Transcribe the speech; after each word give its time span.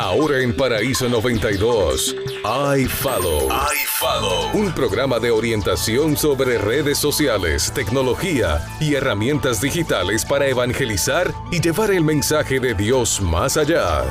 Ahora 0.00 0.40
en 0.40 0.56
Paraíso 0.56 1.10
92, 1.10 2.16
iFollow. 2.78 3.50
iFollow. 3.82 4.50
Un 4.54 4.72
programa 4.72 5.18
de 5.18 5.30
orientación 5.30 6.16
sobre 6.16 6.56
redes 6.56 6.96
sociales, 6.96 7.70
tecnología 7.74 8.66
y 8.80 8.94
herramientas 8.94 9.60
digitales 9.60 10.24
para 10.24 10.46
evangelizar 10.46 11.30
y 11.52 11.60
llevar 11.60 11.90
el 11.90 12.02
mensaje 12.02 12.60
de 12.60 12.72
Dios 12.72 13.20
más 13.20 13.58
allá. 13.58 14.04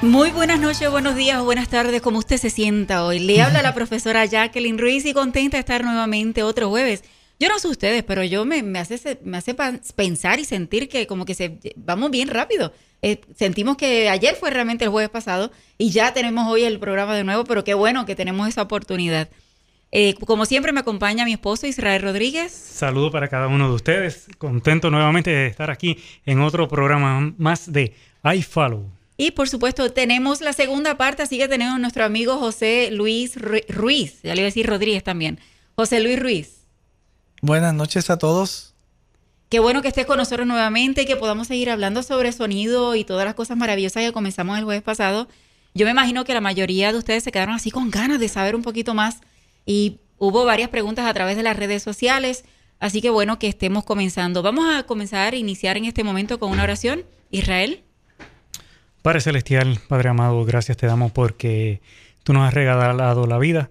Muy 0.00 0.30
buenas 0.30 0.58
noches, 0.58 0.90
buenos 0.90 1.14
días 1.14 1.38
o 1.38 1.44
buenas 1.44 1.68
tardes, 1.68 2.00
como 2.00 2.18
usted 2.18 2.38
se 2.38 2.48
sienta 2.48 3.04
hoy. 3.04 3.18
Le 3.18 3.42
habla 3.42 3.60
la 3.60 3.74
profesora 3.74 4.24
Jacqueline 4.24 4.78
Ruiz 4.78 5.04
y 5.04 5.12
contenta 5.12 5.58
de 5.58 5.60
estar 5.60 5.84
nuevamente 5.84 6.42
otro 6.42 6.70
jueves. 6.70 7.04
Yo 7.38 7.48
no 7.48 7.58
sé 7.58 7.68
ustedes, 7.68 8.02
pero 8.02 8.24
yo 8.24 8.44
me, 8.44 8.62
me 8.62 8.78
hace, 8.78 9.18
me 9.22 9.36
hace 9.36 9.54
pensar 9.94 10.38
y 10.40 10.44
sentir 10.44 10.88
que 10.88 11.06
como 11.06 11.26
que 11.26 11.34
se, 11.34 11.58
vamos 11.76 12.10
bien 12.10 12.28
rápido. 12.28 12.72
Eh, 13.02 13.20
sentimos 13.34 13.76
que 13.76 14.08
ayer 14.08 14.34
fue 14.36 14.50
realmente 14.50 14.84
el 14.84 14.90
jueves 14.90 15.10
pasado 15.10 15.52
y 15.76 15.90
ya 15.90 16.14
tenemos 16.14 16.50
hoy 16.50 16.64
el 16.64 16.78
programa 16.78 17.14
de 17.14 17.24
nuevo, 17.24 17.44
pero 17.44 17.62
qué 17.62 17.74
bueno 17.74 18.06
que 18.06 18.16
tenemos 18.16 18.48
esa 18.48 18.62
oportunidad. 18.62 19.28
Eh, 19.92 20.14
como 20.26 20.46
siempre 20.46 20.72
me 20.72 20.80
acompaña 20.80 21.24
mi 21.24 21.32
esposo 21.32 21.66
Israel 21.66 22.02
Rodríguez. 22.02 22.52
Saludo 22.52 23.10
para 23.10 23.28
cada 23.28 23.48
uno 23.48 23.68
de 23.68 23.74
ustedes. 23.74 24.26
Contento 24.38 24.90
nuevamente 24.90 25.30
de 25.30 25.46
estar 25.46 25.70
aquí 25.70 25.98
en 26.24 26.40
otro 26.40 26.68
programa 26.68 27.34
más 27.38 27.70
de 27.72 27.94
iFollow. 28.24 28.84
Y 29.18 29.30
por 29.30 29.48
supuesto 29.48 29.92
tenemos 29.92 30.40
la 30.40 30.52
segunda 30.52 30.96
parte, 30.96 31.22
así 31.22 31.38
que 31.38 31.48
tenemos 31.48 31.76
a 31.76 31.78
nuestro 31.78 32.04
amigo 32.04 32.36
José 32.38 32.90
Luis 32.92 33.36
Ruiz, 33.68 34.20
ya 34.22 34.34
le 34.34 34.40
iba 34.40 34.46
a 34.46 34.52
decir 34.52 34.66
Rodríguez 34.66 35.04
también. 35.04 35.38
José 35.74 36.00
Luis 36.00 36.18
Ruiz. 36.18 36.55
Buenas 37.46 37.74
noches 37.74 38.10
a 38.10 38.18
todos. 38.18 38.74
Qué 39.50 39.60
bueno 39.60 39.80
que 39.80 39.86
estés 39.86 40.04
con 40.04 40.16
nosotros 40.16 40.48
nuevamente 40.48 41.02
y 41.02 41.06
que 41.06 41.14
podamos 41.14 41.46
seguir 41.46 41.70
hablando 41.70 42.02
sobre 42.02 42.32
sonido 42.32 42.96
y 42.96 43.04
todas 43.04 43.24
las 43.24 43.34
cosas 43.36 43.56
maravillosas 43.56 44.02
que 44.02 44.10
comenzamos 44.10 44.58
el 44.58 44.64
jueves 44.64 44.82
pasado. 44.82 45.28
Yo 45.72 45.86
me 45.86 45.92
imagino 45.92 46.24
que 46.24 46.34
la 46.34 46.40
mayoría 46.40 46.90
de 46.90 46.98
ustedes 46.98 47.22
se 47.22 47.30
quedaron 47.30 47.54
así 47.54 47.70
con 47.70 47.88
ganas 47.92 48.18
de 48.18 48.26
saber 48.26 48.56
un 48.56 48.62
poquito 48.62 48.94
más 48.94 49.20
y 49.64 50.00
hubo 50.18 50.44
varias 50.44 50.70
preguntas 50.70 51.06
a 51.06 51.14
través 51.14 51.36
de 51.36 51.44
las 51.44 51.56
redes 51.56 51.84
sociales, 51.84 52.44
así 52.80 53.00
que 53.00 53.10
bueno 53.10 53.38
que 53.38 53.46
estemos 53.46 53.84
comenzando. 53.84 54.42
Vamos 54.42 54.66
a 54.74 54.82
comenzar 54.82 55.32
a 55.32 55.36
iniciar 55.36 55.76
en 55.76 55.84
este 55.84 56.02
momento 56.02 56.40
con 56.40 56.50
una 56.50 56.64
oración. 56.64 57.04
Israel. 57.30 57.84
Padre 59.02 59.20
Celestial, 59.20 59.78
Padre 59.86 60.08
amado, 60.08 60.44
gracias 60.44 60.78
te 60.78 60.88
damos 60.88 61.12
porque 61.12 61.80
tú 62.24 62.32
nos 62.32 62.48
has 62.48 62.54
regalado 62.54 63.28
la 63.28 63.38
vida, 63.38 63.70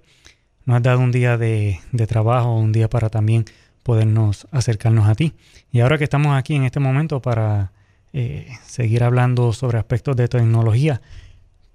nos 0.63 0.77
has 0.77 0.83
dado 0.83 0.99
un 1.01 1.11
día 1.11 1.37
de, 1.37 1.81
trabajo, 2.07 2.55
un 2.55 2.71
día 2.71 2.89
para 2.89 3.09
también 3.09 3.43
podernos 3.85 4.47
acercarnos 4.51 5.07
a 5.07 5.13
ti. 5.13 5.33
Y 5.71 5.81
ahora 5.81 5.99
que 5.99 6.03
estamos 6.03 6.35
aquí 6.35 6.55
en 6.55 6.63
este 6.63 6.79
momento 6.79 7.21
para 7.21 7.71
eh, 8.13 8.47
seguir 8.65 9.03
hablando 9.03 9.53
sobre 9.53 9.77
aspectos 9.77 10.15
de 10.15 10.27
tecnología, 10.27 11.01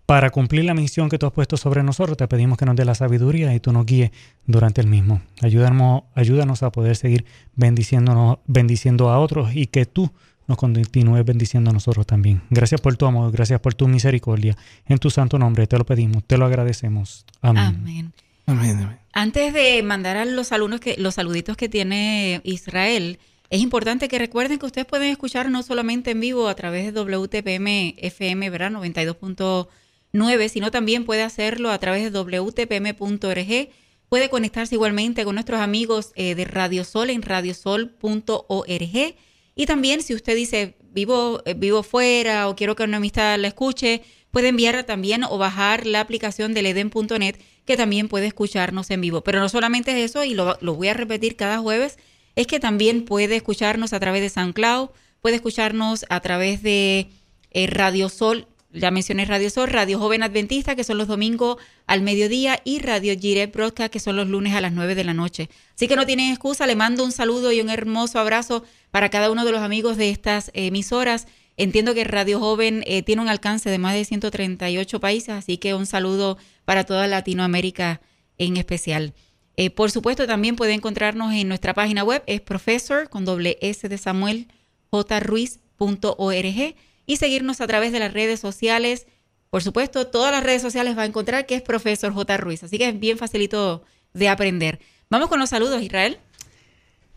para 0.07 0.31
cumplir 0.31 0.65
la 0.65 0.75
misión 0.75 1.09
que 1.09 1.19
tú 1.19 1.27
has 1.27 1.33
puesto 1.33 1.57
sobre 1.57 1.85
nosotros, 1.85 2.17
te 2.17 2.27
pedimos 2.27 2.59
que 2.59 2.67
nos 2.67 2.75
dé 2.75 2.85
la 2.85 2.97
sabiduría 2.97 3.55
y 3.55 3.61
tú 3.61 3.73
nos 3.73 3.87
guíes 3.87 4.11
durante 4.45 4.81
el 4.81 4.89
mismo. 4.89 5.23
Ayúdanos, 5.41 6.03
ayúdanos 6.17 6.65
a 6.65 6.73
poder 6.73 6.97
seguir 6.97 7.25
bendiciéndonos, 7.55 8.39
bendiciendo 8.45 9.11
a 9.11 9.21
otros 9.21 9.55
y 9.55 9.69
que 9.69 9.87
tú 9.87 10.11
nos 10.49 10.59
continúes 10.59 11.25
bendiciendo 11.25 11.71
a 11.71 11.73
nosotros 11.73 12.07
también. 12.09 12.43
Gracias 12.51 12.81
por 12.81 12.97
tu 12.97 13.07
amor, 13.07 13.31
gracias 13.31 13.61
por 13.61 13.75
tu 13.75 13.87
misericordia. 13.87 14.57
En 14.85 14.99
tu 14.99 15.11
santo 15.11 15.39
nombre 15.39 15.69
te 15.69 15.79
lo 15.79 15.87
pedimos, 15.87 16.25
te 16.25 16.37
lo 16.39 16.45
agradecemos. 16.45 17.25
Amén. 17.41 18.13
Amén. 18.47 18.99
Antes 19.13 19.53
de 19.53 19.83
mandar 19.83 20.17
a 20.17 20.25
los 20.25 20.53
alumnos 20.53 20.81
que 20.81 20.97
los 20.97 21.17
saluditos 21.17 21.57
que 21.57 21.69
tiene 21.69 22.41
Israel, 22.45 23.19
es 23.51 23.61
importante 23.61 24.09
que 24.09 24.19
recuerden 24.19 24.59
que 24.59 24.67
ustedes 24.67 24.87
pueden 24.87 25.11
escuchar 25.11 25.51
no 25.51 25.65
solamente 25.65 26.13
en 26.13 26.21
vivo 26.21 26.47
a 26.47 26.55
través 26.55 26.85
de 26.87 27.01
WTPM 27.01 27.97
FM, 27.99 28.49
¿verdad? 28.51 28.71
92.9, 28.71 30.49
sino 30.49 30.71
también 30.71 31.05
puede 31.05 31.23
hacerlo 31.23 31.71
a 31.71 31.79
través 31.79 32.05
de 32.05 32.11
WTPM.org. 32.11 33.71
Puede 34.09 34.31
conectarse 34.31 34.77
igualmente 34.77 35.25
con 35.25 35.35
nuestros 35.35 35.61
amigos 35.61 36.13
eh, 36.15 36.37
de 36.37 36.45
Radio 36.45 36.85
Sol 36.85 37.11
en 37.11 37.23
radiosol.org 37.23 39.17
y 39.61 39.67
también 39.67 40.03
si 40.03 40.15
usted 40.15 40.37
dice, 40.37 40.77
vivo, 40.93 41.43
eh, 41.45 41.55
vivo 41.55 41.83
fuera 41.83 42.49
o 42.49 42.57
quiero 42.57 42.77
que 42.77 42.85
una 42.85 42.97
amistad 42.99 43.39
la 43.39 43.49
escuche, 43.49 44.03
puede 44.31 44.49
enviar 44.49 44.85
también 44.85 45.25
o 45.25 45.39
bajar 45.39 45.87
la 45.87 46.01
aplicación 46.01 46.55
del 46.55 46.67
eden.net 46.67 47.37
que 47.65 47.77
también 47.77 48.09
puede 48.09 48.27
escucharnos 48.27 48.91
en 48.91 49.01
vivo. 49.01 49.23
Pero 49.23 49.41
no 49.41 49.49
solamente 49.49 49.93
es 49.93 50.11
eso, 50.11 50.25
y 50.25 50.35
lo, 50.35 50.57
voy 50.61 50.89
a 50.89 50.95
repetir 50.95 51.37
cada 51.37 51.59
jueves, 51.59 51.99
es 52.37 52.47
que 52.47 52.61
también 52.61 53.05
puede 53.05 53.37
escucharnos 53.37 53.93
a 53.93 54.01
través 54.01 54.23
de 54.23 54.29
SoundCloud, 54.29 54.91
puede 55.21 55.37
escucharnos 55.37 56.07
a 56.09 56.21
través 56.21 56.63
de 56.63 57.09
eh, 57.51 57.67
Radio 57.67 58.09
Sol 58.09 58.47
ya 58.73 58.91
mencioné 58.91 59.25
Radio 59.25 59.51
Sol, 59.51 59.69
Radio 59.69 59.99
Joven 59.99 60.23
Adventista, 60.23 60.77
que 60.77 60.85
son 60.85 60.97
los 60.97 61.09
domingos 61.09 61.57
al 61.87 62.03
mediodía, 62.03 62.61
y 62.65 62.79
Radio 62.79 63.19
Jirep 63.19 63.53
Broadcast, 63.53 63.93
que 63.93 63.99
son 63.99 64.17
los 64.17 64.29
lunes 64.29 64.55
a 64.55 64.61
las 64.61 64.73
9 64.73 64.95
de 64.95 65.05
la 65.05 65.15
noche. 65.15 65.51
Así 65.75 65.89
que 65.89 65.97
no 65.97 66.07
tienen 66.07 66.31
excusa, 66.31 66.67
le 66.67 66.77
mando 66.77 67.05
un 67.05 67.11
saludo 67.11 67.51
y 67.51 67.61
un 67.61 67.69
hermoso 67.69 68.21
abrazo 68.21 68.63
para 68.91 69.09
cada 69.09 69.31
uno 69.31 69.45
de 69.45 69.53
los 69.53 69.63
amigos 69.63 69.97
de 69.97 70.11
estas 70.11 70.51
emisoras. 70.55 71.27
Entiendo 71.63 71.93
que 71.93 72.05
Radio 72.05 72.41
Joven 72.41 72.83
eh, 72.87 73.03
tiene 73.03 73.21
un 73.21 73.29
alcance 73.29 73.69
de 73.69 73.77
más 73.77 73.93
de 73.93 74.07
138 74.07 74.99
países, 74.99 75.35
así 75.35 75.59
que 75.59 75.75
un 75.75 75.85
saludo 75.85 76.39
para 76.65 76.85
toda 76.85 77.07
Latinoamérica 77.07 78.01
en 78.39 78.57
especial. 78.57 79.13
Eh, 79.59 79.69
por 79.69 79.91
supuesto, 79.91 80.27
también 80.27 80.57
puede 80.57 80.73
encontrarnos 80.73 81.35
en 81.35 81.49
nuestra 81.49 81.75
página 81.75 82.03
web, 82.03 82.23
es 82.27 82.41
profesor 82.41 83.11
con 83.11 83.27
doble 83.27 83.59
S 83.61 83.87
de 83.87 83.99
Samuel, 83.99 84.49
jruiz.org 84.91 86.75
y 87.05 87.17
seguirnos 87.19 87.61
a 87.61 87.67
través 87.67 87.93
de 87.93 87.99
las 87.99 88.15
redes 88.15 88.41
sociales. 88.41 89.07
Por 89.51 89.63
supuesto, 89.63 90.07
todas 90.07 90.33
las 90.33 90.43
redes 90.43 90.63
sociales 90.63 90.97
va 90.97 91.03
a 91.03 91.07
encontrar 91.07 91.45
que 91.45 91.57
es 91.57 91.63
Profesor 91.63 92.15
J. 92.15 92.39
Ruiz, 92.39 92.63
así 92.63 92.79
que 92.79 92.89
es 92.89 92.99
bien 92.99 93.19
facilito 93.19 93.85
de 94.15 94.31
aprender. 94.31 94.81
Vamos 95.11 95.29
con 95.29 95.39
los 95.39 95.51
saludos, 95.51 95.83
Israel. 95.83 96.21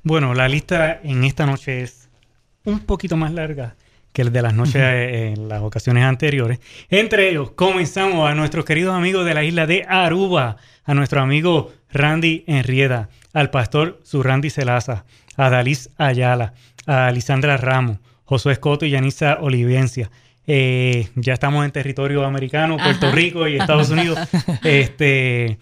Bueno, 0.01 0.33
la 0.33 0.49
lista 0.49 0.99
en 1.01 1.23
esta 1.23 1.45
noche 1.45 1.81
es 1.81 2.09
un 2.65 2.81
poquito 2.81 3.15
más 3.15 3.31
larga 3.31 3.77
que 4.13 4.21
el 4.21 4.31
de 4.31 4.41
las 4.41 4.53
noches 4.53 4.75
en 4.75 5.49
las 5.49 5.61
ocasiones 5.61 6.03
anteriores. 6.03 6.59
Entre 6.89 7.29
ellos, 7.29 7.51
comenzamos 7.51 8.29
a 8.29 8.35
nuestros 8.35 8.63
queridos 8.63 8.95
amigos 8.95 9.25
de 9.25 9.33
la 9.33 9.43
isla 9.43 9.65
de 9.65 9.85
Aruba, 9.89 10.57
a 10.85 10.93
nuestro 10.93 11.21
amigo 11.21 11.73
Randy 11.91 12.43
Enrieda, 12.47 13.09
al 13.33 13.49
pastor 13.49 13.99
Surrandy 14.03 14.49
Celaza, 14.49 15.05
a 15.35 15.49
Dalis 15.49 15.89
Ayala, 15.97 16.53
a 16.85 17.11
Lisandra 17.11 17.57
Ramos, 17.57 17.97
Josué 18.25 18.53
Escoto 18.53 18.85
y 18.85 18.91
Yanisa 18.91 19.39
Olivencia. 19.41 20.11
Eh, 20.45 21.07
ya 21.15 21.33
estamos 21.33 21.65
en 21.65 21.71
territorio 21.71 22.25
americano, 22.25 22.77
Puerto 22.77 23.11
Rico 23.11 23.47
y 23.47 23.55
Estados 23.55 23.89
Unidos. 23.89 24.19
este, 24.63 25.57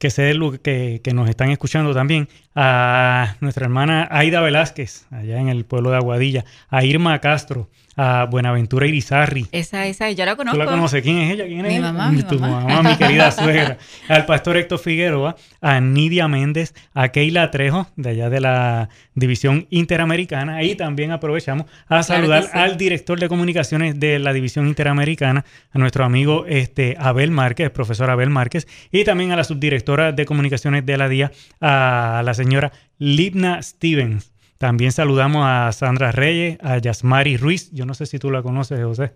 que 0.00 0.08
sé 0.08 0.32
que, 0.62 1.02
que 1.04 1.12
nos 1.12 1.28
están 1.28 1.50
escuchando 1.50 1.92
también, 1.92 2.26
a 2.54 3.36
nuestra 3.40 3.66
hermana 3.66 4.08
Aida 4.10 4.40
Velázquez, 4.40 5.06
allá 5.10 5.38
en 5.38 5.50
el 5.50 5.66
pueblo 5.66 5.90
de 5.90 5.98
Aguadilla, 5.98 6.46
a 6.70 6.82
Irma 6.84 7.18
Castro, 7.20 7.68
a 8.02 8.24
Buenaventura 8.24 8.86
Irizarri. 8.86 9.46
Esa, 9.52 9.86
esa, 9.86 10.10
yo 10.10 10.24
la 10.24 10.34
conozco. 10.34 10.58
¿Tú 10.58 10.64
la 10.64 10.70
conoces? 10.70 11.02
¿Quién 11.02 11.18
es 11.18 11.34
ella? 11.34 11.44
¿Quién 11.44 11.66
es 11.66 11.74
mi 11.74 11.80
Mamá, 11.80 12.10
mi 12.10 12.22
tu 12.22 12.38
mamá. 12.38 12.82
mi 12.82 12.96
querida 12.96 13.30
suegra. 13.30 13.76
Al 14.08 14.24
pastor 14.24 14.56
Héctor 14.56 14.78
Figueroa, 14.78 15.36
a 15.60 15.80
Nidia 15.80 16.26
Méndez, 16.26 16.72
a 16.94 17.08
Keila 17.08 17.50
Trejo, 17.50 17.88
de 17.96 18.08
allá 18.08 18.30
de 18.30 18.40
la 18.40 18.88
División 19.14 19.66
Interamericana. 19.68 20.62
Y 20.62 20.76
también 20.76 21.10
aprovechamos 21.10 21.66
a 21.88 22.02
saludar 22.02 22.46
al 22.54 22.78
director 22.78 23.20
de 23.20 23.28
comunicaciones 23.28 24.00
de 24.00 24.18
la 24.18 24.32
División 24.32 24.66
Interamericana, 24.66 25.44
a 25.70 25.78
nuestro 25.78 26.06
amigo 26.06 26.46
este, 26.46 26.96
Abel 26.98 27.30
Márquez, 27.30 27.68
profesor 27.68 28.08
Abel 28.08 28.30
Márquez, 28.30 28.66
y 28.90 29.04
también 29.04 29.32
a 29.32 29.36
la 29.36 29.44
subdirectora 29.44 30.12
de 30.12 30.24
comunicaciones 30.24 30.86
de 30.86 30.96
la 30.96 31.10
DIA, 31.10 31.32
a 31.60 32.22
la 32.24 32.32
señora 32.32 32.72
Libna 32.98 33.62
Stevens. 33.62 34.32
También 34.60 34.92
saludamos 34.92 35.46
a 35.46 35.72
Sandra 35.72 36.12
Reyes, 36.12 36.58
a 36.60 36.76
Yasmari 36.76 37.38
Ruiz. 37.38 37.70
Yo 37.72 37.86
no 37.86 37.94
sé 37.94 38.04
si 38.04 38.18
tú 38.18 38.30
la 38.30 38.42
conoces, 38.42 38.78
José. 38.84 39.14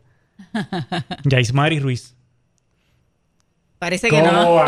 Yasmari 1.25 1.81
Ruiz. 1.81 2.17
Parece 3.79 4.09
que 4.09 4.23
no. 4.23 4.65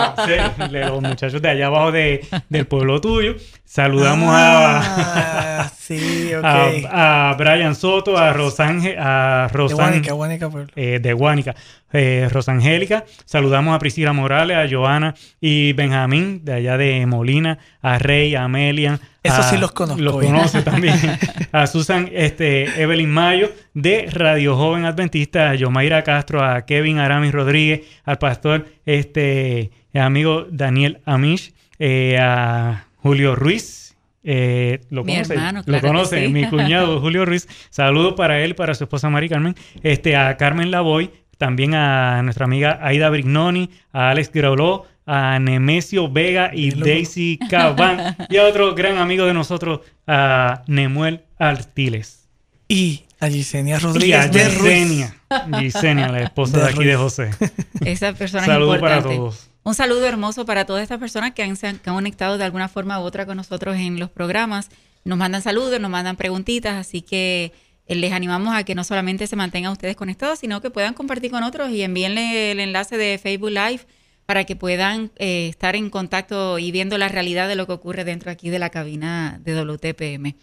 los 0.68 1.02
muchachos 1.02 1.40
de 1.40 1.48
allá 1.48 1.68
abajo 1.68 1.92
de, 1.92 2.26
del 2.50 2.66
pueblo 2.66 3.00
tuyo. 3.00 3.36
Saludamos 3.64 4.28
a, 4.30 5.62
ah, 5.62 5.72
sí, 5.78 6.30
a, 6.42 7.34
Brian 7.38 7.74
Soto, 7.74 8.18
a 8.18 8.34
Rosángel, 8.34 8.98
a 8.98 9.48
Rosan, 9.50 10.02
de 10.02 10.10
Guánica, 10.10 10.50
eh, 10.76 10.98
de 11.00 11.12
Guánica. 11.14 11.54
Eh, 11.90 12.28
Rosangélica. 12.30 13.06
Saludamos 13.24 13.74
a 13.74 13.78
Priscila 13.78 14.12
Morales, 14.12 14.58
a 14.58 14.68
Joana 14.70 15.14
y 15.40 15.72
Benjamín, 15.72 16.44
de 16.44 16.52
allá 16.52 16.76
de 16.76 17.06
Molina, 17.06 17.58
a 17.80 17.98
Rey, 17.98 18.34
a 18.34 18.44
Amelia. 18.44 19.00
Eso 19.26 19.43
sí 19.43 19.56
los 19.58 19.73
conozco. 19.73 20.00
Los 20.02 20.17
conoce 20.17 20.62
también. 20.62 20.94
a 21.52 21.67
Susan 21.67 22.08
este, 22.12 22.81
Evelyn 22.82 23.11
Mayo, 23.11 23.50
de 23.75 24.08
Radio 24.12 24.56
Joven 24.56 24.84
Adventista, 24.84 25.50
a 25.50 25.55
Yomaira 25.55 26.02
Castro, 26.02 26.43
a 26.44 26.64
Kevin 26.67 26.99
Aramis 26.99 27.32
Rodríguez, 27.32 27.82
al 28.05 28.19
pastor, 28.19 28.67
este, 28.84 29.70
amigo 29.94 30.46
Daniel 30.50 31.00
Amish, 31.05 31.52
eh, 31.78 32.19
a 32.20 32.87
Julio 32.96 33.34
Ruiz, 33.37 33.82
Eh, 34.28 34.81
lo 34.90 35.05
Mi 35.05 35.12
conoce, 35.12 35.34
hermano, 35.34 35.61
lo 35.61 35.64
claro 35.64 35.87
conoce, 35.87 36.26
sí. 36.26 36.32
mi 36.32 36.46
cuñado 36.50 37.00
Julio 37.00 37.25
Ruiz. 37.25 37.46
Saludos 37.70 38.14
para 38.14 38.40
él, 38.40 38.56
para 38.56 38.75
su 38.75 38.82
esposa 38.82 39.08
Mari 39.08 39.28
Carmen, 39.28 39.55
este, 39.84 40.17
a 40.17 40.37
Carmen 40.37 40.73
Lavoy, 40.73 41.12
también 41.38 41.75
a 41.75 42.23
nuestra 42.25 42.44
amiga 42.46 42.81
Aida 42.82 43.08
Brignoni, 43.08 43.70
a 43.93 44.11
Alex 44.11 44.32
Grauló, 44.32 44.84
a 45.06 45.38
Nemesio 45.38 46.10
Vega 46.10 46.50
y 46.52 46.72
Daisy 46.72 47.38
Cabán, 47.48 48.16
y 48.28 48.36
a 48.36 48.44
otro 48.44 48.74
gran 48.74 48.98
amigo 48.98 49.24
de 49.24 49.32
nosotros, 49.34 49.80
a 50.06 50.62
Nemuel 50.66 51.24
Artiles. 51.38 52.28
Y 52.68 53.04
a 53.20 53.28
Gisenia 53.28 53.74
Y 53.74 53.78
a 53.78 53.78
Rodríguez 53.78 54.32
de 54.32 54.48
Ruiz. 54.48 54.62
Yesenia, 54.62 55.16
Yesenia, 55.60 56.08
la 56.08 56.22
esposa 56.22 56.58
De 56.58 56.64
de 56.64 56.70
aquí 56.70 56.84
de. 56.84 56.96
José. 56.96 57.30
Esa 57.84 58.12
persona 58.12 58.42
es 58.42 58.48
Saludos 58.48 58.78
para 58.78 58.96
importante. 58.96 59.16
todos. 59.16 59.48
Un 59.62 59.74
saludo 59.74 60.06
hermoso 60.06 60.44
para 60.44 60.64
todas 60.64 60.82
estas 60.82 60.98
personas 60.98 61.32
que 61.32 61.42
han, 61.42 61.56
se 61.56 61.68
han 61.68 61.78
conectado 61.78 62.38
de 62.38 62.44
alguna 62.44 62.68
forma 62.68 63.00
u 63.00 63.02
otra 63.02 63.26
con 63.26 63.36
nosotros 63.36 63.76
en 63.76 63.98
los 63.98 64.10
programas. 64.10 64.68
Nos 65.04 65.18
mandan 65.18 65.42
saludos, 65.42 65.80
nos 65.80 65.90
mandan 65.90 66.16
preguntitas, 66.16 66.74
así 66.74 67.02
que 67.02 67.52
eh, 67.86 67.94
les 67.94 68.12
animamos 68.12 68.54
a 68.54 68.64
que 68.64 68.74
no 68.74 68.84
solamente 68.84 69.26
se 69.26 69.36
mantengan 69.36 69.72
ustedes 69.72 69.96
conectados, 69.96 70.40
sino 70.40 70.60
que 70.60 70.70
puedan 70.70 70.94
compartir 70.94 71.30
con 71.30 71.42
otros 71.44 71.70
y 71.70 71.82
envíenle 71.82 72.52
el 72.52 72.60
enlace 72.60 72.96
de 72.96 73.18
Facebook 73.18 73.50
Live 73.50 73.80
para 74.26 74.44
que 74.44 74.56
puedan 74.56 75.11
eh, 75.17 75.49
estar 75.49 75.76
en 75.76 75.88
contacto 75.88 76.58
y 76.58 76.73
viendo 76.73 76.99
la 76.99 77.08
realidad 77.08 77.49
de 77.49 77.55
lo 77.56 77.67
que 77.67 77.73
ocurre 77.73 78.05
dentro 78.05 78.31
aquí 78.31 78.50
de 78.50 78.58
la 78.58 78.70
cabina 78.70 79.40
de 79.44 79.55
WTPM. 79.55 80.34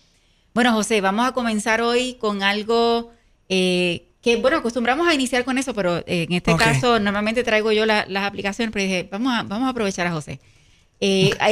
Bueno, 0.54 0.74
José, 0.74 1.02
vamos 1.02 1.28
a 1.28 1.34
comenzar 1.34 1.82
hoy 1.82 2.14
con 2.16 2.44
algo 2.44 3.12
eh, 3.50 4.08
que, 4.22 4.38
bueno, 4.38 4.58
acostumbramos 4.58 5.08
a 5.08 5.14
iniciar 5.14 5.44
con 5.44 5.58
eso, 5.58 5.74
pero 5.74 5.98
eh, 5.98 6.24
en 6.30 6.32
este 6.34 6.52
caso 6.64 7.00
normalmente 7.00 7.44
traigo 7.44 7.72
yo 7.74 7.86
la- 7.86 8.06
las 8.08 8.24
aplicaciones, 8.26 8.72
pero 8.72 8.84
dije, 8.86 9.08
vamos 9.12 9.34
a, 9.38 9.44
vamos 9.44 9.68
a 9.68 9.72
aprovechar 9.72 10.08
a 10.08 10.12
José. 10.14 10.40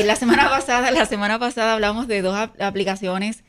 La 0.05 0.15
semana 0.15 0.49
pasada, 0.49 0.91
la 0.91 1.05
semana 1.05 1.37
pasada 1.37 1.73
hablamos 1.73 2.07
de 2.07 2.21
dos 2.21 2.35
ap- 2.35 2.61
aplicaciones 2.61 3.43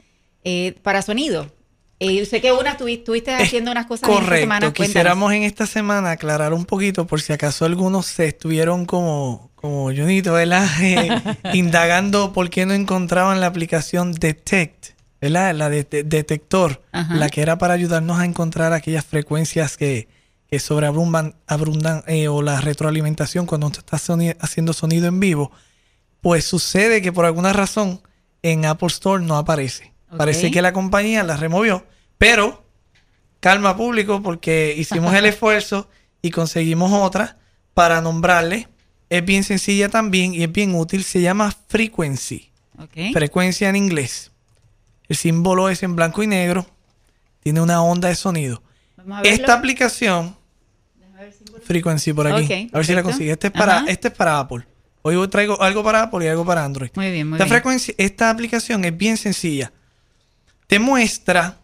para 0.83 1.03
sonido. 1.03 1.55
Eh, 2.03 2.27
sé 2.27 2.41
que 2.41 2.53
una 2.53 2.77
estuvi- 2.77 2.99
estuviste 2.99 3.35
Es 3.35 3.43
haciendo 3.43 3.71
unas 3.71 3.87
cosas 3.87 4.09
en 4.09 4.15
esta 4.15 4.25
Correcto. 4.25 4.43
semana. 4.43 4.61
cuéntanos. 4.67 4.87
Quisiéramos 4.89 5.33
en 5.33 5.43
esta 5.45 5.67
semana 5.67 6.11
aclarar 6.13 6.53
un 6.53 6.65
poquito 6.65 7.07
por 7.07 7.21
si 7.21 7.33
acaso 7.33 7.65
algunos 7.65 8.07
se 8.07 8.27
estuvieron 8.27 8.85
como, 8.87 9.51
como 9.55 9.85
Junito, 9.87 10.33
¿verdad? 10.33 10.67
Eh, 10.83 11.09
indagando 11.55 12.33
por 12.33 12.51
qué 12.51 12.67
no 12.67 12.75
encontraban 12.75 13.41
la 13.41 13.47
aplicación 13.47 14.13
Detect, 14.13 14.91
¿verdad? 15.21 15.55
La 15.55 15.69
de, 15.69 15.85
de- 15.85 16.03
detector, 16.03 16.83
Ajá. 16.93 17.15
la 17.15 17.29
que 17.29 17.41
era 17.43 17.59
para 17.59 17.75
ayudarnos 17.75 18.19
a 18.19 18.25
encontrar 18.25 18.73
aquellas 18.73 19.05
frecuencias 19.05 19.77
que, 19.77 20.09
que 20.49 20.59
sobreabundan 20.59 21.37
abundan, 21.47 22.03
eh, 22.07 22.29
o 22.29 22.43
la 22.43 22.61
retroalimentación 22.61 23.47
cuando 23.47 23.69
usted 23.69 23.81
está 23.81 23.97
haciendo 24.41 24.73
sonido 24.73 25.07
en 25.07 25.21
vivo. 25.21 25.53
Pues 26.21 26.45
sucede 26.45 27.01
que 27.03 27.13
por 27.13 27.25
alguna 27.27 27.53
razón 27.53 28.01
en 28.43 28.65
Apple 28.67 28.89
Store 28.89 29.25
no 29.25 29.37
aparece. 29.37 29.92
Parece 30.17 30.51
que 30.51 30.63
la 30.63 30.73
compañía 30.73 31.23
la 31.23 31.37
removió, 31.37 31.87
pero 32.19 32.65
calma 33.41 33.77
público 33.77 34.23
porque 34.23 34.75
hicimos 34.77 35.15
el 35.15 35.25
esfuerzo 35.27 35.89
y 36.21 36.31
conseguimos 36.31 36.93
otra 36.93 37.39
para 37.75 38.01
nombrarle. 38.01 38.69
Es 39.11 39.25
bien 39.25 39.45
sencilla 39.45 39.89
también 39.89 40.35
y 40.35 40.43
es 40.43 40.53
bien 40.53 40.75
útil. 40.75 41.05
Se 41.05 41.21
llama 41.21 41.55
Frequency. 41.69 42.51
Ok. 42.79 43.13
Frecuencia 43.13 43.69
en 43.69 43.77
inglés. 43.77 44.33
El 45.09 45.17
símbolo 45.17 45.69
es 45.69 45.83
en 45.83 45.97
blanco 45.97 46.23
y 46.23 46.27
negro. 46.27 46.67
Tiene 47.43 47.61
una 47.61 47.83
onda 47.83 48.09
de 48.09 48.15
sonido. 48.15 48.63
Esta 49.25 49.55
aplicación, 49.55 50.37
Frequency 51.65 52.13
por 52.13 52.27
aquí. 52.27 52.71
A 52.73 52.77
ver 52.79 52.87
si 52.87 52.95
la 52.95 53.03
consigue. 53.03 53.33
Este 53.33 53.49
es 53.49 53.53
para, 53.53 53.79
Ajá. 53.79 53.85
este 53.89 54.09
es 54.09 54.15
para 54.15 54.39
Apple. 54.39 54.65
Hoy 55.03 55.29
traigo 55.29 55.61
algo 55.61 55.83
para 55.83 56.05
Apple 56.05 56.25
y 56.25 56.29
algo 56.29 56.45
para 56.45 56.65
Android. 56.65 56.91
Muy 56.95 57.11
bien, 57.11 57.29
muy 57.29 57.37
Esta 57.37 57.45
bien. 57.45 57.55
frecuencia, 57.55 57.95
esta 57.99 58.31
aplicación 58.31 58.85
es 58.85 58.97
bien 58.97 59.17
sencilla. 59.17 59.73
Te 60.73 60.79
muestra 60.79 61.59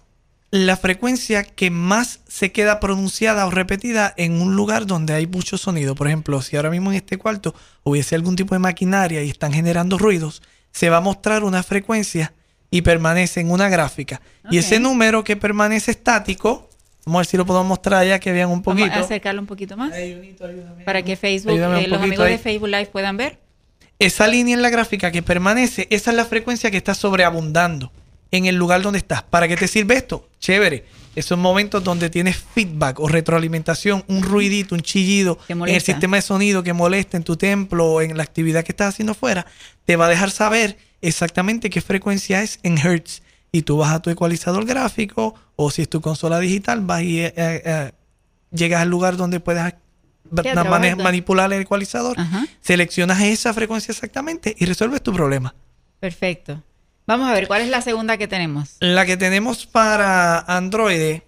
la 0.51 0.77
frecuencia 0.77 1.43
que 1.43 1.71
más 1.71 2.21
se 2.29 2.53
queda 2.53 2.79
pronunciada 2.79 3.47
o 3.47 3.51
repetida 3.51 4.13
en 4.19 4.43
un 4.43 4.55
lugar 4.55 4.85
donde 4.85 5.15
hay 5.15 5.27
mucho 5.27 5.57
sonido. 5.57 5.95
Por 5.95 6.09
ejemplo, 6.09 6.43
si 6.43 6.57
ahora 6.57 6.69
mismo 6.69 6.91
en 6.91 6.99
este 6.99 7.17
cuarto 7.17 7.55
hubiese 7.85 8.17
algún 8.17 8.37
tipo 8.37 8.55
de 8.55 8.59
maquinaria 8.59 9.23
y 9.23 9.31
están 9.31 9.55
generando 9.55 9.97
ruidos, 9.97 10.43
se 10.73 10.91
va 10.91 10.99
a 10.99 11.01
mostrar 11.01 11.43
una 11.43 11.63
frecuencia 11.63 12.35
y 12.71 12.83
permanece 12.83 13.41
en 13.41 13.51
una 13.51 13.71
gráfica. 13.71 14.21
Y 14.51 14.59
ese 14.59 14.79
número 14.79 15.25
que 15.25 15.37
permanece 15.37 15.91
estático, 15.91 16.69
vamos 17.07 17.17
a 17.17 17.21
ver 17.21 17.27
si 17.29 17.39
lo 17.39 17.47
podemos 17.47 17.67
mostrar 17.67 18.07
ya 18.07 18.19
que 18.19 18.31
vean 18.33 18.51
un 18.51 18.61
Vamos 18.61 18.83
poquito. 18.83 18.99
a 18.99 19.05
acercarlo 19.05 19.41
un 19.41 19.47
poquito 19.47 19.75
más 19.79 19.95
ayúdame. 19.95 20.85
para 20.85 21.01
que 21.01 21.17
Facebook, 21.17 21.55
eh, 21.55 21.89
los 21.89 22.03
amigos 22.03 22.27
ahí. 22.27 22.33
de 22.33 22.39
Facebook 22.39 22.69
Live 22.69 22.91
puedan 22.93 23.17
ver. 23.17 23.39
Esa 23.99 24.29
línea 24.29 24.53
en 24.55 24.61
la 24.61 24.69
gráfica 24.69 25.11
que 25.11 25.23
permanece, 25.23 25.89
esa 25.89 26.11
es 26.11 26.17
la 26.19 26.27
frecuencia 26.27 26.71
que 26.71 26.77
está 26.77 26.93
sobreabundando 26.93 27.91
en 28.31 28.47
el 28.47 28.57
lugar 28.57 28.83
donde 28.83 28.99
estás. 28.99 29.23
¿Para 29.23 29.49
qué 29.49 29.57
te 29.57 29.69
sirve 29.69 29.97
esto? 29.97 30.29
Chévere. 30.39 30.85
Esos 31.15 31.37
momentos 31.37 31.83
donde 31.83 32.11
tienes 32.11 32.37
feedback 32.37 33.01
o 33.01 33.09
retroalimentación, 33.09 34.05
un 34.07 34.23
ruidito, 34.23 34.75
un 34.75 34.83
chillido 34.83 35.39
en 35.49 35.69
el 35.69 35.81
sistema 35.81 36.17
de 36.17 36.23
sonido 36.23 36.63
que 36.63 36.73
molesta 36.73 37.17
en 37.17 37.25
tu 37.25 37.37
templo 37.37 37.87
o 37.87 38.01
en 38.03 38.17
la 38.17 38.23
actividad 38.23 38.63
que 38.63 38.71
estás 38.71 38.95
haciendo 38.95 39.15
fuera, 39.15 39.45
te 39.85 39.97
va 39.97 40.07
a 40.07 40.09
dejar 40.09 40.31
saber 40.31 40.79
exactamente 41.01 41.71
qué 41.71 41.81
frecuencia 41.81 42.43
es 42.43 42.61
en 42.63 42.79
hertz. 42.79 43.23
Y 43.51 43.63
tú 43.63 43.79
vas 43.79 43.93
a 43.93 44.01
tu 44.01 44.11
ecualizador 44.11 44.65
gráfico 44.65 45.35
o 45.57 45.71
si 45.71 45.83
es 45.83 45.89
tu 45.89 46.01
consola 46.01 46.39
digital, 46.39 46.83
vas 46.83 47.03
y 47.03 47.21
eh, 47.21 47.33
eh, 47.37 47.93
llegas 48.53 48.83
al 48.83 48.89
lugar 48.89 49.17
donde 49.17 49.41
puedes 49.41 49.75
manipular 50.99 51.53
el 51.53 51.63
ecualizador 51.63 52.21
Ajá. 52.21 52.47
seleccionas 52.61 53.21
esa 53.23 53.53
frecuencia 53.55 53.93
exactamente 53.93 54.55
y 54.57 54.67
resuelves 54.67 55.03
tu 55.03 55.13
problema. 55.13 55.55
Perfecto. 55.99 56.63
Vamos 57.09 57.27
a 57.31 57.33
ver, 57.33 57.49
¿cuál 57.49 57.63
es 57.63 57.69
la 57.71 57.81
segunda 57.81 58.19
que 58.19 58.29
tenemos? 58.29 58.77
La 58.81 59.07
que 59.07 59.17
tenemos 59.17 59.65
para 59.65 60.41
Android 60.41 61.21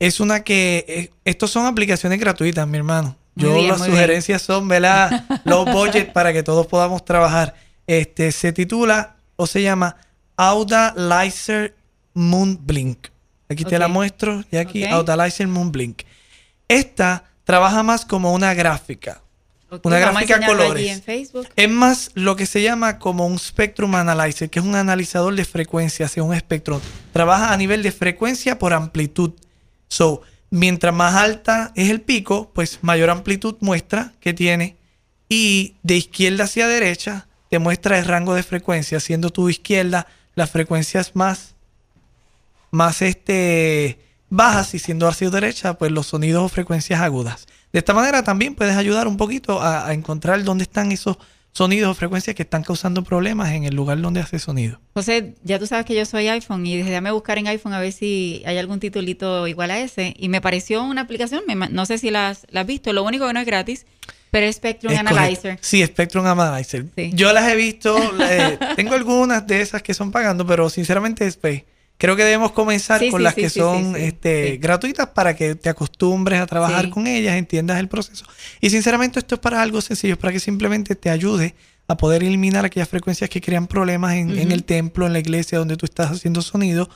es 0.00 0.18
una 0.18 0.42
que... 0.42 0.84
eh, 0.88 1.10
estos 1.24 1.52
son 1.52 1.66
aplicaciones 1.66 2.18
gratuitas, 2.18 2.66
mi 2.66 2.78
hermano. 2.78 3.16
Yo 3.36 3.54
bien, 3.54 3.68
las 3.68 3.78
sugerencias 3.78 4.42
son, 4.42 4.66
¿verdad? 4.66 5.24
Low 5.44 5.64
budget 5.66 6.12
para 6.12 6.32
que 6.32 6.42
todos 6.42 6.66
podamos 6.66 7.04
trabajar. 7.04 7.54
Este 7.86 8.32
se 8.32 8.52
titula 8.52 9.14
o 9.36 9.46
se 9.46 9.62
llama 9.62 9.94
Audalizer 10.36 11.76
Moonblink. 12.14 13.06
Aquí 13.48 13.64
te 13.64 13.78
la 13.78 13.86
muestro 13.86 14.42
y 14.50 14.56
aquí 14.56 14.82
Ok. 14.82 14.90
Audalizer 14.90 15.46
Moonblink. 15.46 16.02
Esta 16.66 17.22
trabaja 17.44 17.84
más 17.84 18.04
como 18.04 18.32
una 18.32 18.52
gráfica. 18.52 19.22
Una 19.82 19.98
gráfica 19.98 20.36
a 20.36 20.46
colores. 20.46 21.02
Es 21.56 21.68
más 21.68 22.10
lo 22.14 22.36
que 22.36 22.46
se 22.46 22.62
llama 22.62 22.98
como 22.98 23.26
un 23.26 23.38
Spectrum 23.38 23.94
Analyzer, 23.94 24.48
que 24.48 24.60
es 24.60 24.64
un 24.64 24.74
analizador 24.74 25.34
de 25.34 25.44
frecuencias, 25.44 26.16
es 26.16 26.22
un 26.22 26.34
espectro. 26.34 26.80
Trabaja 27.12 27.52
a 27.52 27.56
nivel 27.56 27.82
de 27.82 27.92
frecuencia 27.92 28.58
por 28.58 28.72
amplitud. 28.72 29.32
So, 29.88 30.22
mientras 30.50 30.94
más 30.94 31.14
alta 31.14 31.72
es 31.76 31.90
el 31.90 32.00
pico, 32.00 32.50
pues 32.54 32.78
mayor 32.82 33.10
amplitud 33.10 33.56
muestra 33.60 34.12
que 34.20 34.32
tiene. 34.32 34.76
Y 35.28 35.74
de 35.82 35.96
izquierda 35.96 36.44
hacia 36.44 36.66
derecha 36.66 37.26
te 37.50 37.58
muestra 37.58 37.98
el 37.98 38.06
rango 38.06 38.34
de 38.34 38.42
frecuencia, 38.42 39.00
siendo 39.00 39.30
tu 39.30 39.50
izquierda 39.50 40.06
las 40.34 40.50
frecuencias 40.50 41.14
más, 41.14 41.54
más 42.70 43.02
este, 43.02 43.98
bajas 44.30 44.74
y 44.74 44.78
siendo 44.78 45.08
hacia 45.08 45.28
derecha, 45.28 45.74
pues 45.74 45.90
los 45.90 46.06
sonidos 46.06 46.42
o 46.44 46.48
frecuencias 46.48 47.00
agudas. 47.00 47.46
De 47.72 47.78
esta 47.78 47.94
manera 47.94 48.22
también 48.22 48.54
puedes 48.54 48.76
ayudar 48.76 49.08
un 49.08 49.16
poquito 49.16 49.60
a, 49.60 49.86
a 49.86 49.94
encontrar 49.94 50.42
dónde 50.44 50.64
están 50.64 50.92
esos 50.92 51.18
sonidos 51.52 51.90
o 51.90 51.94
frecuencias 51.94 52.36
que 52.36 52.42
están 52.42 52.62
causando 52.62 53.02
problemas 53.02 53.50
en 53.52 53.64
el 53.64 53.74
lugar 53.74 54.00
donde 54.00 54.20
hace 54.20 54.38
sonido. 54.38 54.80
José, 54.94 55.34
ya 55.42 55.58
tú 55.58 55.66
sabes 55.66 55.86
que 55.86 55.94
yo 55.94 56.04
soy 56.04 56.28
iPhone 56.28 56.64
y 56.66 56.76
déjame 56.76 57.10
buscar 57.10 57.36
en 57.38 57.48
iPhone 57.48 57.72
a 57.72 57.80
ver 57.80 57.92
si 57.92 58.42
hay 58.46 58.58
algún 58.58 58.78
titulito 58.78 59.46
igual 59.48 59.72
a 59.72 59.80
ese. 59.80 60.14
Y 60.18 60.28
me 60.28 60.40
pareció 60.40 60.84
una 60.84 61.02
aplicación, 61.02 61.42
me 61.48 61.56
no 61.56 61.84
sé 61.86 61.98
si 61.98 62.10
la 62.10 62.28
has, 62.28 62.46
visto, 62.66 62.92
lo 62.92 63.02
único 63.02 63.26
que 63.26 63.32
no 63.32 63.40
es 63.40 63.46
gratis, 63.46 63.86
pero 64.30 64.46
es 64.46 64.56
Spectrum 64.56 64.92
Es 64.92 65.00
Analyzer. 65.00 65.36
correcto. 65.40 65.62
Sí, 65.62 65.84
Spectrum 65.84 66.26
Analyzer. 66.26 66.86
Sí. 66.94 67.10
Yo 67.14 67.32
las 67.32 67.50
he 67.50 67.56
visto, 67.56 67.96
eh, 68.22 68.58
tengo 68.76 68.94
algunas 68.94 69.44
de 69.46 69.60
esas 69.60 69.82
que 69.82 69.94
son 69.94 70.12
pagando, 70.12 70.46
pero 70.46 70.70
sinceramente 70.70 71.30
pues, 71.40 71.64
creo 71.98 72.16
que 72.16 72.24
debemos 72.24 72.52
comenzar 72.52 73.00
Sí, 73.00 73.10
con 73.10 73.20
sí, 73.20 73.24
las 73.24 73.34
sí, 73.34 73.42
que 73.42 73.50
son 73.50 73.96
este, 73.96 74.56
gratuitas 74.56 75.08
para 75.08 75.36
que 75.36 75.56
te 75.56 75.68
acostumbres 75.68 76.40
a 76.40 76.46
trabajar 76.46 76.88
con 76.88 77.06
ellas, 77.06 77.36
entiendas 77.36 77.78
el 77.80 77.88
proceso. 77.88 78.24
Y 78.60 78.70
sinceramente 78.70 79.18
esto 79.18 79.34
es 79.34 79.40
para 79.40 79.60
algo 79.60 79.80
sencillo, 79.80 80.14
es 80.14 80.18
para 80.18 80.32
que 80.32 80.40
simplemente 80.40 80.94
te 80.94 81.10
ayude 81.10 81.54
a 81.88 81.96
poder 81.96 82.22
eliminar 82.22 82.64
aquellas 82.64 82.88
frecuencias 82.88 83.28
que 83.28 83.40
crean 83.40 83.66
problemas 83.66 84.14
en, 84.14 84.52
el 84.52 84.64
templo, 84.64 85.06
en 85.06 85.12
la 85.12 85.18
iglesia 85.18 85.58
donde 85.58 85.76
tú 85.76 85.86
estás 85.86 86.10
haciendo 86.12 86.40
sonido. 86.42 86.88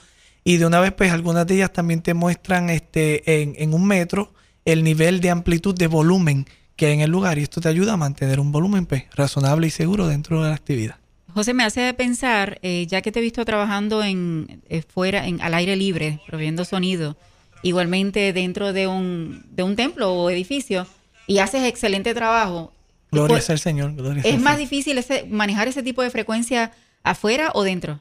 Y 0.45 0.57
de 0.57 0.67
una 0.67 0.81
vez, 0.81 0.93
pues 0.93 1.13
algunas 1.13 1.47
de 1.47 1.55
ellas 1.55 1.73
también 1.73 2.03
te 2.03 2.15
muestran 2.15 2.71
este, 2.71 3.43
en, 3.43 3.55
en 3.59 3.75
un 3.75 3.87
metro 3.87 4.33
el 4.65 4.85
nivel 4.85 5.21
de 5.21 5.31
amplitud 5.31 5.75
de 5.75 5.87
volumen 5.87 6.47
que 6.77 6.87
hay 6.87 6.93
en 6.93 7.01
el 7.01 7.11
lugar. 7.11 7.39
Y 7.39 7.43
esto 7.43 7.61
te 7.61 7.69
ayuda 7.69 7.95
a 7.95 7.97
mantener 7.97 8.39
un 8.39 8.53
volumen 8.53 8.87
pues, 8.87 9.05
razonable 9.15 9.67
y 9.67 9.71
seguro 9.71 10.07
dentro 10.09 10.43
de 10.43 10.51
la 10.51 10.55
actividad. 10.55 11.02
José, 11.35 11.55
me 11.55 11.65
hace 11.65 11.93
pensar, 11.95 12.59
eh, 12.63 12.87
ya 12.87 13.01
que 13.03 13.11
te 13.13 13.19
he 13.19 13.23
visto 13.23 13.45
trabajando 13.45 14.03
en 14.03 14.63
eh, 14.69 14.83
fuera, 14.83 15.27
en, 15.27 15.41
al 15.41 15.55
aire 15.55 15.77
libre, 15.77 16.21
proveyendo 16.27 16.65
sonido, 16.65 17.17
igualmente 17.63 18.33
dentro 18.33 18.73
de 18.73 18.87
un, 18.87 19.45
de 19.51 19.63
un 19.63 19.77
templo 19.77 20.13
o 20.13 20.31
edificio, 20.31 20.87
y 21.27 21.39
haces 21.39 21.65
excelente 21.65 22.15
trabajo. 22.15 22.73
Gloria 23.11 23.43
al 23.47 23.59
Señor. 23.59 23.95
gloria 23.95 24.23
es 24.25 24.35
al 24.35 24.41
más 24.41 24.55
Señor. 24.57 24.71
difícil 24.71 24.99
ese, 24.99 25.27
manejar 25.29 25.69
ese 25.69 25.83
tipo 25.83 26.03
de 26.03 26.11
frecuencia 26.11 26.73
¿Afuera 27.05 27.51
o 27.55 27.63
dentro? 27.65 28.01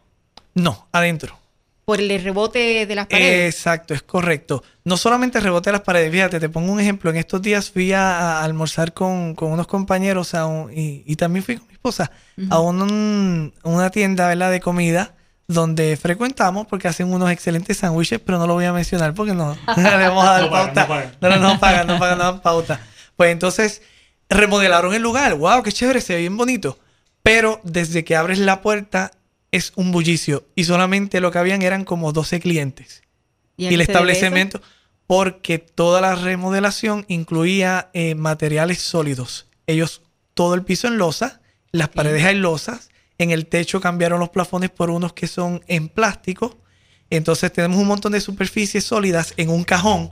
No, 0.54 0.88
adentro. 0.92 1.38
Por 1.86 2.00
el 2.00 2.24
rebote 2.24 2.86
de 2.86 2.96
las 2.96 3.08
paredes. 3.08 3.56
Exacto, 3.56 3.94
es 3.96 4.04
correcto. 4.04 4.64
No 4.86 4.96
solamente 4.96 5.40
el 5.40 5.44
rebote 5.44 5.70
de 5.70 5.74
las 5.74 5.82
paredes, 5.82 6.12
fíjate, 6.12 6.40
te 6.40 6.48
pongo 6.48 6.72
un 6.72 6.80
ejemplo. 6.80 7.10
En 7.10 7.18
estos 7.18 7.42
días 7.42 7.72
fui 7.72 7.92
a, 7.94 8.40
a 8.40 8.44
almorzar 8.44 8.94
con, 8.94 9.34
con 9.34 9.52
unos 9.52 9.66
compañeros 9.66 10.36
a 10.36 10.46
un- 10.46 10.72
y, 10.72 11.04
y 11.08 11.16
también 11.16 11.44
fui 11.44 11.58
con 11.58 11.68
esposa 11.82 12.12
a 12.52 12.60
un- 12.60 13.54
una 13.64 13.90
tienda 13.90 14.28
¿verdad? 14.28 14.52
de 14.52 14.60
comida 14.60 15.16
donde 15.48 15.98
frecuentamos 15.98 16.68
porque 16.68 16.88
hacen 16.88 17.12
unos 17.12 17.32
excelentes 17.32 17.78
sándwiches, 17.78 18.20
pero 18.20 18.38
no 18.38 18.46
lo 18.48 18.54
voy 18.54 18.66
a 18.66 18.72
mencionar 18.74 19.14
porque 19.16 19.34
no 19.34 19.58
le 19.76 20.08
vamos 20.08 20.24
a 20.26 20.32
dar 20.34 20.42
No 20.44 20.50
pagan, 20.52 20.74
pauta. 20.74 20.82
no 20.82 20.88
pagan. 20.88 21.18
No, 21.20 21.30
no, 21.30 21.38
no 21.54 21.60
pagan, 21.60 21.88
no 21.88 22.00
pagan, 22.00 22.18
no 22.20 22.24
dan 22.26 22.42
pauta. 22.42 22.82
Pues 23.18 23.32
entonces 23.32 23.82
remodelaron 24.30 24.94
el 24.94 25.02
lugar. 25.02 25.34
¡Wow! 25.36 25.64
¡Qué 25.64 25.72
chévere! 25.72 26.02
Se 26.02 26.14
ve 26.14 26.20
bien 26.22 26.38
bonito. 26.38 26.78
Pero 27.24 27.60
desde 27.64 28.04
que 28.04 28.16
abres 28.16 28.40
la 28.40 28.62
puerta 28.62 29.12
es 29.52 29.74
un 29.76 29.92
bullicio 29.92 30.46
y 30.56 30.64
solamente 30.64 31.20
lo 31.20 31.32
que 31.32 31.40
habían 31.40 31.62
eran 31.64 31.84
como 31.84 32.14
12 32.14 32.40
clientes. 32.40 33.02
¿Y 33.58 33.66
el 33.74 33.82
establecimiento, 33.82 34.62
porque 35.08 35.60
toda 35.60 36.00
la 36.02 36.16
remodelación 36.16 37.06
incluía 37.10 37.90
eh, 37.94 38.16
materiales 38.16 38.80
sólidos. 38.82 39.46
Ellos, 39.68 40.02
todo 40.34 40.56
el 40.56 40.64
piso 40.64 40.88
en 40.88 40.98
losa, 40.98 41.41
las 41.72 41.90
paredes 41.90 42.26
en 42.26 42.42
losas, 42.42 42.90
en 43.18 43.32
el 43.32 43.46
techo 43.46 43.80
cambiaron 43.80 44.20
los 44.20 44.30
plafones 44.30 44.70
por 44.70 44.90
unos 44.90 45.14
que 45.14 45.28
son 45.28 45.64
en 45.68 45.90
plástico. 45.90 46.58
Entonces 47.10 47.52
tenemos 47.54 47.78
un 47.78 47.88
montón 47.88 48.14
de 48.14 48.22
superficies 48.22 48.84
sólidas 48.84 49.34
en 49.38 49.50
un 49.50 49.64
cajón. 49.64 50.12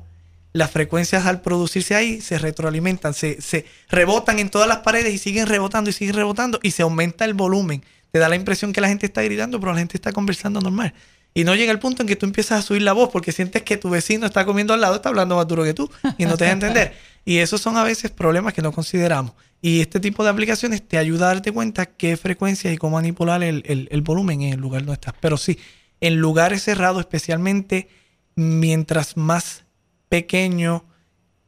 Las 0.53 0.71
frecuencias 0.71 1.25
al 1.25 1.41
producirse 1.41 1.95
ahí 1.95 2.21
se 2.21 2.37
retroalimentan, 2.37 3.13
se, 3.13 3.41
se 3.41 3.65
rebotan 3.89 4.39
en 4.39 4.49
todas 4.49 4.67
las 4.67 4.79
paredes 4.79 5.13
y 5.13 5.17
siguen 5.17 5.47
rebotando 5.47 5.89
y 5.89 5.93
siguen 5.93 6.15
rebotando 6.15 6.59
y 6.63 6.71
se 6.71 6.81
aumenta 6.81 7.25
el 7.25 7.33
volumen. 7.33 7.83
Te 8.11 8.19
da 8.19 8.29
la 8.29 8.35
impresión 8.35 8.73
que 8.73 8.81
la 8.81 8.87
gente 8.87 9.05
está 9.05 9.21
gritando, 9.21 9.59
pero 9.59 9.73
la 9.73 9.79
gente 9.79 9.97
está 9.97 10.11
conversando 10.11 10.59
normal. 10.61 10.93
Y 11.33 11.43
no 11.43 11.55
llega 11.55 11.71
el 11.71 11.79
punto 11.79 12.01
en 12.03 12.07
que 12.07 12.15
tú 12.15 12.25
empiezas 12.25 12.59
a 12.59 12.61
subir 12.61 12.81
la 12.81 12.93
voz 12.93 13.09
porque 13.11 13.31
sientes 13.31 13.61
que 13.63 13.77
tu 13.77 13.89
vecino 13.89 14.25
está 14.25 14.45
comiendo 14.45 14.73
al 14.73 14.81
lado, 14.81 14.95
está 14.95 15.09
hablando 15.09 15.35
más 15.35 15.47
duro 15.47 15.63
que 15.63 15.73
tú 15.73 15.89
y 16.17 16.25
no 16.25 16.35
te 16.37 16.43
deja 16.45 16.53
entender. 16.53 16.93
Y 17.25 17.37
esos 17.37 17.61
son 17.61 17.77
a 17.77 17.83
veces 17.83 18.09
problemas 18.09 18.53
que 18.53 18.61
no 18.63 18.71
consideramos. 18.71 19.33
Y 19.61 19.81
este 19.81 19.99
tipo 19.99 20.23
de 20.23 20.31
aplicaciones 20.31 20.87
te 20.87 20.97
ayuda 20.97 21.25
a 21.29 21.33
darte 21.35 21.51
cuenta 21.51 21.85
qué 21.85 22.17
frecuencia 22.17 22.71
y 22.71 22.77
cómo 22.77 22.95
manipular 22.95 23.43
el, 23.43 23.61
el- 23.67 23.87
el 23.91 24.01
volumen 24.01 24.41
en 24.41 24.53
el 24.53 24.59
lugar 24.59 24.81
donde 24.81 24.93
estás. 24.93 25.13
Pero 25.19 25.37
sí, 25.37 25.59
en 26.01 26.15
lugares 26.15 26.63
cerrados, 26.63 27.01
especialmente 27.01 27.87
mientras 28.35 29.15
más 29.17 29.65
pequeño 30.07 30.85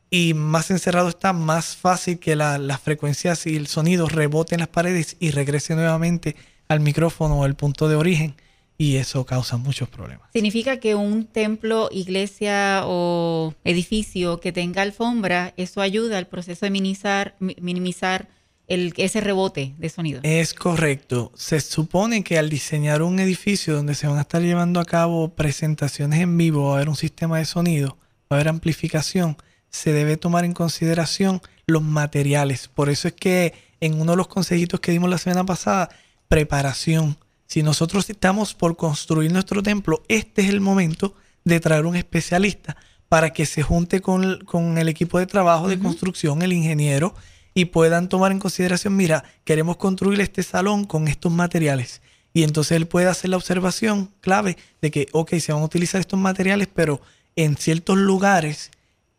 y 0.10 0.34
más 0.34 0.70
encerrado 0.72 1.10
está, 1.10 1.34
más 1.34 1.76
fácil 1.78 2.20
que 2.20 2.36
la- 2.36 2.58
las 2.60 2.80
frecuencias 2.82 3.48
y 3.48 3.56
el 3.56 3.68
sonido 3.68 4.08
reboten 4.08 4.60
las 4.60 4.68
paredes 4.68 5.16
y 5.20 5.32
regrese 5.32 5.74
nuevamente 5.74 6.36
al 6.68 6.82
micrófono 6.82 7.40
o 7.40 7.44
al 7.44 7.56
punto 7.56 7.88
de 7.88 7.96
origen. 7.96 8.36
Y 8.82 8.96
eso 8.96 9.26
causa 9.28 9.58
muchos 9.58 9.88
problemas. 9.90 10.28
Significa 10.34 10.80
que 10.80 10.96
un 10.96 11.26
templo, 11.26 11.88
iglesia 11.92 12.82
o 12.86 13.54
edificio 13.64 14.40
que 14.40 14.52
tenga 14.52 14.82
alfombra, 14.82 15.54
eso 15.56 15.82
ayuda 15.82 16.18
al 16.18 16.26
proceso 16.26 16.66
de 16.66 16.72
minimizar, 16.72 17.36
mi- 17.40 17.56
minimizar 17.62 18.28
el, 18.68 18.94
ese 18.98 19.22
rebote 19.22 19.76
de 19.78 19.90
sonido. 19.90 20.20
Es 20.24 20.54
correcto. 20.56 21.32
Se 21.36 21.60
supone 21.60 22.24
que 22.24 22.40
al 22.40 22.50
diseñar 22.50 23.04
un 23.04 23.20
edificio 23.20 23.76
donde 23.76 23.94
se 23.94 24.08
van 24.08 24.18
a 24.18 24.22
estar 24.22 24.42
llevando 24.42 24.80
a 24.80 24.86
cabo 24.86 25.30
presentaciones 25.36 26.20
en 26.22 26.36
vivo, 26.38 26.68
va 26.68 26.72
a 26.72 26.76
haber 26.78 26.90
un 26.90 26.96
sistema 26.96 27.38
de 27.38 27.46
sonido, 27.46 27.98
va 28.32 28.32
a 28.32 28.36
haber 28.36 28.48
amplificación, 28.48 29.38
se 29.70 29.92
debe 29.94 30.18
tomar 30.18 30.44
en 30.44 30.54
consideración 30.54 31.42
los 31.68 31.84
materiales. 31.84 32.68
Por 32.68 32.90
eso 32.90 33.08
es 33.10 33.14
que 33.14 33.54
en 33.80 34.02
uno 34.02 34.12
de 34.14 34.18
los 34.18 34.28
consejitos 34.28 34.80
que 34.80 34.92
dimos 34.92 35.10
la 35.10 35.18
semana 35.20 35.46
pasada, 35.46 35.90
preparación. 36.28 37.18
Si 37.52 37.64
nosotros 37.64 38.10
estamos 38.10 38.54
por 38.54 38.78
construir 38.78 39.30
nuestro 39.30 39.62
templo, 39.62 40.04
este 40.08 40.42
es 40.42 40.48
el 40.48 40.62
momento 40.62 41.16
de 41.44 41.60
traer 41.60 41.86
un 41.86 41.98
especialista 41.98 42.78
para 43.10 43.32
que 43.32 43.46
se 43.46 43.62
junte 43.62 44.00
con, 44.00 44.40
con 44.46 44.78
el 44.78 44.88
equipo 44.88 45.20
de 45.20 45.26
trabajo 45.26 45.68
de 45.68 45.78
construcción, 45.78 46.44
el 46.44 46.54
ingeniero, 46.54 47.14
y 47.54 47.66
puedan 47.66 48.08
tomar 48.08 48.32
en 48.32 48.40
consideración, 48.40 48.96
mira, 48.96 49.26
queremos 49.44 49.76
construir 49.76 50.22
este 50.22 50.44
salón 50.44 50.86
con 50.86 51.10
estos 51.10 51.30
materiales. 51.30 52.02
Y 52.32 52.44
entonces 52.44 52.78
él 52.78 52.88
puede 52.88 53.08
hacer 53.08 53.30
la 53.30 53.36
observación 53.36 54.14
clave 54.22 54.56
de 54.82 54.90
que, 54.90 55.08
ok, 55.12 55.34
se 55.40 55.52
van 55.52 55.62
a 55.62 55.66
utilizar 55.66 56.00
estos 56.00 56.18
materiales, 56.18 56.70
pero 56.74 57.02
en 57.36 57.58
ciertos 57.58 57.98
lugares 57.98 58.72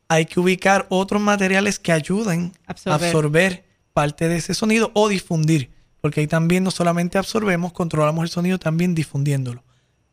hay 0.08 0.24
que 0.24 0.40
ubicar 0.40 0.86
otros 0.88 1.20
materiales 1.20 1.78
que 1.78 1.92
ayuden 1.92 2.54
Absorber. 2.66 2.92
a 2.92 3.06
absorber 3.08 3.64
parte 3.92 4.26
de 4.28 4.38
ese 4.38 4.54
sonido 4.54 4.90
o 4.94 5.10
difundir. 5.10 5.68
Porque 6.02 6.20
ahí 6.20 6.26
también 6.26 6.64
no 6.64 6.70
solamente 6.70 7.16
absorbemos, 7.16 7.72
controlamos 7.72 8.24
el 8.24 8.28
sonido, 8.28 8.58
también 8.58 8.94
difundiéndolo. 8.94 9.62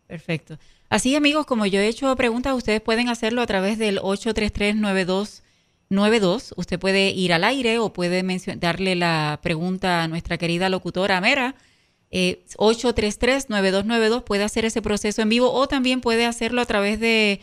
Perfecto. 0.07 0.57
Así, 0.87 1.13
amigos, 1.15 1.45
como 1.47 1.65
yo 1.65 1.81
he 1.81 1.87
hecho 1.87 2.15
preguntas, 2.15 2.53
ustedes 2.53 2.79
pueden 2.79 3.09
hacerlo 3.09 3.41
a 3.41 3.47
través 3.47 3.79
del 3.79 3.99
833-9292. 3.99 6.53
Usted 6.55 6.79
puede 6.79 7.09
ir 7.09 7.33
al 7.33 7.43
aire 7.43 7.79
o 7.79 7.91
puede 7.91 8.23
darle 8.57 8.95
la 8.95 9.39
pregunta 9.41 10.03
a 10.03 10.07
nuestra 10.07 10.37
querida 10.37 10.69
locutora 10.69 11.19
Mera. 11.21 11.55
Eh, 12.11 12.43
833-9292 12.57 14.23
puede 14.23 14.43
hacer 14.43 14.65
ese 14.65 14.83
proceso 14.83 15.23
en 15.23 15.29
vivo 15.29 15.51
o 15.51 15.67
también 15.67 16.01
puede 16.01 16.27
hacerlo 16.27 16.61
a 16.61 16.65
través 16.65 16.99
de 16.99 17.41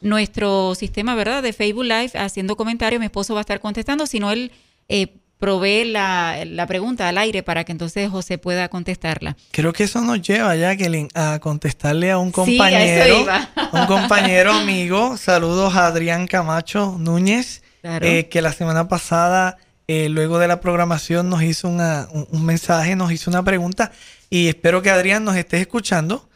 nuestro 0.00 0.74
sistema, 0.74 1.14
¿verdad? 1.14 1.44
De 1.44 1.52
Facebook 1.52 1.84
Live, 1.84 2.10
haciendo 2.14 2.56
comentarios. 2.56 2.98
Mi 2.98 3.06
esposo 3.06 3.34
va 3.34 3.40
a 3.40 3.42
estar 3.42 3.60
contestando, 3.60 4.06
si 4.06 4.18
no, 4.18 4.32
él 4.32 4.50
eh, 4.88 5.20
provee 5.38 5.84
la, 5.84 6.44
la 6.46 6.66
pregunta 6.66 7.08
al 7.08 7.18
aire 7.18 7.42
para 7.42 7.64
que 7.64 7.72
entonces 7.72 8.08
José 8.10 8.38
pueda 8.38 8.68
contestarla. 8.68 9.36
Creo 9.50 9.72
que 9.72 9.84
eso 9.84 10.00
nos 10.00 10.22
lleva, 10.22 10.54
Jacqueline, 10.56 11.08
a 11.14 11.38
contestarle 11.40 12.10
a 12.10 12.18
un 12.18 12.32
Sí, 12.32 12.58
a 12.60 12.70
eso 12.82 13.14
compañero, 13.14 13.70
un 13.72 13.86
compañero 13.86 14.52
amigo. 14.52 15.16
Saludos 15.16 15.74
a 15.74 15.86
Adrián 15.86 16.26
Camacho 16.26 16.96
Núñez, 16.98 17.62
Claro. 17.82 18.06
eh, 18.06 18.28
que 18.28 18.40
la 18.40 18.52
semana 18.52 18.88
pasada, 18.88 19.58
eh, 19.88 20.08
luego 20.08 20.38
de 20.38 20.48
la 20.48 20.60
programación, 20.60 21.28
nos 21.28 21.42
hizo 21.42 21.68
una- 21.68 22.08
un, 22.12 22.26
un 22.30 22.44
mensaje, 22.46 22.96
nos 22.96 23.12
hizo 23.12 23.28
una 23.30 23.42
pregunta. 23.42 23.92
Y 24.30 24.48
espero 24.48 24.80
que 24.80 24.88
Adrián 24.90 25.22
nos 25.24 25.36
estés 25.36 25.60
escuchando. 25.60 26.26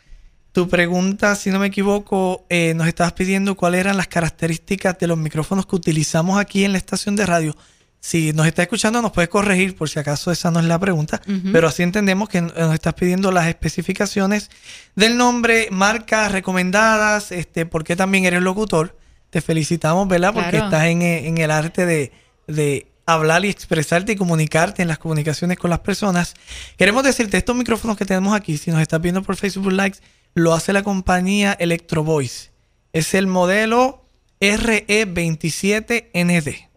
Tu 0.53 0.69
pregunta, 0.69 1.35
si 1.37 1.51
no 1.51 1.59
me 1.59 1.69
equivoco, 1.69 2.45
eh, 2.51 2.75
nos 2.75 2.87
estabas 2.89 3.13
pidiendo 3.15 3.55
cuáles 3.55 3.81
eran 3.81 3.97
las 3.97 4.09
características 4.09 4.99
de 4.99 5.07
los 5.07 5.17
micrófonos 5.17 5.65
que 5.67 5.77
utilizamos 5.77 6.39
aquí 6.39 6.65
en 6.65 6.73
la 6.73 6.79
estación 6.79 7.17
de 7.17 7.25
radio. 7.27 7.57
Si 8.01 8.33
nos 8.33 8.47
está 8.47 8.63
escuchando, 8.63 9.03
nos 9.03 9.11
puedes 9.13 9.29
corregir 9.29 9.75
por 9.77 9.89
si 9.89 9.99
acaso 9.99 10.31
esa 10.31 10.51
no 10.53 10.61
es 10.61 10.67
la 10.67 10.79
pregunta, 10.79 11.21
pero 11.53 11.67
así 11.69 11.83
entendemos 11.83 12.29
que 12.29 12.41
nos 12.41 12.73
estás 12.75 12.95
pidiendo 12.95 13.33
las 13.33 13.49
especificaciones 13.49 14.51
del 14.95 15.17
nombre, 15.17 15.67
marcas 15.73 16.31
recomendadas, 16.33 17.33
este, 17.33 17.67
porque 17.67 17.97
también 17.97 18.25
eres 18.25 18.41
locutor. 18.43 18.97
Te 19.31 19.41
felicitamos, 19.41 20.07
¿verdad? 20.09 20.33
Porque 20.33 20.51
Claro. 20.51 20.67
estás 20.67 20.85
en, 20.87 21.03
eh, 21.03 21.27
en 21.27 21.39
el 21.39 21.51
arte 21.51 21.87
de, 21.87 22.13
de 22.47 22.87
hablar 23.05 23.45
y 23.45 23.49
expresarte 23.51 24.13
y 24.13 24.17
comunicarte 24.17 24.81
en 24.83 24.89
las 24.89 24.99
comunicaciones 24.99 25.59
con 25.59 25.71
las 25.71 25.81
personas. 25.81 26.35
Queremos 26.77 27.03
decirte, 27.03 27.37
estos 27.37 27.57
micrófonos 27.57 27.97
que 27.97 28.05
tenemos 28.07 28.33
aquí, 28.35 28.57
si 28.59 28.71
nos 28.71 28.81
estás 28.81 29.01
viendo 29.03 29.23
por 29.23 29.37
Facebook 29.37 29.73
Likes, 29.73 29.99
lo 30.35 30.55
hace 30.55 30.73
la 30.73 30.83
compañía 30.83 31.55
Electro 31.59 32.05
Voice. 32.05 32.51
Es 32.93 33.13
el 33.15 33.27
modelo 33.27 34.05
RE27ND. 34.41 36.68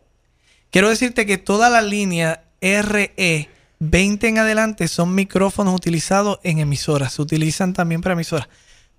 Quiero 0.72 0.90
decirte 0.90 1.26
que 1.26 1.38
toda 1.38 1.70
la 1.70 1.82
línea 1.82 2.46
RE20 2.62 4.24
en 4.24 4.38
adelante 4.38 4.88
son 4.88 5.14
micrófonos 5.14 5.76
utilizados 5.76 6.40
en 6.44 6.60
emisoras. 6.60 7.14
Se 7.14 7.22
utilizan 7.22 7.74
también 7.74 8.02
para 8.02 8.14
emisoras. 8.14 8.48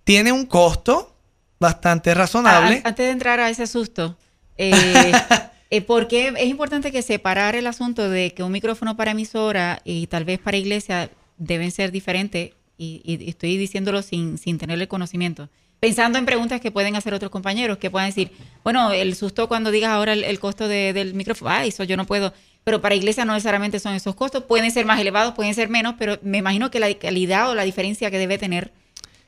Tiene 0.04 0.32
un 0.32 0.44
costo 0.44 1.16
bastante 1.58 2.12
razonable. 2.12 2.82
Antes 2.84 3.06
de 3.06 3.12
entrar 3.12 3.40
a 3.40 3.48
ese 3.48 3.66
susto, 3.66 4.18
eh, 4.58 5.12
eh, 5.70 5.80
porque 5.80 6.34
es 6.36 6.46
importante 6.46 6.92
que 6.92 7.00
separar 7.00 7.56
el 7.56 7.66
asunto 7.66 8.10
de 8.10 8.34
que 8.34 8.42
un 8.42 8.52
micrófono 8.52 8.94
para 8.94 9.12
emisora 9.12 9.80
y 9.82 10.08
tal 10.08 10.26
vez 10.26 10.40
para 10.40 10.58
iglesia 10.58 11.10
deben 11.38 11.70
ser 11.70 11.90
diferentes, 11.90 12.50
y, 12.76 13.00
y 13.04 13.30
estoy 13.30 13.56
diciéndolo 13.56 14.02
sin, 14.02 14.36
sin 14.36 14.58
tener 14.58 14.78
el 14.78 14.88
conocimiento. 14.88 15.48
Pensando 15.82 16.16
en 16.16 16.26
preguntas 16.26 16.60
que 16.60 16.70
pueden 16.70 16.94
hacer 16.94 17.12
otros 17.12 17.32
compañeros, 17.32 17.78
que 17.78 17.90
puedan 17.90 18.08
decir, 18.08 18.30
bueno, 18.62 18.92
el 18.92 19.16
susto 19.16 19.48
cuando 19.48 19.72
digas 19.72 19.90
ahora 19.90 20.12
el, 20.12 20.22
el 20.22 20.38
costo 20.38 20.68
de- 20.68 20.92
del 20.92 21.12
micrófono, 21.14 21.50
ah, 21.50 21.64
eso 21.66 21.82
yo 21.82 21.96
no 21.96 22.06
puedo. 22.06 22.32
Pero 22.62 22.80
para 22.80 22.94
iglesia 22.94 23.24
no 23.24 23.32
necesariamente 23.32 23.80
son 23.80 23.92
esos 23.96 24.14
costos, 24.14 24.44
pueden 24.44 24.70
ser 24.70 24.86
más 24.86 25.00
elevados, 25.00 25.34
pueden 25.34 25.56
ser 25.56 25.68
menos, 25.68 25.96
pero 25.98 26.20
me 26.22 26.38
imagino 26.38 26.70
que 26.70 26.78
la 26.78 26.94
calidad 26.94 27.50
o 27.50 27.56
la 27.56 27.64
diferencia 27.64 28.12
que 28.12 28.18
debe 28.18 28.38
tener 28.38 28.70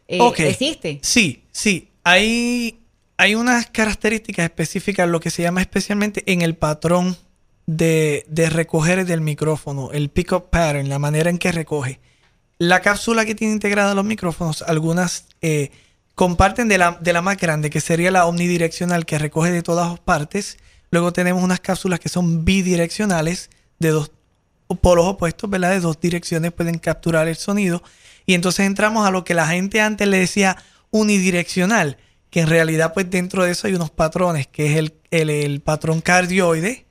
eh, 0.06 0.20
existe. 0.38 1.00
Sí, 1.02 1.42
sí. 1.50 1.88
Hay, 2.04 2.78
hay 3.16 3.34
unas 3.34 3.66
características 3.66 4.44
específicas, 4.44 5.08
lo 5.08 5.18
que 5.18 5.30
se 5.30 5.42
llama 5.42 5.60
especialmente 5.60 6.22
en 6.32 6.42
el 6.42 6.54
patrón 6.54 7.16
de, 7.66 8.24
de 8.28 8.48
recoger 8.48 9.04
del 9.06 9.22
micrófono, 9.22 9.90
el 9.90 10.08
pick-up 10.08 10.50
pattern, 10.50 10.88
la 10.88 11.00
manera 11.00 11.30
en 11.30 11.38
que 11.38 11.50
recoge. 11.50 11.98
La 12.58 12.80
cápsula 12.80 13.24
que 13.24 13.34
tiene 13.34 13.54
integrada 13.54 13.92
los 13.94 14.04
micrófonos, 14.04 14.62
algunas 14.62 15.26
eh, 15.42 15.72
comparten 16.14 16.68
de 16.68 16.78
la, 16.78 16.98
de 17.00 17.12
la 17.12 17.22
más 17.22 17.36
grande, 17.36 17.70
que 17.70 17.80
sería 17.80 18.10
la 18.10 18.26
omnidireccional, 18.26 19.06
que 19.06 19.18
recoge 19.18 19.50
de 19.50 19.62
todas 19.62 19.98
partes. 20.00 20.58
Luego 20.90 21.12
tenemos 21.12 21.42
unas 21.42 21.60
cápsulas 21.60 22.00
que 22.00 22.08
son 22.08 22.44
bidireccionales, 22.44 23.50
de 23.78 23.88
dos 23.88 24.12
polos 24.80 25.06
opuestos, 25.06 25.50
¿verdad? 25.50 25.70
De 25.70 25.80
dos 25.80 26.00
direcciones 26.00 26.52
pueden 26.52 26.78
capturar 26.78 27.28
el 27.28 27.36
sonido. 27.36 27.82
Y 28.26 28.34
entonces 28.34 28.66
entramos 28.66 29.06
a 29.06 29.10
lo 29.10 29.24
que 29.24 29.34
la 29.34 29.46
gente 29.46 29.80
antes 29.80 30.06
le 30.08 30.18
decía 30.18 30.56
unidireccional, 30.90 31.98
que 32.30 32.40
en 32.40 32.48
realidad 32.48 32.94
pues 32.94 33.10
dentro 33.10 33.44
de 33.44 33.52
eso 33.52 33.66
hay 33.66 33.74
unos 33.74 33.90
patrones, 33.90 34.46
que 34.46 34.72
es 34.72 34.78
el, 34.78 34.94
el, 35.10 35.30
el 35.30 35.60
patrón 35.60 36.00
cardioide, 36.00 36.83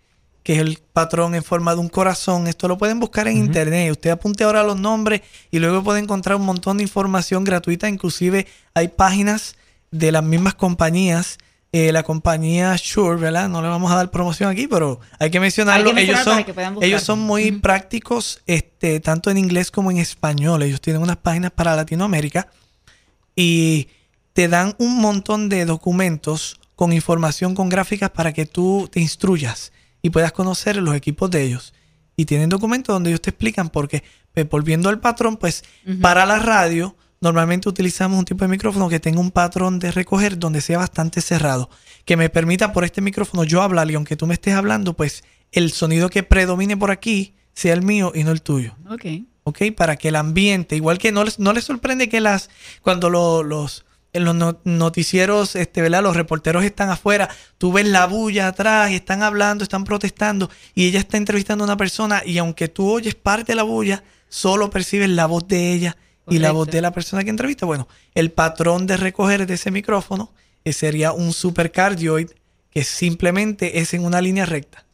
que 0.43 0.53
es 0.53 0.59
el 0.59 0.77
patrón 0.91 1.35
en 1.35 1.43
forma 1.43 1.73
de 1.73 1.79
un 1.79 1.89
corazón. 1.89 2.47
Esto 2.47 2.67
lo 2.67 2.77
pueden 2.77 2.99
buscar 2.99 3.27
en 3.27 3.37
internet. 3.37 3.91
Usted 3.91 4.09
apunte 4.09 4.43
ahora 4.43 4.63
los 4.63 4.77
nombres 4.77 5.21
y 5.49 5.59
luego 5.59 5.83
puede 5.83 5.99
encontrar 5.99 6.35
un 6.35 6.45
montón 6.45 6.77
de 6.77 6.83
información 6.83 7.45
gratuita. 7.45 7.87
Inclusive 7.87 8.45
hay 8.73 8.89
páginas 8.89 9.55
de 9.91 10.11
las 10.11 10.23
mismas 10.23 10.53
compañías. 10.53 11.37
Eh, 11.71 11.91
la 11.91 12.03
compañía 12.03 12.75
Shure, 12.77 13.19
¿verdad? 13.19 13.49
No 13.49 13.61
le 13.61 13.67
vamos 13.67 13.91
a 13.91 13.95
dar 13.95 14.11
promoción 14.11 14.47
aquí, 14.49 14.67
pero 14.67 14.99
hay 15.17 15.31
que 15.31 15.39
mencionarlo. 15.39 15.89
Hay 15.89 15.95
que 15.95 16.01
ellos, 16.03 16.19
son, 16.19 16.45
ellos 16.81 17.01
son 17.01 17.19
muy 17.19 17.51
prácticos, 17.53 18.43
este, 18.45 18.99
tanto 18.99 19.31
en 19.31 19.39
inglés 19.39 19.71
como 19.71 19.89
en 19.89 19.97
español. 19.97 20.61
Ellos 20.61 20.81
tienen 20.81 21.01
unas 21.01 21.17
páginas 21.17 21.49
para 21.49 21.75
Latinoamérica 21.75 22.47
y 23.35 23.87
te 24.33 24.49
dan 24.49 24.75
un 24.77 24.97
montón 24.97 25.49
de 25.49 25.65
documentos 25.65 26.59
con 26.75 26.93
información, 26.93 27.55
con 27.55 27.69
gráficas 27.69 28.11
para 28.11 28.33
que 28.33 28.45
tú 28.45 28.87
te 28.91 28.99
instruyas 28.99 29.71
y 30.03 30.11
puedas 30.11 30.31
conocer 30.33 30.75
los 30.77 30.95
equipos 30.95 31.31
de 31.31 31.41
ellos. 31.41 31.73
Y 32.15 32.25
tienen 32.25 32.49
documentos 32.49 32.93
donde 32.93 33.09
ellos 33.09 33.21
te 33.21 33.31
explican 33.31 33.69
porque, 33.69 34.03
pues, 34.35 34.47
volviendo 34.47 34.89
al 34.89 34.99
patrón, 34.99 35.37
pues 35.37 35.63
para 36.01 36.27
la 36.27 36.37
radio 36.37 36.95
normalmente 37.21 37.69
utilizamos 37.69 38.19
un 38.19 38.25
tipo 38.25 38.43
de 38.43 38.49
micrófono 38.49 38.89
que 38.89 38.99
tenga 38.99 39.19
un 39.19 39.31
patrón 39.31 39.79
de 39.79 39.91
recoger 39.91 40.37
donde 40.37 40.61
sea 40.61 40.77
bastante 40.77 41.21
cerrado, 41.21 41.69
que 42.05 42.17
me 42.17 42.29
permita 42.29 42.73
por 42.73 42.83
este 42.83 43.01
micrófono 43.01 43.45
yo 43.45 43.61
hablar 43.63 43.89
y 43.89 43.95
aunque 43.95 44.15
tú 44.17 44.27
me 44.27 44.33
estés 44.35 44.53
hablando, 44.53 44.93
pues 44.93 45.23
el 45.53 45.71
sonido 45.71 46.09
que 46.09 46.21
predomine 46.23 46.75
por 46.77 46.91
aquí 46.91 47.33
sea 47.53 47.73
el 47.73 47.81
mío 47.81 48.11
y 48.13 48.23
no 48.25 48.31
el 48.31 48.41
tuyo. 48.41 48.75
Ok. 48.89 49.05
¿ok? 49.45 49.59
Para 49.75 49.95
que 49.95 50.09
el 50.09 50.15
ambiente, 50.17 50.75
igual 50.75 50.97
que 50.97 51.11
no 51.11 51.23
les, 51.23 51.39
no 51.39 51.53
les 51.53 51.63
sorprende 51.63 52.09
que 52.09 52.19
las, 52.21 52.49
cuando 52.81 53.09
lo- 53.09 53.41
los, 53.43 53.85
en 54.13 54.25
los 54.25 54.35
no- 54.35 54.59
noticieros, 54.63 55.55
este, 55.55 55.81
¿verdad? 55.81 56.03
Los 56.03 56.15
reporteros 56.15 56.63
están 56.63 56.89
afuera, 56.89 57.29
tú 57.57 57.73
ves 57.73 57.87
la 57.87 58.05
bulla 58.05 58.47
atrás 58.47 58.91
y 58.91 58.95
están 58.95 59.23
hablando, 59.23 59.63
están 59.63 59.83
protestando 59.83 60.49
y 60.75 60.87
ella 60.87 60.99
está 60.99 61.17
entrevistando 61.17 61.63
a 61.63 61.67
una 61.67 61.77
persona 61.77 62.21
y 62.25 62.37
aunque 62.37 62.67
tú 62.67 62.89
oyes 62.91 63.15
parte 63.15 63.51
de 63.53 63.55
la 63.55 63.63
bulla, 63.63 64.03
solo 64.29 64.69
percibes 64.69 65.09
la 65.09 65.25
voz 65.25 65.47
de 65.47 65.73
ella 65.73 65.97
y 66.29 66.39
la 66.39 66.51
voz 66.51 66.67
de 66.69 66.81
la 66.81 66.91
persona 66.91 67.23
que 67.23 67.29
entrevista. 67.31 67.65
Bueno, 67.65 67.87
el 68.15 68.31
patrón 68.31 68.87
de 68.87 68.97
recoger 68.97 69.45
de 69.45 69.55
ese 69.55 69.71
micrófono 69.71 70.31
eh, 70.63 70.71
sería 70.73 71.11
un 71.11 71.33
supercardioid 71.33 72.29
que 72.69 72.83
simplemente 72.83 73.79
es 73.79 73.93
en 73.93 74.05
una 74.05 74.21
línea 74.21 74.45
recta 74.45 74.85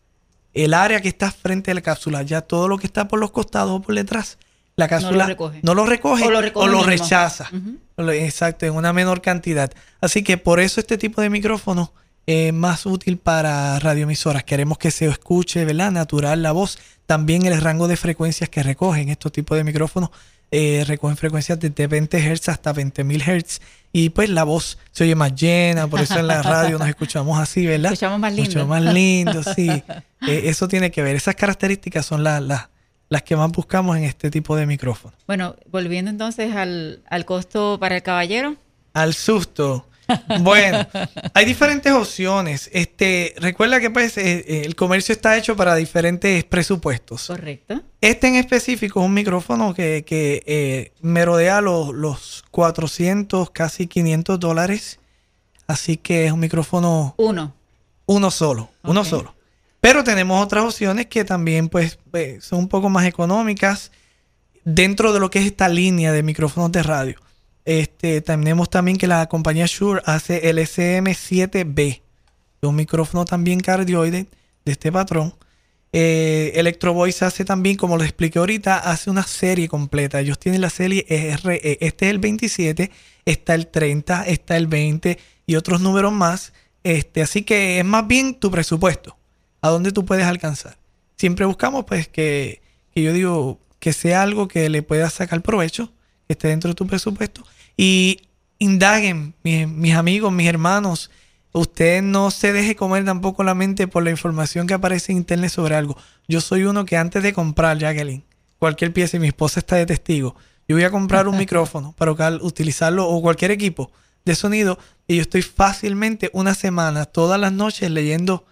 el 0.54 0.74
área 0.74 1.00
que 1.00 1.08
está 1.10 1.32
frente 1.32 1.70
a 1.70 1.74
la 1.76 1.82
cápsula, 1.82 2.24
ya 2.24 2.42
todo 2.42 2.68
lo 2.68 2.78
que 2.80 2.88
está 2.88 3.08
por 3.08 3.20
los 3.20 3.30
costados 3.32 3.72
o 3.72 3.82
por 3.82 3.94
detrás, 3.94 4.40
la 4.76 4.88
cápsula 4.88 5.28
recoge. 5.28 5.60
no 5.62 5.76
lo 5.76 5.86
recoge 5.86 6.26
O 6.26 6.32
lo 6.32 6.40
o 6.56 6.68
lo, 6.68 6.84
rechaza. 6.84 7.50
Exacto, 8.08 8.66
en 8.66 8.74
una 8.74 8.94
menor 8.94 9.22
cantidad. 9.22 9.72
Así 10.02 10.24
que 10.24 10.38
por 10.38 10.60
eso 10.60 10.80
este 10.80 10.98
tipo 10.98 11.22
de 11.22 11.30
micrófono 11.30 11.94
es 12.26 12.54
más 12.54 12.86
útil 12.86 13.18
para 13.18 13.80
radioemisoras. 13.80 14.44
Queremos 14.44 14.78
que 14.78 14.92
se 14.92 15.08
escuche, 15.08 15.66
¿verdad? 15.66 15.92
Natural 15.92 16.42
la 16.42 16.52
voz. 16.52 16.78
También 17.06 17.46
el 17.46 17.60
rango 17.60 17.88
de 17.88 17.98
frecuencias 17.98 18.50
que 18.50 18.62
recogen 18.62 19.10
estos 19.10 19.32
tipos 19.32 19.58
de 19.58 19.64
micrófonos. 19.64 20.12
eh, 20.52 20.84
recogen 20.88 21.16
frecuencias 21.18 21.60
desde 21.60 21.88
20 21.88 22.18
Hz 22.36 22.50
hasta 22.50 22.74
20.000 22.74 23.22
Hz. 23.44 23.62
Y 23.92 24.10
pues 24.10 24.30
la 24.30 24.44
voz 24.44 24.78
se 24.92 25.04
oye 25.04 25.16
más 25.16 25.34
llena, 25.36 25.88
por 25.88 26.00
eso 26.00 26.20
en 26.20 26.28
la 26.28 26.42
radio 26.42 26.78
nos 26.78 26.88
escuchamos 26.88 27.40
así, 27.40 27.66
¿verdad? 27.66 27.94
Escuchamos 27.94 28.20
más 28.20 28.34
lindo. 28.34 28.52
Mucho 28.52 28.68
más 28.68 28.82
lindo, 28.84 29.44
sí. 29.44 29.70
Eh, 30.28 30.50
eso 30.50 30.68
tiene 30.68 30.92
que 30.92 31.02
ver. 31.02 31.16
Esas 31.16 31.36
características 31.36 32.06
son 32.06 32.26
las, 32.26 32.42
las, 32.42 32.68
las 33.10 33.24
que 33.24 33.36
más 33.36 33.52
buscamos 33.52 33.98
en 33.98 34.04
este 34.04 34.30
tipo 34.30 34.56
de 34.56 34.66
micrófono. 34.66 35.16
Bueno, 35.28 35.56
volviendo 35.72 36.12
entonces 36.12 36.56
al, 36.56 37.02
al 37.10 37.26
costo 37.26 37.78
para 37.80 37.96
el 37.98 38.04
caballero. 38.04 38.56
Al 38.94 39.14
susto. 39.14 39.86
Bueno, 40.42 40.88
hay 41.34 41.46
diferentes 41.46 41.92
opciones. 41.92 42.70
Este, 42.74 43.36
recuerda 43.38 43.80
que 43.80 43.90
pues 43.92 44.18
eh, 44.18 44.44
eh, 44.48 44.62
el 44.66 44.76
comercio 44.76 45.14
está 45.14 45.38
hecho 45.38 45.56
para 45.56 45.76
diferentes 45.76 46.44
presupuestos. 46.46 47.28
Correcto. 47.28 47.82
Este 48.02 48.28
en 48.28 48.36
específico 48.36 49.00
es 49.02 49.06
un 49.06 49.14
micrófono 49.14 49.74
que, 49.74 50.04
que 50.06 50.42
eh, 50.48 50.94
merodea 51.02 51.62
los, 51.62 51.94
los 51.94 52.44
400, 52.52 53.52
casi 53.52 53.88
500 53.88 54.40
dólares. 54.40 55.00
Así 55.68 55.98
que 55.98 56.26
es 56.26 56.32
un 56.32 56.40
micrófono 56.40 57.14
Uno. 57.18 57.54
uno 58.08 58.32
solo, 58.32 58.70
uno 58.84 59.06
solo. 59.06 59.36
Pero 59.82 60.04
tenemos 60.04 60.44
otras 60.44 60.66
opciones 60.66 61.06
que 61.08 61.24
también 61.24 61.70
pues, 61.70 62.00
eh, 62.14 62.40
son 62.42 62.60
un 62.60 62.68
poco 62.68 62.90
más 62.90 63.06
económicas 63.06 63.92
dentro 64.66 65.14
de 65.14 65.20
lo 65.20 65.30
que 65.30 65.40
es 65.40 65.46
esta 65.46 65.70
línea 65.70 66.12
de 66.12 66.24
micrófonos 66.24 66.72
de 66.72 66.84
radio. 66.84 67.20
Este, 67.66 68.22
tenemos 68.22 68.70
también 68.70 68.98
que 68.98 69.08
la 69.08 69.28
compañía 69.28 69.66
Shure 69.68 70.02
hace 70.06 70.50
el 70.50 70.58
SM7B, 70.58 72.02
es 72.62 72.68
un 72.68 72.76
micrófono 72.76 73.26
también 73.26 73.60
cardioide 73.60 74.28
de 74.66 74.72
este 74.72 74.92
patrón. 74.92 75.34
Eh, 75.92 76.52
Electro 76.56 76.94
Voice 76.94 77.26
hace 77.26 77.46
también, 77.46 77.78
como 77.78 77.98
les 77.98 78.08
expliqué 78.08 78.40
ahorita, 78.40 78.78
hace 78.78 79.10
una 79.10 79.24
serie 79.24 79.68
completa. 79.68 80.20
Ellos 80.20 80.38
tienen 80.40 80.62
la 80.62 80.70
serie 80.70 81.06
RE. 81.42 81.78
Este 81.80 82.06
es 82.06 82.12
el 82.12 82.20
27, 82.20 82.92
está 83.26 83.56
el 83.56 83.68
30, 83.68 84.24
está 84.24 84.58
el 84.58 84.68
20 84.68 85.18
y 85.48 85.56
otros 85.56 85.82
números 85.82 86.12
más. 86.12 86.54
Este, 86.84 87.22
así 87.22 87.44
que 87.44 87.80
es 87.80 87.86
más 87.86 88.08
bien 88.08 88.36
tu 88.36 88.52
presupuesto, 88.52 89.18
a 89.62 89.70
dónde 89.70 89.92
tú 89.92 90.06
puedes 90.06 90.26
alcanzar. 90.26 90.78
Siempre 91.18 91.46
buscamos, 91.46 91.86
pues, 91.86 92.08
que, 92.08 92.62
que 92.94 93.02
yo 93.02 93.14
digo, 93.14 93.60
que 93.80 93.94
sea 93.94 94.22
algo 94.22 94.48
que 94.48 94.70
le 94.70 94.84
puedas 94.84 95.14
sacar 95.14 95.42
provecho, 95.42 95.92
que 96.28 96.34
esté 96.34 96.48
dentro 96.48 96.70
de 96.70 96.76
tu 96.76 96.88
presupuesto. 96.88 97.44
Y 97.76 98.22
indaguen, 98.58 99.34
mis, 99.44 99.68
mis 99.68 99.96
amigos, 99.96 100.32
mis 100.32 100.48
hermanos, 100.48 101.10
usted 101.52 102.02
no 102.02 102.32
se 102.32 102.54
deje 102.54 102.76
comer 102.76 103.06
tampoco 103.06 103.44
la 103.44 103.56
mente 103.56 103.88
por 103.88 104.04
la 104.04 104.12
información 104.12 104.68
que 104.68 104.74
aparece 104.74 105.12
en 105.12 105.20
internet 105.20 105.52
sobre 105.52 105.76
algo. 105.76 105.98
Yo 106.28 106.42
soy 106.42 106.64
uno 106.64 106.86
que 106.86 106.98
antes 106.98 107.24
de 107.24 107.34
comprar, 107.34 107.78
Jacqueline, 107.78 108.24
cualquier 108.60 108.94
pieza, 108.94 109.18
y 109.18 109.20
mi 109.20 109.28
esposa 109.28 109.60
está 109.60 109.76
de 109.76 109.86
testigo, 109.86 110.36
yo 110.68 110.76
voy 110.76 110.84
a 110.84 110.92
comprar 110.92 111.28
un 111.28 111.38
micrófono 111.40 111.94
para 111.98 112.12
utilizarlo 112.42 113.08
o 113.10 113.22
cualquier 113.22 113.52
equipo 113.52 113.92
de 114.24 114.36
sonido 114.36 114.78
y 115.08 115.16
yo 115.16 115.22
estoy 115.24 115.42
fácilmente 115.42 116.30
una 116.34 116.54
semana, 116.54 117.06
todas 117.06 117.40
las 117.40 117.52
noches 117.52 117.90
leyendo 117.90 118.46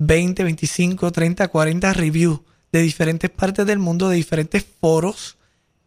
20, 0.00 0.42
25, 0.44 1.12
30, 1.12 1.46
40 1.48 1.92
reviews 1.92 2.40
de 2.72 2.82
diferentes 2.82 3.30
partes 3.30 3.66
del 3.66 3.78
mundo, 3.78 4.08
de 4.08 4.16
diferentes 4.16 4.64
foros, 4.80 5.36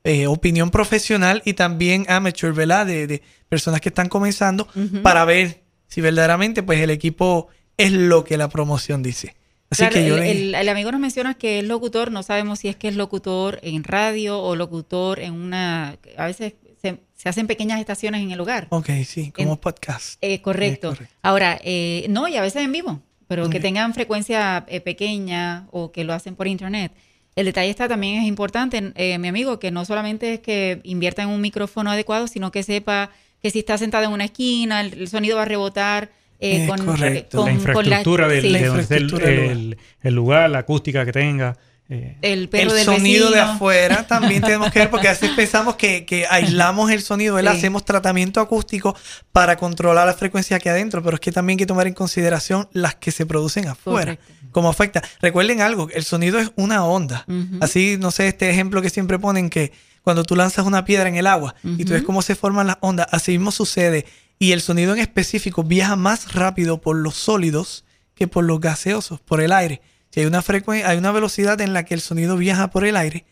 eh, 0.04 0.28
opinión 0.28 0.69
profesional 0.69 1.41
y 1.45 1.54
también 1.54 2.06
amateur, 2.10 2.54
¿verdad? 2.54 2.86
De, 2.86 3.08
de 3.08 3.21
personas 3.49 3.82
que 3.82 3.89
están 3.89 4.10
comenzando 4.10 4.67
para 5.02 5.26
ver 5.26 5.63
si 5.88 6.02
verdaderamente 6.02 6.62
pues 6.63 6.80
el 6.82 6.89
equipo 6.89 7.47
es 7.78 7.91
lo 7.91 8.23
que 8.23 8.38
la 8.38 8.49
promoción 8.49 9.02
dice. 9.02 9.36
Así 9.69 9.80
Claro, 9.82 9.93
que 9.95 10.06
yo 10.08 10.15
el, 10.17 10.21
le- 10.21 10.32
el- 10.32 10.56
el 10.56 10.69
amigo 10.69 10.91
nos 10.91 11.02
menciona 11.02 11.34
que 11.34 11.58
es 11.60 11.65
locutor, 11.65 12.12
no 12.12 12.21
sabemos 12.21 12.60
si 12.60 12.67
es 12.67 12.76
que 12.76 12.89
es 12.89 12.95
locutor 12.95 13.60
en 13.63 13.84
radio 13.84 14.39
o 14.39 14.56
locutor 14.56 15.19
en 15.19 15.34
una... 15.34 15.97
A 16.17 16.26
veces 16.28 16.54
se, 16.82 16.99
se 17.15 17.30
hacen 17.30 17.47
pequeñas 17.47 17.80
estaciones 17.80 18.21
en 18.21 18.30
el 18.32 18.38
lugar. 18.38 18.67
Ok, 18.69 18.89
sí, 19.08 19.32
como 19.32 19.54
en- 19.54 19.58
podcast. 19.58 20.17
Eh, 20.21 20.41
correcto. 20.41 20.91
Es 20.91 20.97
correcto. 20.97 21.15
Ahora, 21.23 21.60
eh, 21.63 22.06
no, 22.10 22.28
y 22.28 22.36
a 22.36 22.41
veces 22.41 22.62
en 22.63 22.71
vivo, 22.71 23.02
pero 23.36 23.50
que 23.50 23.60
tengan 23.60 23.93
frecuencia 23.93 24.65
eh, 24.67 24.80
pequeña 24.82 25.67
o 25.72 25.91
que 25.91 26.04
lo 26.04 26.13
hacen 26.13 26.36
por 26.36 26.48
internet. 26.48 26.91
El 27.36 27.46
detalle 27.46 27.69
está 27.72 27.88
también 27.88 28.22
es 28.22 28.28
importante, 28.28 28.91
eh, 28.96 29.17
mi 29.17 29.28
amigo, 29.28 29.58
que 29.60 29.72
no 29.72 29.86
solamente 29.86 30.36
es 30.36 30.39
que 30.39 30.80
invierta 30.84 31.24
en 31.24 31.30
un 31.30 31.41
micrófono 31.41 31.89
adecuado, 31.91 32.28
sino 32.28 32.52
que 32.52 32.62
sepa 32.63 33.10
que 33.41 33.50
si 33.50 33.60
está 33.60 33.78
sentado 33.78 34.06
en 34.06 34.12
una 34.12 34.26
esquina, 34.26 34.82
el, 34.82 34.93
el 34.93 35.08
sonido 35.08 35.38
va 35.38 35.41
a 35.43 35.46
rebotar. 35.46 36.12
eh, 36.39 36.67
con, 36.67 36.86
correcto. 36.86 37.38
con- 37.38 37.46
la 37.48 37.52
con 37.52 37.60
infraestructura 37.86 38.28
del, 38.28 38.41
sí, 38.41 38.52
de 38.52 38.60
La 38.60 38.67
donde 38.67 38.82
esté 38.84 38.96
el, 38.98 39.04
infraestructura 39.04 39.26
del 39.32 39.38
lugar. 39.39 39.52
el- 39.58 39.78
el 40.10 40.13
lugar, 40.13 40.50
la 40.50 40.60
acústica 40.60 41.06
que 41.06 41.12
tenga. 41.13 41.58
Eh, 41.93 42.17
el 42.21 42.49
perro 42.49 42.71
el 42.71 42.77
del 42.77 42.86
sonido 42.86 43.29
de 43.32 43.39
afuera 43.39 44.08
también 44.08 44.41
tenemos 44.41 44.71
que 44.71 44.79
ver 44.79 44.89
porque 44.89 45.08
a 45.08 45.12
veces 45.12 45.29
pensamos 45.32 45.75
que, 45.75 46.06
que 46.06 46.25
aislamos 46.29 46.91
el 46.91 47.01
sonido, 47.01 47.36
¿verdad? 47.36 47.51
Sí. 47.51 47.60
hacemos 47.60 47.86
tratamiento 47.86 48.41
acústico 48.41 48.95
para 49.32 49.56
controlar 49.58 50.08
la 50.08 50.13
frecuencia 50.13 50.58
aquí 50.58 50.69
adentro, 50.69 51.03
pero 51.03 51.15
es 51.15 51.21
que 51.21 51.32
también 51.32 51.58
hay 51.58 51.60
que 51.60 51.65
tomar 51.65 51.88
en 51.88 51.93
consideración 51.93 52.67
las 52.73 52.95
que 52.95 53.12
se 53.12 53.25
producen 53.25 53.67
afuera, 53.67 54.15
Correcto. 54.15 54.49
cómo 54.51 54.69
afecta. 54.69 55.03
Recuerden 55.21 55.62
algo, 55.62 55.89
el 55.93 56.03
sonido 56.03 56.39
es 56.39 56.51
una 56.56 56.84
onda. 56.86 57.25
Así, 57.62 57.97
no 57.99 58.12
sé, 58.12 58.27
este 58.27 58.49
ejemplo 58.49 58.82
que 58.82 58.89
siempre 58.89 59.19
ponen 59.19 59.49
que 59.49 59.71
cuando 60.01 60.23
tú 60.23 60.36
lanzas 60.36 60.65
una 60.65 60.86
piedra 60.86 61.08
en 61.08 61.15
el 61.15 61.27
agua 61.27 61.56
y 61.63 61.86
tú 61.86 61.93
ves 61.93 62.03
cómo 62.03 62.21
se 62.21 62.36
forman 62.36 62.67
las 62.67 62.77
ondas, 62.82 63.08
así 63.12 63.32
mismo 63.32 63.51
sucede. 63.51 64.06
Y 64.39 64.51
el 64.51 64.62
sonido 64.62 64.93
en 64.93 64.99
específico 64.99 65.63
viaja 65.63 65.95
más 65.95 66.34
rápido 66.34 66.82
por 66.82 66.95
los 66.95 67.15
sólidos 67.15 67.86
que 68.15 68.27
por 68.27 68.43
los 68.43 68.60
gaseosos, 68.60 69.19
por 69.21 69.41
el 69.41 69.51
aire. 69.51 69.82
Si 70.13 70.19
hay 70.19 70.26
una 70.28 70.41
frecuencia, 70.43 70.88
hay 70.89 70.97
una 70.97 71.12
velocidad 71.12 71.60
en 71.62 71.73
la 71.73 71.86
que 71.86 71.95
el 71.95 72.02
sonido 72.02 72.38
viaja 72.38 72.69
por 72.69 72.86
el 72.86 72.95
aire, 72.97 73.26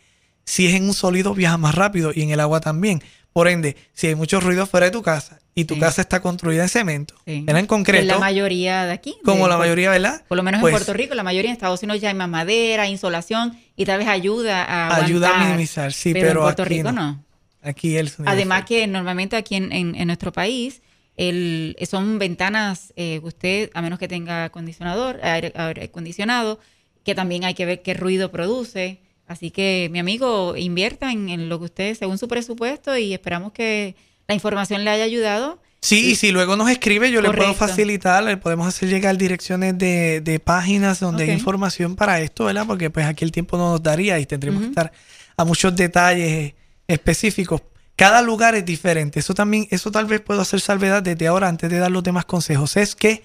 si 0.45 0.65
es 0.67 0.73
en 0.73 0.85
un 0.85 0.93
sólido 0.95 1.35
viaja 1.35 1.57
más 1.57 1.75
rápido 1.75 2.11
y 2.15 2.23
en 2.23 2.31
el 2.31 2.39
agua 2.39 2.59
también. 2.59 3.03
Por 3.33 3.47
ende, 3.47 3.77
si 3.93 4.07
hay 4.07 4.15
mucho 4.15 4.39
ruido 4.39 4.65
fuera 4.65 4.87
de 4.87 4.91
tu 4.91 5.03
casa 5.03 5.39
y 5.53 5.65
tu 5.65 5.75
Sí. 5.75 5.79
casa 5.79 6.01
está 6.01 6.21
construida 6.21 6.63
en 6.63 6.69
cemento, 6.69 7.13
Sí. 7.25 7.43
era 7.47 7.59
en 7.59 7.63
En 7.65 7.67
concreto, 7.67 8.05
la 8.05 8.17
mayoría 8.17 8.85
de 8.85 8.93
aquí. 8.93 9.15
como 9.23 9.43
de- 9.43 9.49
la 9.51 9.57
mayoría, 9.57 9.91
¿verdad? 9.91 10.23
Por 10.27 10.37
lo 10.37 10.43
menos 10.43 10.59
Pues, 10.59 10.71
en 10.73 10.77
Puerto 10.79 10.93
Rico, 10.93 11.13
la 11.13 11.23
mayoría 11.23 11.49
en 11.51 11.53
Estados 11.55 11.83
Unidos 11.83 12.01
ya 12.01 12.09
hay 12.09 12.15
más 12.15 12.27
madera, 12.29 12.87
insolación 12.87 13.57
y 13.75 13.85
tal 13.85 13.99
vez 13.99 14.07
ayuda 14.07 14.63
a 14.65 14.95
Ayuda 14.95 15.29
a 15.39 15.43
minimizar, 15.45 15.93
sí, 15.93 16.13
pero, 16.13 16.27
pero 16.27 16.39
en 16.39 16.43
Puerto 16.45 16.63
aquí 16.63 16.73
Rico 16.77 16.91
no. 16.91 17.01
no. 17.01 17.23
Aquí 17.61 17.95
el 17.95 18.09
sonido. 18.09 18.33
Además 18.33 18.65
que 18.65 18.87
normalmente 18.87 19.35
aquí 19.35 19.55
en, 19.55 19.71
en- 19.71 19.93
en 19.95 20.07
nuestro 20.07 20.31
país 20.33 20.81
el, 21.17 21.75
son 21.89 22.19
ventanas, 22.19 22.93
eh, 22.95 23.19
usted, 23.23 23.69
a 23.73 23.81
menos 23.81 23.99
que 23.99 24.07
tenga 24.07 24.45
acondicionador, 24.45 25.19
aire, 25.23 25.51
aire 25.55 25.83
acondicionado, 25.85 26.59
que 27.03 27.15
también 27.15 27.43
hay 27.43 27.53
que 27.53 27.65
ver 27.65 27.81
qué 27.81 27.93
ruido 27.93 28.31
produce. 28.31 28.99
Así 29.27 29.51
que, 29.51 29.89
mi 29.91 29.99
amigo, 29.99 30.57
invierta 30.57 31.11
en, 31.11 31.29
en 31.29 31.49
lo 31.49 31.59
que 31.59 31.65
usted, 31.65 31.95
según 31.95 32.17
su 32.17 32.27
presupuesto, 32.27 32.97
y 32.97 33.13
esperamos 33.13 33.53
que 33.53 33.95
la 34.27 34.35
información 34.35 34.83
le 34.83 34.91
haya 34.91 35.03
ayudado. 35.03 35.59
Sí, 35.81 36.11
y 36.11 36.15
si 36.15 36.31
luego 36.31 36.55
nos 36.55 36.69
escribe, 36.69 37.11
yo 37.11 37.21
le 37.21 37.31
puedo 37.31 37.55
facilitar, 37.55 38.23
le 38.23 38.37
podemos 38.37 38.67
hacer 38.67 38.87
llegar 38.87 39.17
direcciones 39.17 39.77
de, 39.77 40.21
de 40.21 40.39
páginas 40.39 40.99
donde 40.99 41.23
hay 41.23 41.31
información 41.31 41.95
para 41.95 42.21
esto, 42.21 42.45
¿verdad? 42.45 42.67
Porque 42.67 42.91
pues 42.91 43.07
aquí 43.07 43.25
el 43.25 43.31
tiempo 43.31 43.57
no 43.57 43.71
nos 43.71 43.81
daría 43.81 44.19
y 44.19 44.27
tendríamos 44.27 44.61
que 44.61 44.69
estar 44.69 44.91
a 45.35 45.43
muchos 45.43 45.75
detalles 45.75 46.53
específicos. 46.87 47.61
Cada 48.01 48.23
lugar 48.23 48.55
es 48.55 48.65
diferente. 48.65 49.19
Eso 49.19 49.35
también, 49.35 49.67
eso 49.69 49.91
tal 49.91 50.07
vez 50.07 50.21
puedo 50.21 50.41
hacer 50.41 50.59
salvedad 50.59 51.03
desde 51.03 51.27
ahora 51.27 51.47
antes 51.47 51.69
de 51.69 51.77
dar 51.77 51.91
los 51.91 52.01
demás 52.01 52.25
consejos. 52.25 52.75
Es 52.75 52.95
que 52.95 53.21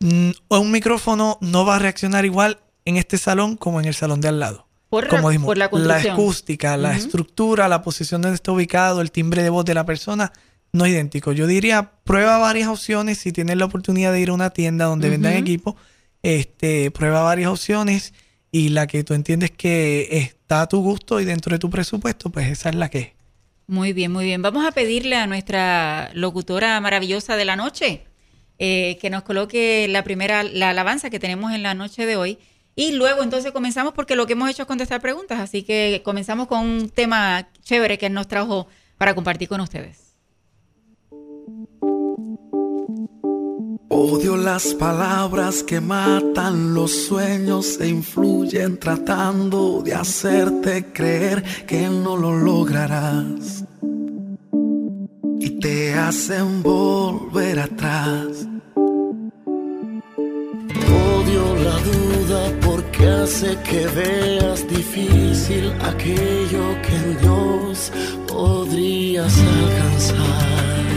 mm, 0.00 0.30
un 0.48 0.72
micrófono 0.72 1.38
no 1.40 1.64
va 1.64 1.76
a 1.76 1.78
reaccionar 1.78 2.24
igual 2.24 2.58
en 2.84 2.96
este 2.96 3.16
salón 3.16 3.56
como 3.56 3.78
en 3.78 3.86
el 3.86 3.94
salón 3.94 4.20
de 4.20 4.26
al 4.26 4.40
lado. 4.40 4.66
Por, 4.88 5.06
Como 5.06 5.22
la, 5.22 5.28
dijimos, 5.28 5.46
por 5.70 5.80
la 5.80 5.96
acústica, 5.98 6.76
la 6.76 6.96
estructura, 6.96 7.68
la 7.68 7.82
posición 7.82 8.22
donde 8.22 8.34
está 8.34 8.50
ubicado, 8.50 9.02
el 9.02 9.12
timbre 9.12 9.44
de 9.44 9.50
voz 9.50 9.64
de 9.64 9.74
la 9.74 9.86
persona, 9.86 10.32
no 10.72 10.84
es 10.84 10.90
idéntico. 10.90 11.30
Yo 11.30 11.46
diría, 11.46 11.92
prueba 12.02 12.38
varias 12.38 12.66
opciones 12.70 13.18
si 13.18 13.30
tienes 13.30 13.56
la 13.56 13.66
oportunidad 13.66 14.10
de 14.10 14.20
ir 14.20 14.30
a 14.30 14.32
una 14.32 14.50
tienda 14.50 14.86
donde 14.86 15.10
vendan 15.10 15.34
equipo, 15.34 15.76
este, 16.24 16.90
prueba 16.90 17.22
varias 17.22 17.50
opciones 17.50 18.14
y 18.50 18.70
la 18.70 18.88
que 18.88 19.04
tú 19.04 19.14
entiendes 19.14 19.52
que 19.52 20.08
está 20.10 20.62
a 20.62 20.66
tu 20.66 20.82
gusto 20.82 21.20
y 21.20 21.24
dentro 21.24 21.52
de 21.54 21.60
tu 21.60 21.70
presupuesto, 21.70 22.30
pues 22.30 22.48
esa 22.48 22.70
es 22.70 22.74
la 22.74 22.90
que 22.90 22.98
es. 22.98 23.21
Muy 23.72 23.94
bien, 23.94 24.12
muy 24.12 24.26
bien. 24.26 24.42
Vamos 24.42 24.66
a 24.66 24.72
pedirle 24.72 25.16
a 25.16 25.26
nuestra 25.26 26.10
locutora 26.12 26.78
maravillosa 26.82 27.36
de 27.36 27.46
la 27.46 27.56
noche 27.56 28.04
eh, 28.58 28.98
que 29.00 29.08
nos 29.08 29.22
coloque 29.22 29.86
la 29.88 30.04
primera, 30.04 30.42
la 30.42 30.68
alabanza 30.68 31.08
que 31.08 31.18
tenemos 31.18 31.52
en 31.52 31.62
la 31.62 31.72
noche 31.72 32.04
de 32.04 32.16
hoy. 32.16 32.38
Y 32.76 32.92
luego 32.92 33.22
entonces 33.22 33.50
comenzamos 33.50 33.94
porque 33.94 34.14
lo 34.14 34.26
que 34.26 34.34
hemos 34.34 34.50
hecho 34.50 34.64
es 34.64 34.68
contestar 34.68 35.00
preguntas. 35.00 35.40
Así 35.40 35.62
que 35.62 36.02
comenzamos 36.04 36.48
con 36.48 36.60
un 36.60 36.90
tema 36.90 37.48
chévere 37.62 37.96
que 37.96 38.10
nos 38.10 38.28
trajo 38.28 38.66
para 38.98 39.14
compartir 39.14 39.48
con 39.48 39.62
ustedes. 39.62 40.01
Odio 43.94 44.38
las 44.38 44.72
palabras 44.72 45.62
que 45.62 45.78
matan 45.78 46.72
los 46.72 46.90
sueños 47.08 47.78
e 47.78 47.88
influyen 47.88 48.78
tratando 48.78 49.82
de 49.84 49.92
hacerte 49.92 50.90
creer 50.94 51.42
que 51.66 51.90
no 51.90 52.16
lo 52.16 52.34
lograrás. 52.34 53.64
Y 55.38 55.50
te 55.60 55.92
hacen 55.92 56.62
volver 56.62 57.58
atrás. 57.58 58.48
Odio 60.26 61.54
la 61.62 61.76
duda 61.90 62.60
porque 62.64 63.06
hace 63.06 63.58
que 63.58 63.86
veas 63.88 64.66
difícil 64.68 65.70
aquello 65.82 66.64
que 66.80 66.96
en 66.96 67.20
Dios 67.20 67.92
podrías 68.26 69.38
alcanzar 69.38 70.91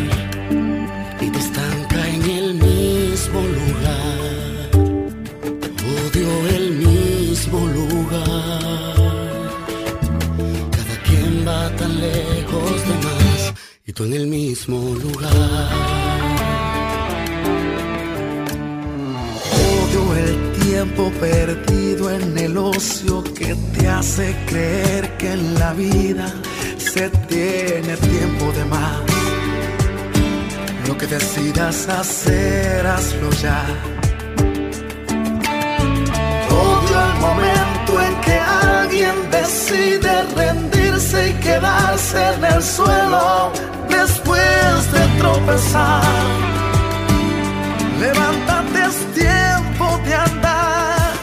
lugar. 7.59 8.95
Cada 10.71 10.95
quien 11.05 11.47
va 11.47 11.69
tan 11.77 11.99
lejos 11.99 12.71
de 12.87 12.95
más 13.05 13.53
y 13.85 13.93
tú 13.93 14.03
en 14.03 14.13
el 14.13 14.27
mismo 14.27 14.77
lugar. 14.95 15.69
Odio 19.71 20.15
el 20.15 20.51
tiempo 20.63 21.11
perdido 21.19 22.11
en 22.11 22.37
el 22.37 22.57
ocio 22.57 23.23
que 23.23 23.55
te 23.73 23.87
hace 23.87 24.35
creer 24.47 25.17
que 25.17 25.33
en 25.33 25.55
la 25.55 25.73
vida 25.73 26.27
se 26.77 27.09
tiene 27.27 27.97
tiempo 27.97 28.51
de 28.51 28.65
más. 28.65 29.01
Lo 30.87 30.97
que 30.97 31.07
decidas 31.07 31.87
hacer, 31.89 32.85
hazlo 32.85 33.29
ya. 33.41 33.65
Que 38.23 38.39
alguien 38.39 39.15
decide 39.31 40.23
rendirse 40.35 41.29
y 41.29 41.33
quedarse 41.33 42.17
en 42.33 42.45
el 42.45 42.61
suelo 42.61 43.51
después 43.89 44.91
de 44.91 45.07
tropezar. 45.19 46.03
Levántate, 47.99 48.79
es 48.89 48.97
tiempo 49.13 49.99
de 50.05 50.15
andar. 50.15 51.13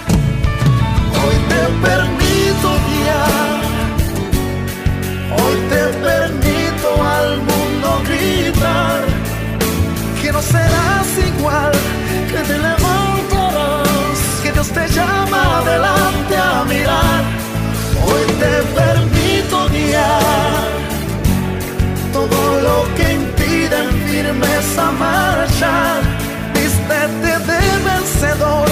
Hoy 1.21 1.37
te 1.51 1.63
permito 1.87 2.69
guiar. 2.89 3.61
Hoy 5.39 5.57
te 5.69 5.83
permito 6.07 6.89
al 7.05 7.37
mundo 7.39 8.03
gritar 8.09 9.01
que 10.21 10.33
no 10.33 10.41
serás 10.41 11.09
igual, 11.19 11.73
que 12.31 12.39
te 12.39 12.59
levantarás, 12.59 12.81
que 12.81 12.82
Dios 14.62 14.75
te 14.75 14.88
llama 14.94 15.59
adelante 15.59 16.37
a 16.37 16.64
mirar. 16.64 17.22
Hoy 18.07 18.25
te 18.42 18.62
permito 18.79 19.68
guiar 19.70 20.68
todo 22.12 22.61
lo 22.61 22.94
que 22.94 23.12
impide 23.12 23.77
en 23.77 23.90
firmeza 24.07 24.92
marchar. 24.92 26.03
Vístete 26.55 27.33
de 27.51 27.62
vencedor, 27.90 28.68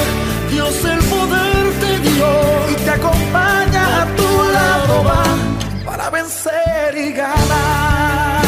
Dios 0.53 0.85
el 0.85 1.01
poder 1.15 1.63
te 1.81 1.99
dio 2.09 2.31
y 2.71 2.75
te 2.85 2.91
acompaña 2.91 4.03
a 4.03 4.07
tu 4.19 4.31
lado 4.59 5.05
va 5.09 5.25
para 5.85 6.09
vencer 6.11 6.97
y 6.97 7.13
ganar. 7.15 8.41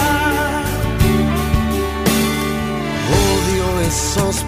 Odio 3.11 3.81
esos 3.89 4.45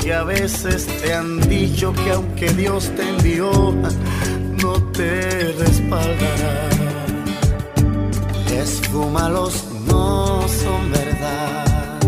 que 0.00 0.14
a 0.14 0.24
veces 0.24 0.86
te 0.86 1.14
han 1.14 1.40
dicho 1.48 1.92
que 1.92 2.10
aunque 2.10 2.48
Dios 2.50 2.90
te 2.96 3.08
envió, 3.08 3.50
no 4.62 4.72
te 4.92 5.52
respaldará. 5.52 6.68
Esfúmalos, 8.52 9.64
no 9.86 10.46
son 10.48 10.90
verdad. 10.90 11.98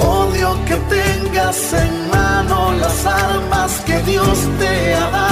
Odio 0.00 0.58
que 0.66 0.76
tengas 0.96 1.72
en 1.72 2.10
mano 2.10 2.72
las 2.72 3.06
armas 3.06 3.80
que 3.86 3.98
Dios 4.02 4.38
te 4.58 4.94
ha 4.94 5.10
dado 5.10 5.25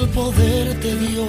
el 0.00 0.08
poder 0.10 0.80
te 0.80 0.96
dio 0.96 1.26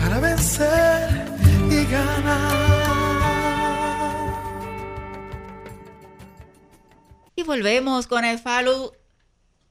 para 0.00 0.20
vencer 0.20 1.24
y 1.70 1.84
ganar. 1.90 2.74
Y 7.36 7.42
volvemos 7.42 8.06
con 8.06 8.24
el 8.24 8.38
follow 8.38 8.92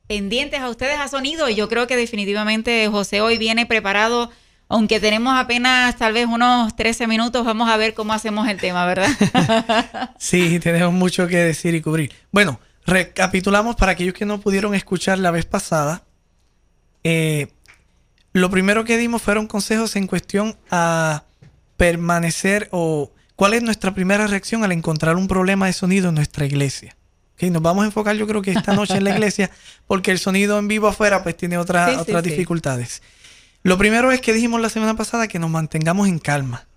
pendientes 0.08 0.60
a 0.60 0.70
ustedes 0.70 1.00
a 1.00 1.08
sonido. 1.08 1.50
Y 1.50 1.56
yo 1.56 1.70
creo 1.70 1.88
que 1.88 1.96
definitivamente 1.96 2.88
José 2.90 3.22
hoy 3.22 3.38
viene 3.38 3.66
preparado 3.66 4.32
Aunque 4.70 5.00
tenemos 5.00 5.36
apenas 5.36 5.96
tal 5.98 6.14
vez 6.14 6.26
unos 6.26 6.76
13 6.76 7.06
minutos, 7.06 7.46
vamos 7.46 7.70
a 7.70 7.78
ver 7.78 7.94
cómo 7.94 8.14
hacemos 8.14 8.48
el 8.48 8.58
tema, 8.58 8.86
¿verdad? 8.88 9.10
sí, 10.18 10.60
tenemos 10.60 10.92
mucho 10.92 11.28
que 11.28 11.38
decir 11.38 11.76
y 11.76 11.82
cubrir. 11.82 12.12
Bueno, 12.32 12.60
recapitulamos 12.88 13.76
para 13.76 13.92
aquellos 13.92 14.16
que 14.16 14.26
no 14.26 14.40
pudieron 14.40 14.74
escuchar 14.74 15.20
la 15.20 15.30
vez 15.30 15.46
pasada. 15.46 16.04
Eh, 17.04 17.48
lo 18.34 18.50
primero 18.50 18.84
que 18.84 18.98
dimos 18.98 19.22
fueron 19.22 19.48
consejos 19.48 19.96
en 19.96 20.08
cuestión 20.08 20.56
a 20.72 21.24
permanecer 21.78 22.70
o 22.72 23.12
cuál 23.36 23.54
es 23.54 23.64
nuestra 23.64 23.94
primera 23.94 24.28
reacción 24.28 24.64
al 24.64 24.72
encontrar 24.72 25.16
un 25.16 25.28
problema 25.28 25.68
de 25.68 25.74
sonido 25.74 26.10
en 26.10 26.16
nuestra 26.16 26.46
iglesia. 26.46 26.96
Okay, 27.36 27.50
nos 27.50 27.62
vamos 27.62 27.84
a 27.84 27.88
enfocar 27.88 28.16
yo 28.16 28.28
creo 28.28 28.42
que 28.42 28.52
esta 28.52 28.74
noche 28.74 28.96
en 28.96 29.04
la 29.04 29.10
iglesia 29.12 29.50
porque 29.88 30.12
el 30.12 30.20
sonido 30.20 30.60
en 30.60 30.68
vivo 30.68 30.88
afuera 30.88 31.24
pues 31.24 31.36
tiene 31.36 31.58
otras, 31.58 31.98
otras 31.98 32.24
dificultades. 32.24 33.02
Lo 33.64 33.78
primero 33.78 34.12
es 34.12 34.22
que 34.22 34.34
dijimos 34.34 34.62
la 34.62 34.70
semana 34.70 34.96
pasada 34.96 35.28
que 35.28 35.40
nos 35.40 35.50
mantengamos 35.50 36.08
en 36.08 36.20
calma 36.20 36.68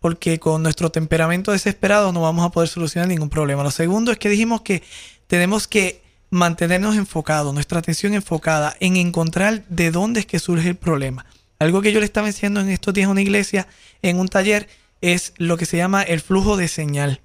porque 0.00 0.38
con 0.38 0.62
nuestro 0.62 0.90
temperamento 0.90 1.52
desesperado 1.52 2.12
no 2.12 2.20
vamos 2.20 2.46
a 2.46 2.50
poder 2.50 2.68
solucionar 2.68 3.08
ningún 3.08 3.28
problema. 3.28 3.62
Lo 3.62 3.70
segundo 3.70 4.12
es 4.12 4.18
que 4.18 4.28
dijimos 4.28 4.60
que 4.60 4.82
tenemos 5.26 5.66
que 5.66 6.02
mantenernos 6.30 6.96
enfocados, 6.96 7.54
nuestra 7.54 7.78
atención 7.78 8.14
enfocada 8.14 8.76
en 8.80 8.96
encontrar 8.96 9.64
de 9.68 9.90
dónde 9.90 10.20
es 10.20 10.26
que 10.26 10.38
surge 10.38 10.68
el 10.70 10.76
problema. 10.76 11.26
Algo 11.58 11.80
que 11.80 11.92
yo 11.92 12.00
le 12.00 12.06
estaba 12.06 12.26
diciendo 12.26 12.60
en 12.60 12.68
estos 12.68 12.92
días 12.92 13.08
a 13.08 13.10
una 13.10 13.22
iglesia, 13.22 13.66
en 14.02 14.18
un 14.18 14.28
taller, 14.28 14.68
es 15.00 15.32
lo 15.36 15.56
que 15.56 15.66
se 15.66 15.76
llama 15.76 16.02
el 16.02 16.20
flujo 16.20 16.56
de 16.56 16.68
señal. 16.68 17.20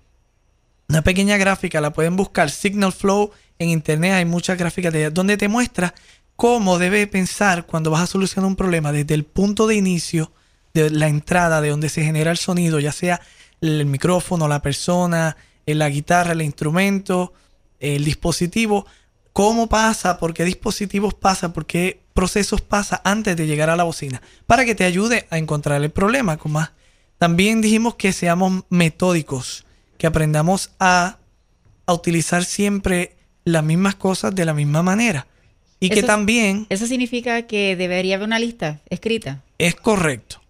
Una 0.87 1.01
pequeña 1.03 1.37
gráfica, 1.37 1.81
la 1.81 1.93
pueden 1.93 2.15
buscar, 2.15 2.49
Signal 2.49 2.93
Flow, 2.93 3.31
en 3.59 3.69
internet 3.69 4.13
hay 4.13 4.25
muchas 4.25 4.57
gráficas 4.57 4.91
de 4.93 5.09
donde 5.09 5.37
te 5.37 5.47
muestra 5.47 5.93
cómo 6.35 6.79
debe 6.79 7.05
pensar 7.07 7.65
cuando 7.65 7.91
vas 7.91 8.01
a 8.01 8.07
solucionar 8.07 8.47
un 8.47 8.55
problema 8.55 8.91
desde 8.91 9.13
el 9.13 9.23
punto 9.23 9.67
de 9.67 9.75
inicio, 9.75 10.31
de 10.73 10.89
la 10.89 11.07
entrada, 11.07 11.61
de 11.61 11.69
donde 11.69 11.89
se 11.89 12.03
genera 12.03 12.31
el 12.31 12.37
sonido, 12.37 12.79
ya 12.79 12.91
sea 12.91 13.21
el 13.61 13.85
micrófono, 13.85 14.47
la 14.47 14.61
persona, 14.61 15.37
la 15.65 15.89
guitarra, 15.89 16.31
el 16.31 16.41
instrumento, 16.41 17.33
el 17.81 18.05
dispositivo, 18.05 18.85
cómo 19.33 19.67
pasa, 19.67 20.17
por 20.17 20.33
qué 20.33 20.45
dispositivos 20.45 21.13
pasa, 21.13 21.53
por 21.53 21.65
qué 21.65 21.99
procesos 22.13 22.61
pasa 22.61 23.01
antes 23.03 23.35
de 23.35 23.47
llegar 23.47 23.69
a 23.69 23.75
la 23.75 23.83
bocina, 23.83 24.21
para 24.47 24.65
que 24.65 24.75
te 24.75 24.83
ayude 24.83 25.27
a 25.29 25.37
encontrar 25.37 25.81
el 25.81 25.89
problema 25.89 26.37
con 26.37 26.53
más. 26.53 26.71
También 27.17 27.61
dijimos 27.61 27.95
que 27.95 28.13
seamos 28.13 28.63
metódicos, 28.69 29.65
que 29.97 30.07
aprendamos 30.07 30.71
a, 30.79 31.17
a 31.85 31.93
utilizar 31.93 32.43
siempre 32.45 33.15
las 33.43 33.63
mismas 33.63 33.95
cosas 33.95 34.33
de 34.33 34.45
la 34.45 34.53
misma 34.53 34.83
manera. 34.83 35.27
Y 35.79 35.89
que 35.89 36.03
también... 36.03 36.67
¿Eso 36.69 36.85
significa 36.85 37.41
que 37.47 37.75
debería 37.75 38.15
haber 38.15 38.27
una 38.27 38.37
lista 38.37 38.81
escrita? 38.89 39.41
Es 39.57 39.75
correcto. 39.75 40.41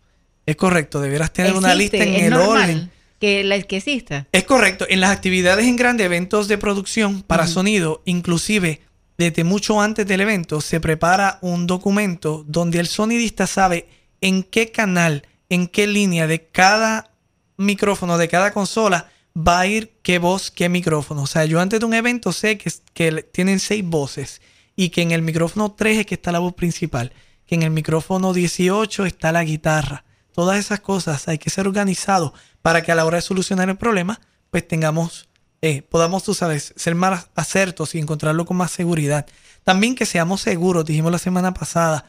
Es 0.46 0.58
correcto. 0.58 1.00
Deberás 1.00 1.32
tener 1.32 1.54
una 1.54 1.74
lista 1.74 1.98
en 1.98 2.26
el 2.26 2.34
orden 2.34 2.92
que 3.22 3.44
la 3.44 3.62
que 3.62 3.78
exista. 3.78 4.28
Es 4.32 4.44
correcto. 4.46 4.88
En 4.90 5.00
las 5.00 5.12
actividades 5.12 5.68
en 5.68 5.76
grandes 5.76 6.06
eventos 6.06 6.48
de 6.48 6.58
producción 6.58 7.22
para 7.22 7.46
sonido, 7.46 8.02
inclusive 8.06 8.82
desde 9.18 9.44
mucho 9.44 9.80
antes 9.80 10.08
del 10.08 10.22
evento, 10.22 10.60
se 10.60 10.80
prepara 10.80 11.38
un 11.42 11.68
documento 11.68 12.44
donde 12.48 12.80
el 12.80 12.88
sonidista 12.88 13.46
sabe 13.46 13.88
en 14.22 14.42
qué 14.42 14.72
canal, 14.72 15.28
en 15.50 15.68
qué 15.68 15.86
línea 15.86 16.26
de 16.26 16.48
cada 16.48 17.12
micrófono, 17.58 18.18
de 18.18 18.28
cada 18.28 18.54
consola, 18.54 19.12
va 19.38 19.60
a 19.60 19.68
ir 19.68 19.94
qué 20.02 20.18
voz, 20.18 20.50
qué 20.50 20.68
micrófono. 20.68 21.22
O 21.22 21.28
sea, 21.28 21.46
yo 21.46 21.60
antes 21.60 21.80
de 21.80 21.86
un 21.86 21.94
evento 21.94 22.34
sé 22.34 22.58
que, 22.58 22.72
que 22.96 23.22
tienen 23.22 23.60
seis 23.60 23.86
voces 23.86 24.42
y 24.76 24.90
que 24.90 25.04
en 25.04 25.12
el 25.12 25.22
micrófono 25.22 25.74
3 25.74 26.00
es 26.00 26.06
que 26.08 26.16
está 26.16 26.32
la 26.32 26.40
voz 26.40 26.56
principal, 26.56 27.14
que 27.46 27.54
en 27.54 27.62
el 27.62 27.70
micrófono 27.70 28.34
18 28.34 29.06
está 29.06 29.32
la 29.32 29.44
guitarra. 29.44 30.06
Todas 30.34 30.58
esas 30.58 30.80
cosas 30.80 31.28
hay 31.28 31.38
que 31.38 31.52
ser 31.52 31.68
organizado 31.68 32.34
para 32.62 32.82
que 32.82 32.92
a 32.92 32.96
la 32.96 33.06
hora 33.06 33.18
de 33.18 33.22
solucionar 33.22 33.70
el 33.70 33.78
problema, 33.78 34.20
pues 34.50 34.68
tengamos, 34.68 35.30
eh, 35.62 35.82
podamos, 35.82 36.24
tú 36.24 36.34
sabes, 36.34 36.74
ser 36.76 36.96
más 36.96 37.30
acertos 37.36 37.96
y 37.96 38.00
encontrarlo 38.00 38.46
con 38.46 38.58
más 38.58 38.72
seguridad. 38.72 39.26
También 39.64 39.96
que 39.96 40.06
seamos 40.06 40.42
seguros, 40.42 40.86
dijimos 40.86 41.12
la 41.12 41.20
semana 41.20 41.54
pasada, 41.54 42.06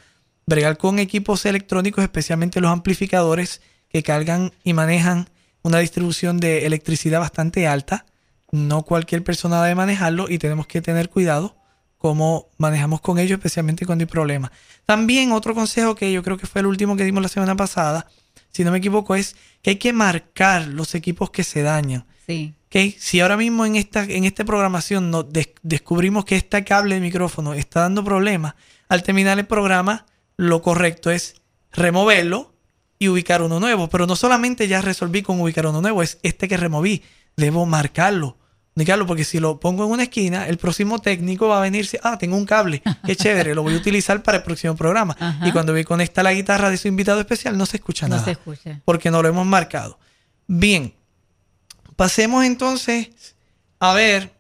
bregar 0.47 0.77
con 0.79 0.99
equipos 0.99 1.47
electrónicos, 1.47 2.03
especialmente 2.03 2.61
los 2.61 2.71
amplificadores 2.71 3.61
que 3.89 4.03
cargan 4.03 4.53
y 4.65 4.73
manejan 4.73 5.29
una 5.63 5.79
distribución 5.79 6.39
de 6.39 6.67
electricidad 6.67 7.21
bastante 7.21 7.67
alta. 7.67 8.07
No 8.51 8.83
cualquier 8.83 9.23
persona 9.23 9.63
debe 9.63 9.75
manejarlo 9.75 10.29
y 10.29 10.39
tenemos 10.39 10.67
que 10.67 10.83
tener 10.83 11.09
cuidado 11.09 11.57
cómo 11.99 12.49
manejamos 12.59 13.01
con 13.01 13.19
ellos, 13.19 13.39
especialmente 13.39 13.87
cuando 13.87 14.03
hay 14.03 14.07
problemas. 14.07 14.51
También 14.85 15.33
otro 15.33 15.55
consejo 15.55 15.95
que 15.95 16.13
yo 16.13 16.23
creo 16.23 16.37
que 16.37 16.49
fue 16.49 16.61
el 16.61 16.67
último 16.67 16.97
que 16.97 17.05
dimos 17.05 17.23
la 17.23 17.29
semana 17.29 17.57
pasada, 17.57 18.09
si 18.53 18.65
no 18.65 18.71
me 18.71 18.79
equivoco, 18.79 19.15
es 19.15 19.37
que 19.63 19.71
hay 19.71 19.77
que 19.77 19.93
marcar 19.93 20.69
los 20.69 20.95
equipos 20.95 21.31
que 21.31 21.45
se 21.45 21.63
dañan. 21.63 22.05
Sí. 22.27 22.55
Si 22.99 23.21
ahora 23.21 23.37
mismo 23.37 23.67
en 23.67 23.77
esta, 23.77 24.05
en 24.05 24.25
esta 24.25 24.45
programación 24.45 25.11
nos 25.11 25.27
descubrimos 25.63 26.25
que 26.25 26.37
este 26.37 26.65
cable 26.65 26.95
de 26.95 27.03
micrófono 27.03 27.53
está 27.53 27.81
dando 27.81 28.03
problemas, 28.03 28.55
al 28.89 29.03
terminar 29.03 29.39
el 29.39 29.47
programa, 29.47 30.07
lo 30.37 30.63
correcto 30.63 31.11
es 31.11 31.35
removerlo 31.73 32.55
y 32.99 33.09
ubicar 33.09 33.43
uno 33.43 33.61
nuevo. 33.61 33.89
Pero 33.89 34.07
no 34.07 34.17
solamente 34.17 34.69
ya 34.69 34.81
resolví 34.81 35.23
con 35.23 35.41
ubicar 35.41 35.67
uno 35.67 35.83
nuevo, 35.83 36.03
es 36.03 36.19
este 36.23 36.49
que 36.49 36.57
removí. 36.57 37.03
Debo 37.37 37.67
marcarlo 37.67 38.39
Carlos, 38.75 39.07
porque 39.07 39.25
si 39.25 39.39
lo 39.39 39.61
pongo 39.61 39.85
en 39.85 39.91
una 39.91 40.05
esquina, 40.05 40.49
el 40.49 40.57
próximo 40.57 40.99
técnico 40.99 41.49
va 41.49 41.59
a 41.59 41.61
venirse, 41.61 42.01
ah, 42.03 42.17
tengo 42.17 42.37
un 42.37 42.47
cable, 42.47 42.83
qué 43.05 43.15
chévere, 43.15 43.55
lo 43.55 43.63
voy 43.63 43.75
a 43.75 43.77
utilizar 43.77 44.23
para 44.23 44.39
el 44.39 44.45
próximo 44.45 44.75
programa. 44.75 45.17
Y 45.45 45.53
cuando 45.53 45.73
ve 45.73 45.85
conecta 45.85 46.23
la 46.23 46.33
guitarra 46.33 46.71
de 46.71 46.79
su 46.79 46.89
invitado 46.89 47.21
especial, 47.21 47.57
no 47.59 47.67
se 47.67 47.77
escucha 47.77 48.09
nada. 48.09 48.21
No 48.21 48.25
se 48.25 48.33
escucha. 48.33 48.81
Porque 48.85 49.11
no 49.11 49.23
lo 49.23 49.29
hemos 49.29 49.47
marcado. 49.47 49.99
Bien, 50.47 50.95
pasemos 51.97 52.45
entonces 52.45 53.11
a 53.79 53.93
ver 53.93 54.33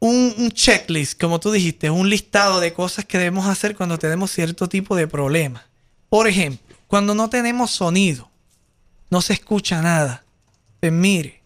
un, 0.00 0.34
un, 0.36 0.50
checklist, 0.50 1.20
como 1.20 1.38
tú 1.38 1.52
dijiste, 1.52 1.90
un 1.90 2.10
listado 2.10 2.58
de 2.60 2.72
cosas 2.72 3.04
que 3.04 3.18
debemos 3.18 3.46
hacer 3.46 3.76
cuando 3.76 3.96
tenemos 3.96 4.32
cierto 4.32 4.68
tipo 4.68 4.96
de 4.96 5.06
problema. 5.06 5.64
Por 6.08 6.26
ejemplo, 6.26 6.76
cuando 6.88 7.14
no 7.14 7.30
tenemos 7.30 7.70
sonido, 7.70 8.30
no 9.08 9.22
se 9.22 9.34
escucha 9.34 9.80
nada. 9.80 10.24
Pues 10.80 10.92
mire, 10.92 11.43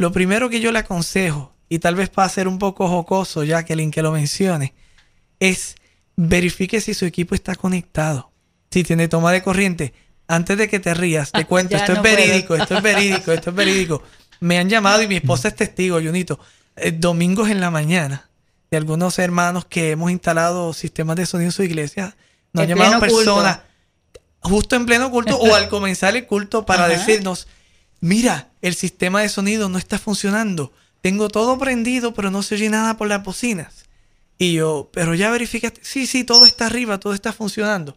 lo 0.00 0.12
primero 0.12 0.48
que 0.48 0.60
yo 0.60 0.72
le 0.72 0.80
aconsejo, 0.80 1.52
y 1.68 1.78
tal 1.78 1.94
vez 1.94 2.08
para 2.08 2.28
ser 2.28 2.48
un 2.48 2.58
poco 2.58 2.88
jocoso, 2.88 3.44
Jacqueline, 3.44 3.90
que 3.90 4.02
lo 4.02 4.12
mencione, 4.12 4.74
es 5.38 5.76
verifique 6.16 6.80
si 6.80 6.94
su 6.94 7.06
equipo 7.06 7.34
está 7.34 7.54
conectado. 7.54 8.30
Si 8.70 8.82
tiene 8.82 9.08
toma 9.08 9.32
de 9.32 9.42
corriente. 9.42 9.94
Antes 10.26 10.58
de 10.58 10.68
que 10.68 10.80
te 10.80 10.94
rías, 10.94 11.32
te 11.32 11.44
cuento, 11.46 11.76
esto 11.76 11.92
es 11.92 12.02
verídico, 12.02 12.54
esto 12.54 12.76
es 12.76 12.82
verídico, 12.82 13.32
esto 13.32 13.50
es 13.50 13.56
verídico. 13.56 14.02
Me 14.40 14.58
han 14.58 14.68
llamado 14.68 15.02
y 15.02 15.08
mi 15.08 15.16
esposa 15.16 15.48
es 15.48 15.56
testigo, 15.56 16.00
Junito, 16.00 16.40
eh, 16.76 16.92
domingos 16.92 17.50
en 17.50 17.60
la 17.60 17.70
mañana, 17.70 18.30
de 18.70 18.76
algunos 18.76 19.18
hermanos 19.18 19.64
que 19.64 19.90
hemos 19.90 20.10
instalado 20.10 20.72
sistemas 20.72 21.16
de 21.16 21.26
sonido 21.26 21.48
en 21.48 21.52
su 21.52 21.62
iglesia, 21.62 22.16
nos 22.52 22.62
han 22.62 22.68
llamado 22.68 23.00
personas 23.00 23.60
justo 24.40 24.76
en 24.76 24.86
pleno 24.86 25.10
culto 25.10 25.36
o 25.36 25.54
al 25.54 25.68
comenzar 25.68 26.16
el 26.16 26.26
culto 26.26 26.64
para 26.64 26.88
decirnos, 26.88 27.46
mira, 28.00 28.50
el 28.62 28.74
sistema 28.74 29.22
de 29.22 29.28
sonido 29.28 29.68
no 29.68 29.78
está 29.78 29.98
funcionando. 29.98 30.72
Tengo 31.00 31.28
todo 31.28 31.58
prendido, 31.58 32.12
pero 32.14 32.30
no 32.30 32.42
se 32.42 32.56
oye 32.56 32.68
nada 32.68 32.96
por 32.96 33.08
las 33.08 33.22
bocinas. 33.22 33.86
Y 34.38 34.54
yo, 34.54 34.90
pero 34.92 35.14
ya 35.14 35.30
verificaste. 35.30 35.80
Sí, 35.82 36.06
sí, 36.06 36.24
todo 36.24 36.46
está 36.46 36.66
arriba, 36.66 36.98
todo 36.98 37.14
está 37.14 37.32
funcionando. 37.32 37.96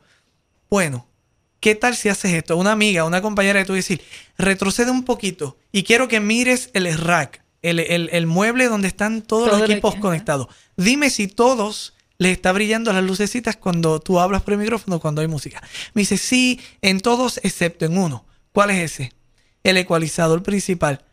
Bueno, 0.70 1.08
¿qué 1.60 1.76
tal 1.76 1.96
si 1.96 2.10
haces 2.10 2.34
esto? 2.34 2.58
Una 2.58 2.72
amiga, 2.72 3.06
una 3.06 3.22
compañera 3.22 3.60
de 3.60 3.66
tu 3.66 3.74
decir, 3.74 4.02
retrocede 4.38 4.92
un 4.92 5.04
poquito 5.04 5.58
y 5.72 5.84
quiero 5.84 6.08
que 6.08 6.20
mires 6.20 6.70
el 6.74 6.98
rack, 6.98 7.44
el, 7.62 8.28
mueble 8.28 8.66
donde 8.66 8.90
están 8.90 9.22
todos 9.22 9.48
los 9.48 9.70
equipos 9.70 9.96
conectados. 9.96 10.48
Dime 10.76 11.10
si 11.10 11.28
todos 11.28 11.94
les 12.18 12.34
está 12.34 12.52
brillando 12.52 12.92
las 12.92 13.04
lucecitas 13.04 13.56
cuando 13.56 14.00
tú 14.00 14.20
hablas 14.20 14.42
por 14.42 14.54
el 14.54 14.60
micrófono, 14.60 15.00
cuando 15.00 15.22
hay 15.22 15.28
música. 15.28 15.62
Me 15.94 16.02
dice, 16.02 16.18
sí, 16.18 16.60
en 16.82 17.00
todos 17.00 17.40
excepto 17.44 17.86
en 17.86 17.98
uno. 17.98 18.26
¿Cuál 18.52 18.72
es 18.72 18.92
ese? 18.92 19.14
El 19.64 19.78
ecualizador 19.78 20.44
principal. 20.44 21.04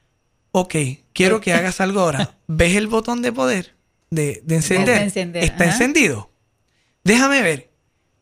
Ok, 0.53 0.75
quiero 1.13 1.41
que 1.41 1.53
hagas 1.53 1.81
algo 1.81 2.01
ahora. 2.01 2.35
¿Ves 2.47 2.77
el 2.77 2.89
botón 2.89 3.23
de 3.23 3.33
poder? 3.33 3.75
De, 4.11 4.43
encender. 4.49 5.03
Está 5.37 5.65
encendido. 5.65 6.31
Déjame 7.05 7.43
ver. 7.43 7.71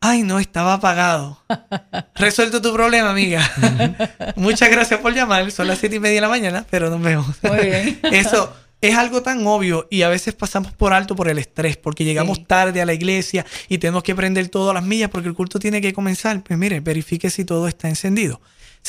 Ay, 0.01 0.23
no, 0.23 0.39
estaba 0.39 0.75
apagado. 0.75 1.41
Resuelto 2.15 2.61
tu 2.61 2.71
problema, 2.71 3.09
amiga. 3.09 3.41
Muchas 4.35 4.69
gracias 4.69 4.99
por 5.01 5.13
llamar. 5.13 5.51
Son 5.51 5.67
las 5.67 5.79
siete 5.79 5.97
y 5.97 5.99
media 5.99 6.15
de 6.15 6.21
la 6.21 6.29
mañana, 6.29 6.65
pero 6.69 6.89
nos 6.89 7.01
vemos. 7.01 7.35
Muy 7.43 7.65
bien. 7.65 7.99
Eso 8.11 8.53
es 8.81 8.95
algo 8.95 9.21
tan 9.21 9.45
obvio 9.45 9.87
y 9.89 10.03
a 10.03 10.09
veces 10.09 10.35
pasamos 10.35 10.71
por 10.71 10.93
alto 10.93 11.15
por 11.15 11.27
el 11.27 11.37
estrés, 11.37 11.75
porque 11.75 12.05
llegamos 12.05 12.47
tarde 12.47 12.81
a 12.81 12.85
la 12.85 12.93
iglesia 12.93 13.45
y 13.67 13.79
tenemos 13.79 14.03
que 14.03 14.15
prender 14.15 14.47
todas 14.47 14.73
las 14.73 14.83
millas 14.83 15.09
porque 15.09 15.27
el 15.27 15.35
culto 15.35 15.59
tiene 15.59 15.81
que 15.81 15.91
comenzar. 15.91 16.41
Pues 16.43 16.57
mire, 16.57 16.79
verifique 16.79 17.29
si 17.29 17.43
todo 17.43 17.67
está 17.67 17.89
encendido. 17.89 18.39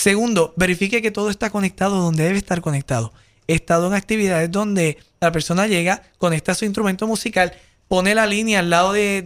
Segundo, 0.01 0.55
verifique 0.57 1.03
que 1.03 1.11
todo 1.11 1.29
está 1.29 1.51
conectado 1.51 2.01
donde 2.01 2.25
debe 2.25 2.39
estar 2.39 2.63
conectado. 2.63 3.13
He 3.47 3.53
estado 3.53 3.87
en 3.87 3.93
actividades 3.93 4.51
donde 4.51 4.97
la 5.21 5.31
persona 5.31 5.67
llega, 5.67 6.03
conecta 6.17 6.55
su 6.55 6.65
instrumento 6.65 7.07
musical, 7.07 7.53
pone 7.87 8.15
la 8.15 8.25
línea 8.25 8.61
al 8.61 8.71
lado 8.71 8.95
de, 8.95 9.21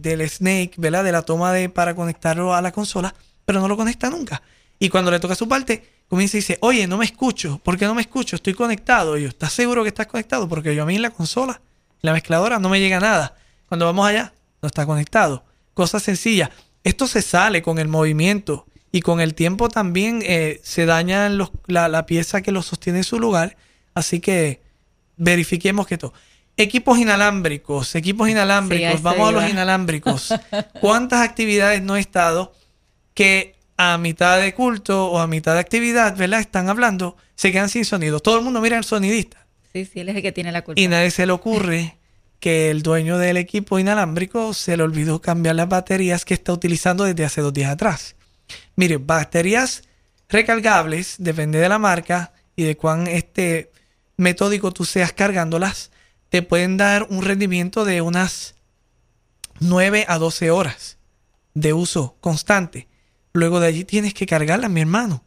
del 0.00 0.30
snake, 0.30 0.72
¿verdad? 0.78 1.04
De 1.04 1.12
la 1.12 1.20
toma 1.20 1.52
de, 1.52 1.68
para 1.68 1.94
conectarlo 1.94 2.54
a 2.54 2.62
la 2.62 2.72
consola, 2.72 3.14
pero 3.44 3.60
no 3.60 3.68
lo 3.68 3.76
conecta 3.76 4.08
nunca. 4.08 4.40
Y 4.78 4.88
cuando 4.88 5.10
le 5.10 5.20
toca 5.20 5.34
su 5.34 5.46
parte, 5.46 5.86
comienza 6.08 6.38
y 6.38 6.40
dice, 6.40 6.56
oye, 6.62 6.86
no 6.86 6.96
me 6.96 7.04
escucho. 7.04 7.60
¿Por 7.62 7.76
qué 7.76 7.84
no 7.84 7.94
me 7.94 8.00
escucho? 8.00 8.36
Estoy 8.36 8.54
conectado. 8.54 9.18
Y 9.18 9.24
yo, 9.24 9.28
¿estás 9.28 9.52
seguro 9.52 9.82
que 9.82 9.90
estás 9.90 10.06
conectado? 10.06 10.48
Porque 10.48 10.74
yo 10.74 10.84
a 10.84 10.86
mí 10.86 10.96
en 10.96 11.02
la 11.02 11.10
consola, 11.10 11.60
en 11.92 11.98
la 12.00 12.14
mezcladora, 12.14 12.58
no 12.58 12.70
me 12.70 12.80
llega 12.80 13.00
nada. 13.00 13.36
Cuando 13.68 13.84
vamos 13.84 14.08
allá, 14.08 14.32
no 14.62 14.66
está 14.66 14.86
conectado. 14.86 15.44
Cosa 15.74 16.00
sencilla. 16.00 16.50
Esto 16.84 17.06
se 17.06 17.20
sale 17.20 17.60
con 17.60 17.78
el 17.78 17.88
movimiento 17.88 18.64
y 18.92 19.00
con 19.02 19.20
el 19.20 19.34
tiempo 19.34 19.68
también 19.68 20.20
eh, 20.24 20.60
se 20.64 20.86
daña 20.86 21.28
los, 21.28 21.50
la, 21.66 21.88
la 21.88 22.06
pieza 22.06 22.42
que 22.42 22.52
lo 22.52 22.62
sostiene 22.62 22.98
en 23.00 23.04
su 23.04 23.18
lugar. 23.20 23.56
Así 23.94 24.20
que 24.20 24.60
verifiquemos 25.16 25.86
que 25.86 25.98
todo. 25.98 26.12
Equipos 26.56 26.98
inalámbricos, 26.98 27.94
equipos 27.94 28.28
inalámbricos, 28.28 28.96
Sí, 28.96 29.02
vamos 29.02 29.28
a 29.28 29.32
los 29.32 29.48
inalámbricos. 29.48 30.34
¿Cuántas 30.80 31.20
actividades 31.20 31.80
no 31.82 31.96
he 31.96 32.00
estado 32.00 32.52
que 33.14 33.54
a 33.76 33.96
mitad 33.96 34.40
de 34.40 34.52
culto 34.54 35.06
o 35.10 35.18
a 35.20 35.26
mitad 35.26 35.54
de 35.54 35.60
actividad, 35.60 36.16
¿verdad? 36.16 36.40
Están 36.40 36.68
hablando, 36.68 37.16
se 37.34 37.50
quedan 37.52 37.68
sin 37.70 37.84
sonido. 37.84 38.20
Todo 38.20 38.38
el 38.38 38.44
mundo 38.44 38.60
mira 38.60 38.76
al 38.76 38.84
sonidista 38.84 39.46
Sí, 39.72 39.84
sí, 39.86 40.00
él 40.00 40.08
es 40.10 40.16
el 40.16 40.22
que 40.22 40.32
tiene 40.32 40.52
la 40.52 40.62
culpa. 40.62 40.80
y 40.80 40.88
nadie 40.88 41.10
se 41.10 41.24
le 41.24 41.32
ocurre 41.32 41.96
que 42.40 42.70
el 42.70 42.82
dueño 42.82 43.16
del 43.18 43.36
equipo 43.36 43.78
inalámbrico 43.78 44.52
se 44.52 44.76
le 44.76 44.82
olvidó 44.82 45.20
cambiar 45.22 45.54
las 45.56 45.68
baterías 45.68 46.24
que 46.24 46.34
está 46.34 46.52
utilizando 46.52 47.04
desde 47.04 47.24
hace 47.24 47.40
dos 47.40 47.54
días 47.54 47.70
atrás. 47.70 48.16
Mire, 48.76 48.96
baterías 48.98 49.82
recargables, 50.28 51.16
depende 51.18 51.58
de 51.58 51.68
la 51.68 51.78
marca 51.78 52.32
y 52.56 52.64
de 52.64 52.76
cuán 52.76 53.06
este 53.06 53.72
metódico 54.16 54.72
tú 54.72 54.84
seas 54.84 55.12
cargándolas, 55.12 55.90
te 56.28 56.42
pueden 56.42 56.76
dar 56.76 57.06
un 57.10 57.22
rendimiento 57.22 57.84
de 57.84 58.00
unas 58.00 58.54
9 59.58 60.04
a 60.08 60.18
12 60.18 60.50
horas 60.50 60.98
de 61.54 61.72
uso 61.72 62.16
constante. 62.20 62.88
Luego 63.32 63.60
de 63.60 63.68
allí 63.68 63.84
tienes 63.84 64.14
que 64.14 64.26
cargarlas, 64.26 64.70
mi 64.70 64.80
hermano. 64.80 65.24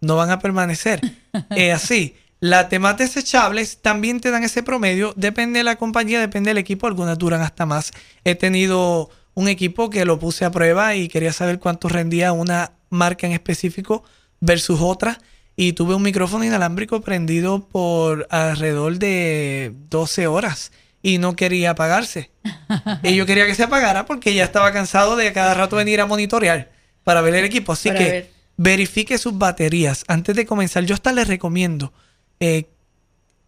No 0.00 0.16
van 0.16 0.30
a 0.30 0.38
permanecer. 0.38 1.00
Es 1.50 1.74
así. 1.74 2.16
Las 2.40 2.68
temas 2.68 2.98
desechables 2.98 3.80
también 3.80 4.20
te 4.20 4.30
dan 4.30 4.42
ese 4.42 4.62
promedio. 4.62 5.14
Depende 5.16 5.60
de 5.60 5.64
la 5.64 5.76
compañía, 5.76 6.20
depende 6.20 6.50
del 6.50 6.58
equipo. 6.58 6.86
Algunas 6.86 7.16
duran 7.16 7.40
hasta 7.40 7.66
más. 7.66 7.92
He 8.24 8.34
tenido 8.34 9.10
un 9.34 9.48
equipo 9.48 9.90
que 9.90 10.04
lo 10.04 10.18
puse 10.18 10.44
a 10.44 10.50
prueba 10.50 10.94
y 10.94 11.08
quería 11.08 11.32
saber 11.32 11.58
cuánto 11.58 11.88
rendía 11.88 12.32
una 12.32 12.72
marca 12.90 13.26
en 13.26 13.32
específico 13.32 14.04
versus 14.40 14.80
otra. 14.80 15.18
Y 15.54 15.74
tuve 15.74 15.94
un 15.94 16.02
micrófono 16.02 16.44
inalámbrico 16.44 17.02
prendido 17.02 17.68
por 17.68 18.26
alrededor 18.30 18.98
de 18.98 19.72
12 19.90 20.26
horas 20.26 20.72
y 21.02 21.18
no 21.18 21.36
quería 21.36 21.70
apagarse. 21.70 22.30
y 23.02 23.14
yo 23.14 23.26
quería 23.26 23.46
que 23.46 23.54
se 23.54 23.64
apagara 23.64 24.06
porque 24.06 24.34
ya 24.34 24.44
estaba 24.44 24.72
cansado 24.72 25.16
de 25.16 25.32
cada 25.32 25.54
rato 25.54 25.76
venir 25.76 26.00
a 26.00 26.06
monitorear 26.06 26.70
para 27.04 27.20
ver 27.20 27.34
el 27.34 27.44
equipo. 27.44 27.72
Así 27.72 27.88
Para 27.88 27.98
que 27.98 28.10
ver. 28.10 28.30
verifique 28.56 29.18
sus 29.18 29.36
baterías 29.36 30.04
antes 30.08 30.34
de 30.36 30.46
comenzar. 30.46 30.84
Yo 30.84 30.94
hasta 30.94 31.12
les 31.12 31.28
recomiendo, 31.28 31.92
eh, 32.40 32.66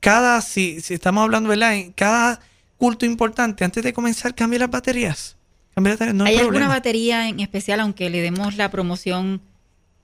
cada, 0.01 0.43
si, 0.43 0.81
si 0.83 0.95
estamos 0.95 1.25
hablando, 1.25 1.49
¿verdad? 1.49 1.75
En 1.75 1.93
cada 1.93 2.41
culto 2.77 3.07
importante, 3.07 3.65
antes 3.65 3.83
de 3.83 3.95
comenzar, 3.95 4.35
cambie 4.35 4.59
las 4.59 4.71
baterías. 4.71 5.37
No 5.77 6.25
hay, 6.25 6.35
¿Hay 6.35 6.39
alguna 6.39 6.69
batería 6.69 7.29
en 7.29 7.41
especial, 7.41 7.81
aunque 7.81 8.09
le 8.11 8.21
demos 8.21 8.57
la 8.57 8.71
promoción, 8.71 9.41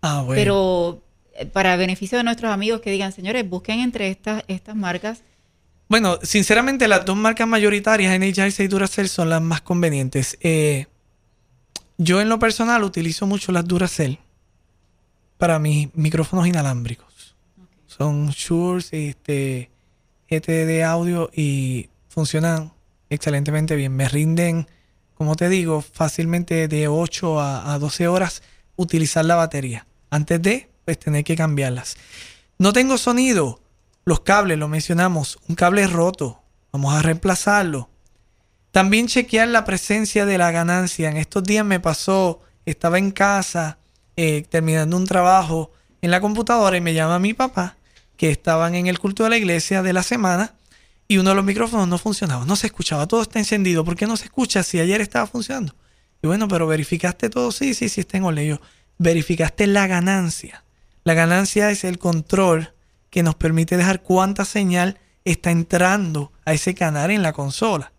Ah, 0.03 0.23
bueno. 0.23 0.41
pero 0.41 1.03
eh, 1.35 1.47
para 1.47 1.77
beneficio 1.77 2.19
de 2.19 2.25
nuestros 2.25 2.53
amigos 2.53 2.81
que 2.81 2.91
digan, 2.91 3.13
señores, 3.13 3.49
busquen 3.49 3.81
entre 3.81 4.09
estas, 4.09 4.43
estas 4.49 4.75
marcas? 4.75 5.23
Bueno, 5.89 6.19
sinceramente 6.23 6.87
las 6.89 7.05
dos 7.05 7.17
marcas 7.17 7.47
mayoritarias, 7.49 8.15
Energizer 8.15 8.65
y 8.65 8.69
Duracell, 8.69 9.09
son 9.09 9.29
las 9.29 9.43
más 9.43 9.61
convenientes. 9.61 10.39
Eh, 10.41 10.87
yo 11.99 12.21
en 12.21 12.29
lo 12.29 12.39
personal 12.39 12.83
utilizo 12.85 13.27
mucho 13.27 13.53
las 13.53 13.67
Duracell 13.67 14.19
para 15.37 15.59
mis 15.59 15.89
micrófonos 15.95 16.47
inalámbricos. 16.47 17.35
Son 17.87 18.29
Shure, 18.31 18.85
este, 18.93 19.71
GT 20.31 20.65
de 20.67 20.85
audio 20.85 21.31
y 21.35 21.89
funcionan 22.09 22.73
excelentemente 23.11 23.75
bien. 23.77 23.95
Me 23.95 24.09
rinden, 24.09 24.69
como 25.21 25.37
te 25.37 25.51
digo, 25.51 25.83
fácilmente 25.83 26.67
de 26.67 26.89
8 26.89 27.41
a, 27.41 27.75
a 27.75 27.79
12 27.79 28.09
horas 28.09 28.43
utilizar 28.77 29.23
la 29.23 29.35
batería. 29.35 29.87
Antes 30.09 30.41
de, 30.41 30.71
pues, 30.87 30.99
tener 30.99 31.25
que 31.25 31.37
cambiarlas. 31.37 31.99
No 32.57 32.73
tengo 32.73 32.97
sonido. 32.97 33.61
Los 34.07 34.21
cables, 34.21 34.57
lo 34.57 34.67
mencionamos. 34.67 35.39
Un 35.47 35.57
cable 35.57 35.87
roto. 35.87 36.41
Vamos 36.73 36.95
a 36.95 37.03
reemplazarlo. 37.03 37.91
También 38.71 39.09
chequear 39.09 39.49
la 39.49 39.67
presencia 39.67 40.25
de 40.25 40.39
la 40.39 40.53
ganancia. 40.53 41.11
En 41.11 41.19
estos 41.19 41.45
días 41.45 41.67
me 41.67 41.81
pasó, 41.81 42.41
estaba 42.65 42.97
en 42.97 43.11
casa 43.11 43.77
eh, 44.17 44.47
terminando 44.49 44.97
un 44.97 45.05
trabajo 45.05 45.71
en 46.01 46.13
la 46.13 46.23
computadora 46.23 46.79
y 46.79 46.81
me 46.81 46.95
llama 46.95 47.19
mi 47.19 47.35
papá, 47.35 47.77
que 48.17 48.31
estaban 48.31 48.75
en 48.75 48.87
el 48.87 48.99
culto 48.99 49.25
de 49.25 49.29
la 49.29 49.37
iglesia 49.37 49.83
de 49.83 49.93
la 49.93 50.03
semana 50.03 50.55
y 51.11 51.19
uno 51.19 51.31
de 51.31 51.35
los 51.35 51.45
micrófonos 51.45 51.89
no 51.89 51.99
funcionaba, 51.99 52.45
no 52.45 52.55
se 52.55 52.69
escuchaba, 52.69 53.09
todo 53.09 53.23
está 53.23 53.41
encendido. 53.41 53.85
¿Por 53.85 53.97
qué 53.97 54.07
no 54.07 54.17
se 54.17 54.27
escucha 54.27 54.63
si 54.63 54.79
ayer 54.79 55.01
estaba 55.01 55.27
funcionando? 55.27 55.75
Y 56.23 56.29
bueno, 56.29 56.47
pero 56.47 56.69
verificaste 56.69 57.29
todo, 57.29 57.51
sí, 57.51 57.75
sí, 57.75 57.89
sí, 57.89 58.03
está 58.03 58.19
en 58.19 58.23
orden. 58.23 58.47
Yo, 58.47 58.61
verificaste 58.97 59.67
la 59.67 59.89
ganancia. 59.89 60.63
La 61.03 61.15
ganancia 61.15 61.69
es 61.73 61.83
el 61.83 61.99
control 61.99 62.75
que 63.11 63.25
nos 63.25 63.35
permite 63.35 63.77
dejar 63.77 64.03
cuánta 64.03 64.45
señal 64.45 65.01
está 65.25 65.51
entrando 65.51 66.31
a 66.45 66.53
ese 66.53 66.77
canal 66.77 67.11
en 67.11 67.25
la 67.25 67.33
consola. 67.33 67.93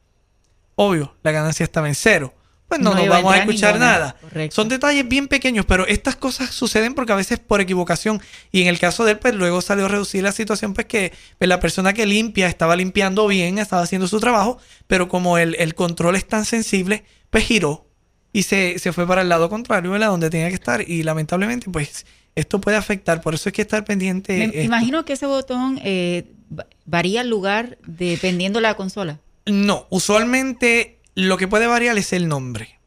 Obvio, 0.76 1.14
la 1.22 1.32
ganancia 1.34 1.66
estaba 1.66 1.90
en 1.90 1.96
cero. 1.96 2.34
Pues 2.72 2.80
no, 2.80 2.92
No 2.94 3.00
nos 3.02 3.10
vamos 3.10 3.34
a 3.34 3.38
escuchar 3.40 3.74
ninguna. 3.74 3.92
nada. 3.92 4.16
Correcto. 4.22 4.56
Son 4.56 4.70
detalles 4.70 5.06
bien 5.06 5.28
pequeños, 5.28 5.66
pero 5.66 5.86
estas 5.88 6.16
cosas 6.16 6.52
suceden 6.52 6.94
porque 6.94 7.12
a 7.12 7.18
veces 7.18 7.38
por 7.38 7.60
equivocación. 7.60 8.22
Y 8.50 8.62
en 8.62 8.70
el 8.70 8.80
caso 8.80 9.04
de 9.04 9.12
él, 9.12 9.20
pues 9.20 9.36
luego 9.36 9.62
salió 9.62 9.86
a 9.86 9.88
reducir 9.90 10.24
la 10.24 10.32
situación, 10.32 10.74
pues 10.74 10.88
que 10.88 11.12
pues, 11.38 11.50
la 11.50 11.60
persona 11.60 11.92
que 11.92 12.06
limpia 12.06 12.48
estaba 12.48 12.78
limpiando 12.78 13.28
bien, 13.28 13.58
estaba 13.58 13.82
haciendo 13.82 14.08
su 14.08 14.22
trabajo, 14.22 14.58
pero 14.88 15.10
como 15.10 15.38
el, 15.38 15.56
el 15.60 15.76
control 15.76 16.16
es 16.16 16.26
tan 16.26 16.46
sensible, 16.46 17.04
pues 17.30 17.44
giró 17.44 17.88
y 18.32 18.44
se, 18.44 18.80
se 18.80 18.94
fue 18.94 19.06
para 19.06 19.24
el 19.24 19.28
lado 19.28 19.50
contrario, 19.50 19.92
¿verdad? 19.92 20.08
Donde 20.08 20.30
tenía 20.30 20.48
que 20.48 20.56
estar. 20.56 20.88
Y 20.90 21.04
lamentablemente, 21.04 21.70
pues 21.70 22.06
esto 22.36 22.62
puede 22.62 22.78
afectar. 22.78 23.20
Por 23.20 23.34
eso 23.34 23.50
hay 23.50 23.54
que 23.54 23.64
estar 23.64 23.84
pendiente. 23.84 24.38
Me 24.38 24.46
esto. 24.46 24.60
imagino 24.62 25.04
que 25.04 25.12
ese 25.12 25.26
botón 25.26 25.78
eh, 25.84 26.24
va- 26.58 26.68
varía 26.86 27.20
el 27.20 27.28
lugar 27.30 27.78
dependiendo 27.86 28.60
de 28.60 28.64
la 28.64 28.76
consola. 28.76 29.20
No, 29.46 29.88
usualmente 29.90 31.00
lo 31.16 31.38
que 31.38 31.48
puede 31.48 31.68
variar 31.68 31.98
es 31.98 32.14
el 32.14 32.28
nombre. 32.28 32.80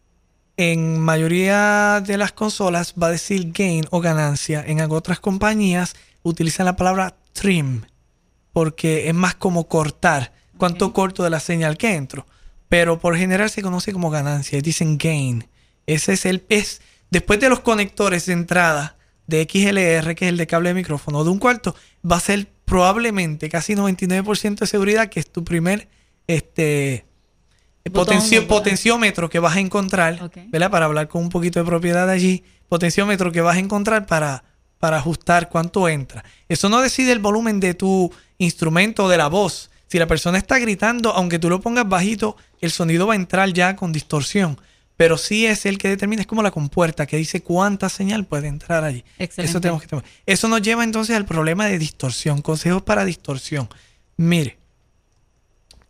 En 0.56 1.00
mayoría 1.00 2.00
de 2.00 2.16
las 2.16 2.32
consolas 2.32 2.94
va 3.00 3.08
a 3.08 3.12
decir 3.12 3.52
gain 3.52 3.86
o 3.90 4.00
ganancia. 4.00 4.64
En 4.66 4.80
otras 4.80 5.20
compañías 5.20 5.94
utilizan 6.22 6.66
la 6.66 6.76
palabra 6.76 7.16
trim 7.32 7.82
porque 8.52 9.08
es 9.08 9.14
más 9.14 9.34
como 9.34 9.68
cortar. 9.68 10.32
Cuánto 10.56 10.92
corto 10.92 11.24
de 11.24 11.30
la 11.30 11.40
señal 11.40 11.76
que 11.76 11.94
entro. 11.94 12.26
Pero 12.68 13.00
por 13.00 13.16
general 13.16 13.50
se 13.50 13.62
conoce 13.62 13.92
como 13.92 14.10
ganancia. 14.10 14.60
Dicen 14.60 14.96
gain. 14.96 15.46
Ese 15.86 16.12
es 16.12 16.24
el 16.24 16.44
es 16.48 16.80
después 17.10 17.40
de 17.40 17.48
los 17.48 17.60
conectores 17.60 18.26
de 18.26 18.32
entrada 18.32 18.96
de 19.26 19.42
XLR, 19.42 20.14
que 20.14 20.26
es 20.26 20.28
el 20.30 20.36
de 20.36 20.46
cable 20.46 20.70
de 20.70 20.74
micrófono, 20.74 21.24
de 21.24 21.30
un 21.30 21.38
cuarto, 21.38 21.74
va 22.08 22.16
a 22.16 22.20
ser 22.20 22.48
probablemente 22.64 23.48
casi 23.48 23.74
99% 23.74 24.60
de 24.60 24.66
seguridad 24.66 25.08
que 25.08 25.20
es 25.20 25.30
tu 25.30 25.44
primer 25.44 25.88
este 26.26 27.04
potencio- 27.90 28.42
botón. 28.42 28.58
potenciómetro 28.58 29.28
que 29.28 29.38
vas 29.38 29.56
a 29.56 29.60
encontrar. 29.60 30.30
¿verdad? 30.48 30.70
Para 30.70 30.86
hablar 30.86 31.08
con 31.08 31.22
un 31.22 31.28
poquito 31.28 31.58
de 31.60 31.66
propiedad 31.66 32.08
allí, 32.08 32.42
potenciómetro 32.68 33.30
que 33.32 33.40
vas 33.40 33.56
a 33.56 33.58
encontrar 33.60 34.06
para, 34.06 34.44
para 34.78 34.96
ajustar 34.98 35.48
cuánto 35.48 35.88
entra. 35.88 36.24
Eso 36.48 36.68
no 36.68 36.80
decide 36.80 37.12
el 37.12 37.18
volumen 37.18 37.60
de 37.60 37.74
tu 37.74 38.12
instrumento 38.38 39.04
o 39.04 39.08
de 39.08 39.16
la 39.18 39.28
voz. 39.28 39.70
Si 39.86 39.98
la 39.98 40.06
persona 40.06 40.38
está 40.38 40.58
gritando, 40.58 41.12
aunque 41.12 41.38
tú 41.38 41.48
lo 41.50 41.60
pongas 41.60 41.88
bajito, 41.88 42.36
el 42.60 42.70
sonido 42.70 43.06
va 43.06 43.12
a 43.12 43.16
entrar 43.16 43.52
ya 43.52 43.76
con 43.76 43.92
distorsión. 43.92 44.58
Pero 44.96 45.18
sí 45.18 45.44
es 45.44 45.66
el 45.66 45.76
que 45.76 45.88
determina, 45.88 46.22
es 46.22 46.26
como 46.28 46.42
la 46.42 46.52
compuerta 46.52 47.04
que 47.06 47.16
dice 47.16 47.42
cuánta 47.42 47.88
señal 47.88 48.24
puede 48.24 48.46
entrar 48.48 48.84
allí. 48.84 49.04
Excelente. 49.18 49.50
Eso 49.50 49.60
tenemos 49.60 49.82
que 49.82 49.88
tener. 49.88 50.04
Eso 50.24 50.48
nos 50.48 50.62
lleva 50.62 50.84
entonces 50.84 51.16
al 51.16 51.26
problema 51.26 51.66
de 51.66 51.78
distorsión. 51.78 52.42
Consejos 52.42 52.82
para 52.82 53.04
distorsión. 53.04 53.68
Mire, 54.16 54.56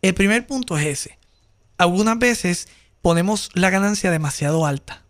el 0.01 0.13
primer 0.13 0.45
punto 0.47 0.77
es 0.77 0.85
ese. 0.87 1.19
Algunas 1.77 2.17
veces 2.19 2.67
ponemos 3.01 3.49
la 3.53 3.69
ganancia 3.69 4.11
demasiado 4.11 4.65
alta 4.65 5.03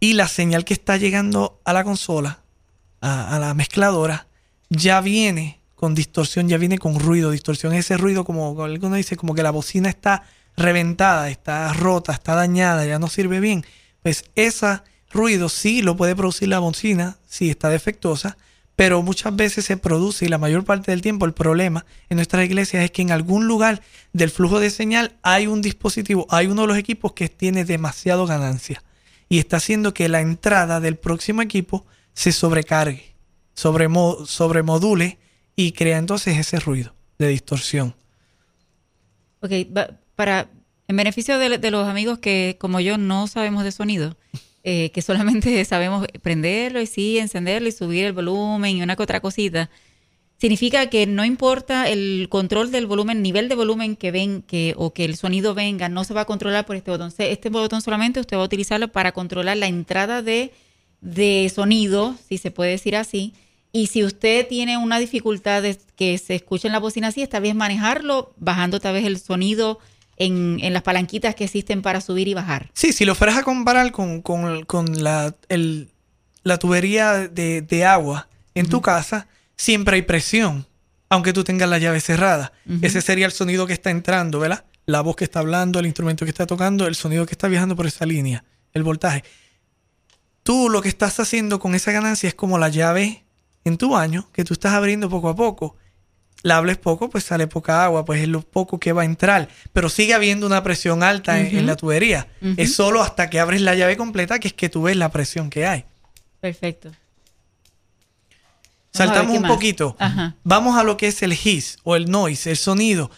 y 0.00 0.14
la 0.14 0.28
señal 0.28 0.64
que 0.64 0.74
está 0.74 0.96
llegando 0.96 1.60
a 1.64 1.72
la 1.72 1.84
consola, 1.84 2.40
a, 3.00 3.38
la 3.38 3.54
mezcladora, 3.54 4.26
ya 4.68 5.00
viene 5.00 5.60
con 5.74 5.94
distorsión, 5.94 6.48
ya 6.48 6.58
viene 6.58 6.78
con 6.78 6.98
ruido. 6.98 7.30
Distorsión 7.30 7.72
es 7.72 7.86
ese 7.86 7.96
ruido 7.96 8.24
como 8.24 8.54
como 8.54 8.64
alguno 8.64 8.96
dice, 8.96 9.16
como 9.16 9.34
que 9.34 9.42
la 9.42 9.50
bocina 9.50 9.88
está 9.88 10.24
reventada, 10.56 11.30
está 11.30 11.72
rota, 11.72 12.12
está 12.12 12.34
dañada, 12.34 12.84
ya 12.86 12.98
no 12.98 13.08
sirve 13.08 13.40
bien. 13.40 13.64
Pues 14.02 14.24
ese 14.34 14.80
ruido 15.10 15.48
sí 15.48 15.80
lo 15.80 15.96
puede 15.96 16.16
producir 16.16 16.48
la 16.48 16.58
bocina 16.58 17.16
si 17.26 17.48
está 17.48 17.68
defectuosa, 17.70 18.36
pero 18.76 19.02
muchas 19.02 19.34
veces 19.36 19.64
se 19.64 19.76
produce 19.76 20.24
y 20.24 20.28
la 20.28 20.38
mayor 20.38 20.64
parte 20.64 20.90
del 20.90 21.00
tiempo 21.02 21.26
el 21.26 21.32
problema 21.32 21.84
en 22.08 22.16
nuestras 22.16 22.44
iglesias 22.44 22.84
es 22.84 22.90
que 22.90 23.02
en 23.02 23.12
algún 23.12 23.46
lugar 23.46 23.82
del 24.12 24.30
flujo 24.30 24.58
de 24.60 24.70
señal 24.70 25.12
hay 25.22 25.46
un 25.46 25.62
dispositivo, 25.62 26.26
hay 26.30 26.46
uno 26.48 26.62
de 26.62 26.68
los 26.68 26.76
equipos 26.78 27.12
que 27.12 27.28
tiene 27.28 27.64
demasiado 27.64 28.26
ganancia. 28.26 28.82
y 29.28 29.38
está 29.38 29.56
haciendo 29.56 29.94
que 29.94 30.08
la 30.08 30.20
entrada 30.20 30.80
del 30.80 30.96
próximo 30.96 31.40
equipo 31.42 31.86
se 32.12 32.30
sobrecargue, 32.30 33.14
sobremo- 33.56 34.26
sobremodule 34.26 35.18
y 35.56 35.72
crea 35.72 35.98
entonces 35.98 36.36
ese 36.36 36.60
ruido 36.60 36.94
de 37.18 37.28
distorsión. 37.28 37.94
Ok, 39.40 39.50
para, 40.14 40.48
en 40.88 40.96
beneficio 40.96 41.38
de 41.38 41.70
los 41.70 41.88
amigos 41.88 42.18
que, 42.18 42.56
como 42.60 42.80
yo, 42.80 42.98
no 42.98 43.26
sabemos 43.28 43.64
de 43.64 43.72
sonido, 43.72 44.16
eh, 44.64 44.90
que 44.92 45.02
solamente 45.02 45.62
sabemos 45.66 46.06
prenderlo 46.22 46.80
y 46.80 46.86
sí, 46.86 47.18
encenderlo 47.18 47.68
y 47.68 47.72
subir 47.72 48.06
el 48.06 48.12
volumen 48.12 48.76
y 48.76 48.82
una 48.82 48.96
que 48.96 49.02
otra 49.02 49.20
cosita, 49.20 49.70
significa 50.38 50.88
que 50.88 51.06
no 51.06 51.24
importa 51.24 51.88
el 51.88 52.28
control 52.30 52.70
del 52.72 52.86
volumen, 52.86 53.22
nivel 53.22 53.48
de 53.48 53.54
volumen 53.54 53.94
que 53.94 54.10
ven, 54.10 54.42
que, 54.42 54.74
o 54.76 54.92
que 54.92 55.04
el 55.04 55.16
sonido 55.16 55.54
venga, 55.54 55.88
no 55.88 56.04
se 56.04 56.14
va 56.14 56.22
a 56.22 56.24
controlar 56.24 56.66
por 56.66 56.76
este 56.76 56.90
botón. 56.90 57.12
Este 57.18 57.50
botón 57.50 57.82
solamente 57.82 58.20
usted 58.20 58.36
va 58.36 58.42
a 58.42 58.46
utilizarlo 58.46 58.88
para 58.88 59.12
controlar 59.12 59.56
la 59.58 59.66
entrada 59.66 60.22
de, 60.22 60.52
de 61.00 61.50
sonido, 61.54 62.16
si 62.26 62.38
se 62.38 62.50
puede 62.50 62.72
decir 62.72 62.96
así. 62.96 63.34
Y 63.70 63.88
si 63.88 64.04
usted 64.04 64.46
tiene 64.46 64.78
una 64.78 64.98
dificultad 64.98 65.62
de 65.62 65.78
que 65.96 66.16
se 66.16 66.36
escuche 66.36 66.68
en 66.68 66.72
la 66.72 66.78
bocina 66.78 67.08
así, 67.08 67.22
está 67.22 67.40
bien 67.40 67.56
manejarlo 67.56 68.32
bajando 68.38 68.80
tal 68.80 68.94
vez 68.94 69.04
el 69.04 69.18
sonido 69.18 69.78
en, 70.16 70.58
en 70.62 70.72
las 70.72 70.82
palanquitas 70.82 71.34
que 71.34 71.44
existen 71.44 71.82
para 71.82 72.00
subir 72.00 72.28
y 72.28 72.34
bajar. 72.34 72.70
Sí, 72.74 72.92
si 72.92 73.04
lo 73.04 73.14
fueras 73.14 73.36
a 73.36 73.42
comparar 73.42 73.90
con, 73.92 74.22
con- 74.22 74.64
con 74.64 75.02
la, 75.02 75.34
el- 75.48 75.90
la 76.42 76.58
tubería 76.58 77.28
de, 77.28 77.62
de 77.62 77.84
agua 77.84 78.28
en 78.54 78.68
tu 78.68 78.80
casa, 78.82 79.26
siempre 79.56 79.96
hay 79.96 80.02
presión, 80.02 80.66
aunque 81.08 81.32
tú 81.32 81.42
tengas 81.44 81.68
la 81.68 81.78
llave 81.78 82.00
cerrada. 82.00 82.52
Ese 82.82 83.00
sería 83.00 83.26
el 83.26 83.32
sonido 83.32 83.66
que 83.66 83.72
está 83.72 83.90
entrando, 83.90 84.38
¿verdad? 84.40 84.64
La 84.86 85.00
voz 85.00 85.16
que 85.16 85.24
está 85.24 85.38
hablando, 85.40 85.78
el 85.78 85.86
instrumento 85.86 86.24
que 86.26 86.30
está 86.30 86.46
tocando, 86.46 86.86
el 86.86 86.94
sonido 86.94 87.24
que 87.24 87.32
está 87.32 87.48
viajando 87.48 87.74
por 87.74 87.86
esa 87.86 88.04
línea, 88.04 88.44
el 88.74 88.82
voltaje. 88.82 89.24
Tú 90.42 90.68
lo 90.68 90.82
que 90.82 90.88
estás 90.90 91.18
haciendo 91.20 91.58
con 91.58 91.74
esa 91.74 91.90
ganancia 91.92 92.28
es 92.28 92.34
como 92.34 92.58
la 92.58 92.68
llave 92.68 93.24
en 93.64 93.78
tu 93.78 93.90
baño, 93.90 94.28
que 94.32 94.44
tú 94.44 94.52
estás 94.52 94.74
abriendo 94.74 95.08
poco 95.08 95.30
a 95.30 95.34
poco. 95.36 95.76
La 96.44 96.58
hables 96.58 96.76
poco, 96.76 97.08
pues 97.08 97.24
sale 97.24 97.46
poca 97.46 97.84
agua, 97.86 98.04
pues 98.04 98.20
es 98.20 98.28
lo 98.28 98.42
poco 98.42 98.78
que 98.78 98.92
va 98.92 99.00
a 99.00 99.06
entrar. 99.06 99.48
Pero 99.72 99.88
sigue 99.88 100.12
habiendo 100.12 100.46
una 100.46 100.62
presión 100.62 101.02
alta 101.02 101.40
en- 101.40 101.64
la 101.64 101.74
tubería. 101.74 102.28
Es 102.58 102.74
solo 102.74 103.00
hasta 103.02 103.30
que 103.30 103.40
abres 103.40 103.62
la 103.62 103.74
llave 103.74 103.96
completa 103.96 104.38
que 104.38 104.48
es 104.48 104.54
que 104.54 104.68
tú 104.68 104.82
ves 104.82 104.94
la 104.96 105.10
presión 105.10 105.48
que 105.48 105.66
hay. 105.66 105.84
Perfecto. 106.40 106.92
Saltamos 108.92 109.34
un 109.36 109.42
más. 109.42 109.50
poquito. 109.50 109.96
Ajá. 109.98 110.34
Vamos 110.44 110.76
a 110.78 110.84
lo 110.84 110.96
que 110.96 111.08
es 111.08 111.22
el 111.22 111.32
hiss 111.32 111.78
o 111.82 111.96
el 111.96 112.10
noise, 112.10 112.50
el 112.50 112.56
sonido. 112.56 113.10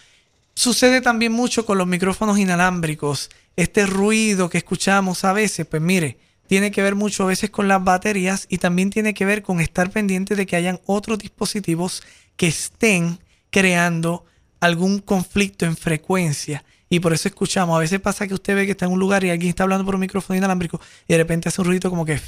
Sucede 0.55 1.01
también 1.01 1.33
mucho 1.33 1.67
con 1.67 1.77
los 1.79 1.87
micrófonos 1.87 2.39
inalámbricos. 2.39 3.29
Este 3.57 3.87
ruido 3.87 4.49
que 4.49 4.59
escuchamos 4.59 5.25
a 5.25 5.33
veces, 5.33 5.67
pues 5.67 5.83
mire, 5.83 6.19
tiene 6.47 6.71
que 6.71 6.81
ver 6.83 6.95
mucho 6.95 7.25
a 7.25 7.27
veces 7.27 7.51
con 7.51 7.69
las 7.69 7.83
baterías 7.83 8.47
y 8.49 8.59
también 8.59 8.91
tiene 8.91 9.13
que 9.15 9.25
ver 9.25 9.43
con 9.43 9.61
estar 9.61 9.91
pendiente 9.91 10.35
de 10.37 10.47
que 10.47 10.57
hayan 10.57 10.81
otros 10.87 11.19
dispositivos 11.19 12.03
que 12.37 12.49
estén 12.49 13.19
creando 13.51 14.25
algún 14.61 14.99
conflicto 14.99 15.65
en 15.65 15.77
frecuencia. 15.77 16.65
Y 16.89 17.01
por 17.01 17.13
eso 17.13 17.29
escuchamos. 17.29 17.77
A 17.77 17.81
veces 17.81 18.01
pasa 18.01 18.27
que 18.27 18.35
usted 18.35 18.55
ve 18.55 18.67
que 18.67 18.73
está 18.73 18.87
en 18.87 18.93
un 18.93 19.01
lugar 19.01 19.25
y 19.25 19.31
alguien 19.31 19.51
está 19.51 19.65
hablando 19.65 19.85
por 19.85 19.95
un 19.95 20.01
micrófono 20.01 20.37
inalámbrico 20.37 20.81
y 21.09 21.13
de 21.13 21.19
repente 21.19 21.49
hace 21.49 21.61
un 21.61 21.67
ruido 21.67 21.91
como 21.91 22.05
que 22.05 22.21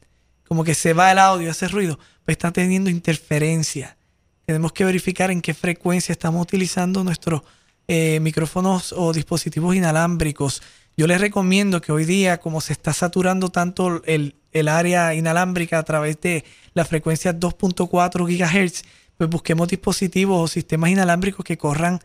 como 0.48 0.64
que 0.64 0.74
se 0.74 0.92
va 0.92 1.10
el 1.10 1.18
audio, 1.18 1.50
hace 1.50 1.68
ruido, 1.68 1.98
pues 2.24 2.36
está 2.36 2.52
teniendo 2.52 2.88
interferencia. 2.88 3.96
Tenemos 4.44 4.72
que 4.72 4.84
verificar 4.84 5.32
en 5.32 5.42
qué 5.42 5.54
frecuencia 5.54 6.12
estamos 6.12 6.40
utilizando 6.40 7.02
nuestros 7.02 7.42
eh, 7.88 8.20
micrófonos 8.20 8.92
o 8.92 9.12
dispositivos 9.12 9.74
inalámbricos. 9.74 10.62
Yo 10.96 11.08
les 11.08 11.20
recomiendo 11.20 11.80
que 11.80 11.90
hoy 11.90 12.04
día, 12.04 12.38
como 12.38 12.60
se 12.60 12.72
está 12.72 12.92
saturando 12.92 13.48
tanto 13.48 14.02
el, 14.04 14.36
el 14.52 14.68
área 14.68 15.14
inalámbrica 15.14 15.78
a 15.78 15.82
través 15.82 16.20
de 16.20 16.44
la 16.74 16.84
frecuencia 16.84 17.38
2.4 17.38 18.24
GHz, 18.24 18.84
pues 19.16 19.30
busquemos 19.30 19.68
dispositivos 19.68 20.42
o 20.42 20.48
sistemas 20.48 20.90
inalámbricos 20.90 21.44
que 21.44 21.58
corran 21.58 22.00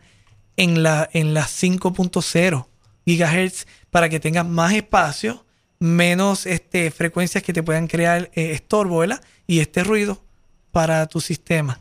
en 0.56 0.82
la 0.82 1.08
en 1.12 1.34
las 1.34 1.62
5.0 1.62 2.66
GHz 3.06 3.66
para 3.90 4.08
que 4.08 4.20
tengas 4.20 4.46
más 4.46 4.72
espacio, 4.72 5.44
menos 5.78 6.46
este, 6.46 6.90
frecuencias 6.90 7.42
que 7.42 7.52
te 7.52 7.62
puedan 7.62 7.88
crear 7.88 8.30
eh, 8.34 8.52
estorbo 8.52 8.98
¿verdad? 8.98 9.22
y 9.46 9.60
este 9.60 9.84
ruido 9.84 10.22
para 10.70 11.06
tu 11.06 11.20
sistema. 11.20 11.80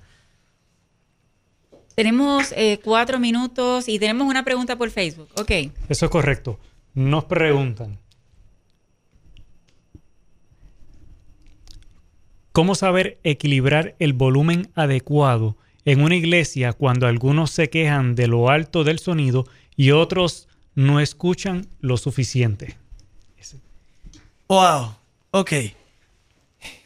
Tenemos 1.96 2.54
eh, 2.56 2.80
cuatro 2.84 3.20
minutos 3.20 3.88
y 3.88 4.00
tenemos 4.00 4.28
una 4.28 4.44
pregunta 4.44 4.78
por 4.78 4.90
Facebook. 4.90 5.30
Ok. 5.36 5.52
Eso 5.90 6.06
es 6.06 6.12
correcto. 6.12 6.60
Nos 6.94 7.26
preguntan. 7.26 8.01
¿Cómo 12.52 12.76
saber 12.76 13.18
equilibrar 13.24 13.96
el 14.00 14.14
volumen 14.14 14.70
adecuado 14.76 15.58
en 15.86 16.02
una 16.02 16.16
iglesia 16.16 16.74
cuando 16.74 17.08
algunos 17.08 17.52
se 17.52 17.70
quejan 17.70 18.16
de 18.16 18.28
lo 18.28 18.50
alto 18.50 18.84
del 18.84 19.00
sonido 19.00 19.48
y 19.76 19.92
otros 19.92 20.48
no 20.76 21.00
escuchan 21.00 21.68
lo 21.80 21.98
suficiente? 21.98 22.78
Wow, 24.48 24.96
ok. 25.32 25.52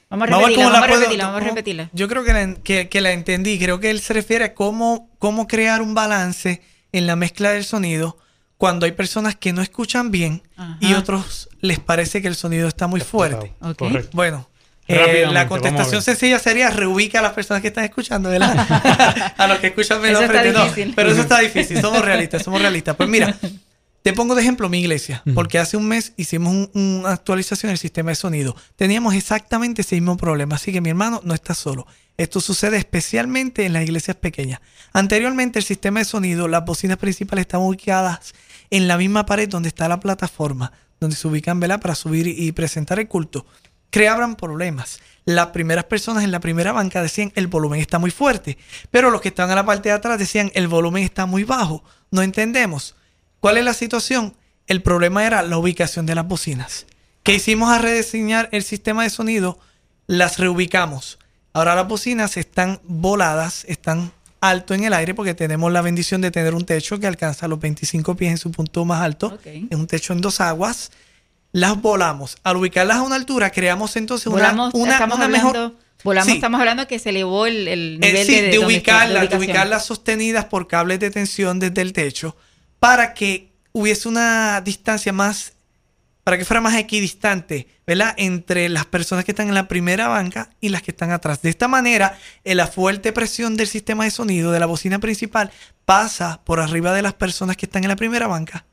Vamos 0.09 0.29
a 0.29 0.37
repetirla, 0.37 0.65
vamos 0.69 0.77
a 0.77 0.87
puedo- 0.87 0.99
repetirla, 0.99 1.25
vamos 1.27 1.41
a 1.41 1.45
repetirla. 1.45 1.89
Yo 1.93 2.07
creo 2.07 2.23
que 2.23 2.33
la, 2.33 2.53
que, 2.55 2.89
que 2.89 3.01
la 3.01 3.11
entendí. 3.11 3.57
Creo 3.57 3.79
que 3.79 3.89
él 3.89 3.99
se 4.01 4.13
refiere 4.13 4.45
a 4.45 4.53
cómo, 4.53 5.09
cómo 5.17 5.47
crear 5.47 5.81
un 5.81 5.95
balance 5.95 6.61
en 6.91 7.07
la 7.07 7.15
mezcla 7.15 7.49
del 7.51 7.63
sonido 7.63 8.17
cuando 8.57 8.85
hay 8.85 8.91
personas 8.93 9.35
que 9.35 9.51
no 9.51 9.61
escuchan 9.63 10.11
bien 10.11 10.43
y 10.79 10.85
Ajá. 10.91 10.99
otros 10.99 11.49
les 11.59 11.79
parece 11.79 12.21
que 12.21 12.27
el 12.27 12.35
sonido 12.35 12.67
está 12.67 12.85
muy 12.87 13.01
fuerte. 13.01 13.53
Ok. 13.61 13.77
Correcto. 13.77 14.09
Bueno, 14.13 14.47
eh, 14.87 15.25
la 15.33 15.47
contestación 15.47 16.01
sencilla 16.01 16.39
sería 16.39 16.69
reubica 16.69 17.19
a 17.19 17.21
las 17.21 17.33
personas 17.33 17.61
que 17.61 17.69
están 17.69 17.83
escuchando, 17.85 18.29
¿verdad? 18.29 18.55
a 19.37 19.47
los 19.47 19.59
que 19.59 19.67
escuchan 19.67 20.01
menos 20.01 20.21
no, 20.53 20.65
pero 20.95 21.11
eso 21.11 21.21
está 21.21 21.39
difícil, 21.39 21.81
somos 21.81 22.03
realistas, 22.03 22.43
somos 22.43 22.61
realistas. 22.61 22.95
Pues 22.95 23.09
mira, 23.09 23.35
te 24.03 24.13
pongo 24.13 24.35
de 24.35 24.41
ejemplo 24.43 24.69
mi 24.69 24.79
iglesia, 24.79 25.23
porque 25.33 25.57
hace 25.57 25.77
un 25.77 25.87
mes 25.87 26.13
hicimos 26.17 26.53
un- 26.53 26.69
una 26.99 27.11
actualización 27.13 27.71
del 27.71 27.79
sistema 27.79 28.11
de 28.11 28.15
sonido. 28.15 28.55
Teníamos 28.75 29.15
exactamente 29.15 29.81
ese 29.81 29.95
mismo 29.95 30.17
problema, 30.17 30.55
así 30.57 30.71
que 30.71 30.81
mi 30.81 30.89
hermano 30.89 31.21
no 31.23 31.33
está 31.33 31.55
solo. 31.55 31.87
Esto 32.17 32.39
sucede 32.39 32.77
especialmente 32.77 33.65
en 33.65 33.73
las 33.73 33.83
iglesias 33.83 34.15
pequeñas. 34.15 34.61
Anteriormente 34.93 35.59
el 35.59 35.65
sistema 35.65 35.99
de 35.99 36.05
sonido, 36.05 36.47
las 36.47 36.63
bocinas 36.63 36.97
principales 36.97 37.41
estaban 37.43 37.65
ubicadas 37.67 38.33
en 38.69 38.87
la 38.87 38.97
misma 38.97 39.25
pared 39.25 39.49
donde 39.49 39.67
está 39.69 39.89
la 39.89 39.99
plataforma, 39.99 40.71
donde 40.99 41.15
se 41.15 41.27
ubican 41.27 41.59
¿verdad? 41.59 41.81
para 41.81 41.93
subir 41.95 42.27
y 42.27 42.51
presentar 42.53 42.99
el 42.99 43.07
culto. 43.07 43.45
Creaban 43.95 44.35
problemas. 44.35 44.99
Las 45.23 45.47
primeras 45.47 45.85
personas 45.85 46.25
en 46.25 46.31
la 46.31 46.41
primera 46.41 46.73
banca 46.73 47.01
decían 47.01 47.31
el 47.33 47.47
volumen 47.47 47.79
está 47.79 47.97
muy 47.97 48.11
fuerte, 48.11 48.57
pero 48.91 49.09
los 49.09 49.21
que 49.21 49.29
estaban 49.29 49.51
en 49.51 49.55
la 49.55 49.65
parte 49.65 49.87
de 49.87 49.95
atrás 49.95 50.19
decían 50.19 50.51
el 50.53 50.67
volumen 50.67 51.01
está 51.01 51.25
muy 51.25 51.45
bajo. 51.45 51.81
No 52.11 52.21
entendemos. 52.21 52.97
¿Cuál 53.39 53.55
es 53.55 53.63
la 53.63 53.73
situación? 53.73 54.35
El 54.67 54.81
problema 54.81 55.25
era 55.25 55.43
la 55.43 55.57
ubicación 55.57 56.05
de 56.05 56.13
las 56.13 56.27
bocinas. 56.27 56.87
¿Qué 57.23 57.35
hicimos 57.35 57.69
a 57.69 57.77
rediseñar 57.77 58.49
el 58.51 58.63
sistema 58.63 59.03
de 59.03 59.09
sonido? 59.09 59.59
Las 60.07 60.39
reubicamos. 60.39 61.17
Ahora 61.53 61.73
las 61.73 61.87
bocinas 61.87 62.35
están 62.35 62.81
voladas, 62.83 63.63
están 63.69 64.11
alto 64.41 64.73
en 64.73 64.83
el 64.83 64.93
aire 64.93 65.13
porque 65.13 65.35
tenemos 65.35 65.71
la 65.71 65.81
bendición 65.81 66.19
de 66.19 66.31
tener 66.31 66.53
un 66.53 66.65
techo 66.65 66.99
que 66.99 67.07
alcanza 67.07 67.47
los 67.47 67.61
25 67.61 68.15
pies 68.15 68.31
en 68.31 68.37
su 68.39 68.51
punto 68.51 68.83
más 68.83 69.01
alto. 69.01 69.39
Es 69.45 69.77
un 69.77 69.87
techo 69.87 70.11
en 70.11 70.19
dos 70.19 70.41
aguas. 70.41 70.91
Las 71.55 71.81
volamos. 71.81 72.35
Al 72.43 72.57
ubicarlas 72.57 72.97
a 72.97 73.01
una 73.03 73.15
altura, 73.15 73.49
creamos 73.49 73.95
entonces 73.95 74.27
una, 74.27 74.35
Volamos, 74.51 74.73
una, 74.73 74.91
estamos 74.93 75.15
una 75.15 75.25
hablando, 75.25 75.53
mejor. 75.53 75.73
volamos, 76.03 76.27
Sí. 76.29 76.35
estamos 76.35 76.59
hablando 76.59 76.85
que 76.85 76.99
se 76.99 77.11
elevó 77.11 77.45
el, 77.45 77.67
el 77.69 77.99
Eh, 78.03 78.07
nivel 78.07 78.25
sí, 78.27 78.41
de, 78.41 78.59
ubicarlas, 78.59 79.29
de 79.29 79.37
ubicarlas 79.37 79.85
sostenidas 79.85 80.45
por 80.45 80.67
cables 80.67 80.99
de 80.99 81.11
tensión 81.11 81.59
desde 81.59 81.81
el 81.81 81.93
techo 81.93 82.35
para 82.79 83.13
que 83.13 83.53
hubiese 83.71 84.09
una 84.09 84.59
distancia 84.59 85.13
más, 85.13 85.53
para 86.25 86.37
que 86.37 86.43
fuera 86.43 86.59
más 86.59 86.75
equidistante, 86.75 87.67
¿verdad? 87.87 88.13
Entre 88.17 88.67
las 88.67 88.85
personas 88.85 89.23
que 89.23 89.31
están 89.31 89.47
en 89.47 89.53
la 89.53 89.69
primera 89.69 90.09
banca 90.09 90.49
y 90.59 90.67
las 90.69 90.81
que 90.81 90.91
están 90.91 91.11
atrás. 91.11 91.41
De 91.41 91.49
esta 91.49 91.69
manera, 91.69 92.19
eh, 92.43 92.53
la 92.53 92.67
fuerte 92.67 93.13
presión 93.13 93.55
del 93.55 93.67
sistema 93.67 94.03
de 94.03 94.11
sonido 94.11 94.51
de 94.51 94.59
la 94.59 94.65
bocina 94.65 94.99
principal 94.99 95.51
pasa 95.85 96.41
por 96.43 96.59
arriba 96.59 96.91
de 96.93 97.01
las 97.01 97.13
personas 97.13 97.55
que 97.55 97.65
están 97.65 97.85
en 97.85 97.89
la 97.89 97.95
primera 97.95 98.27
banca, 98.27 98.65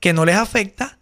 que 0.00 0.14
no 0.14 0.24
les 0.24 0.36
afecta, 0.36 0.96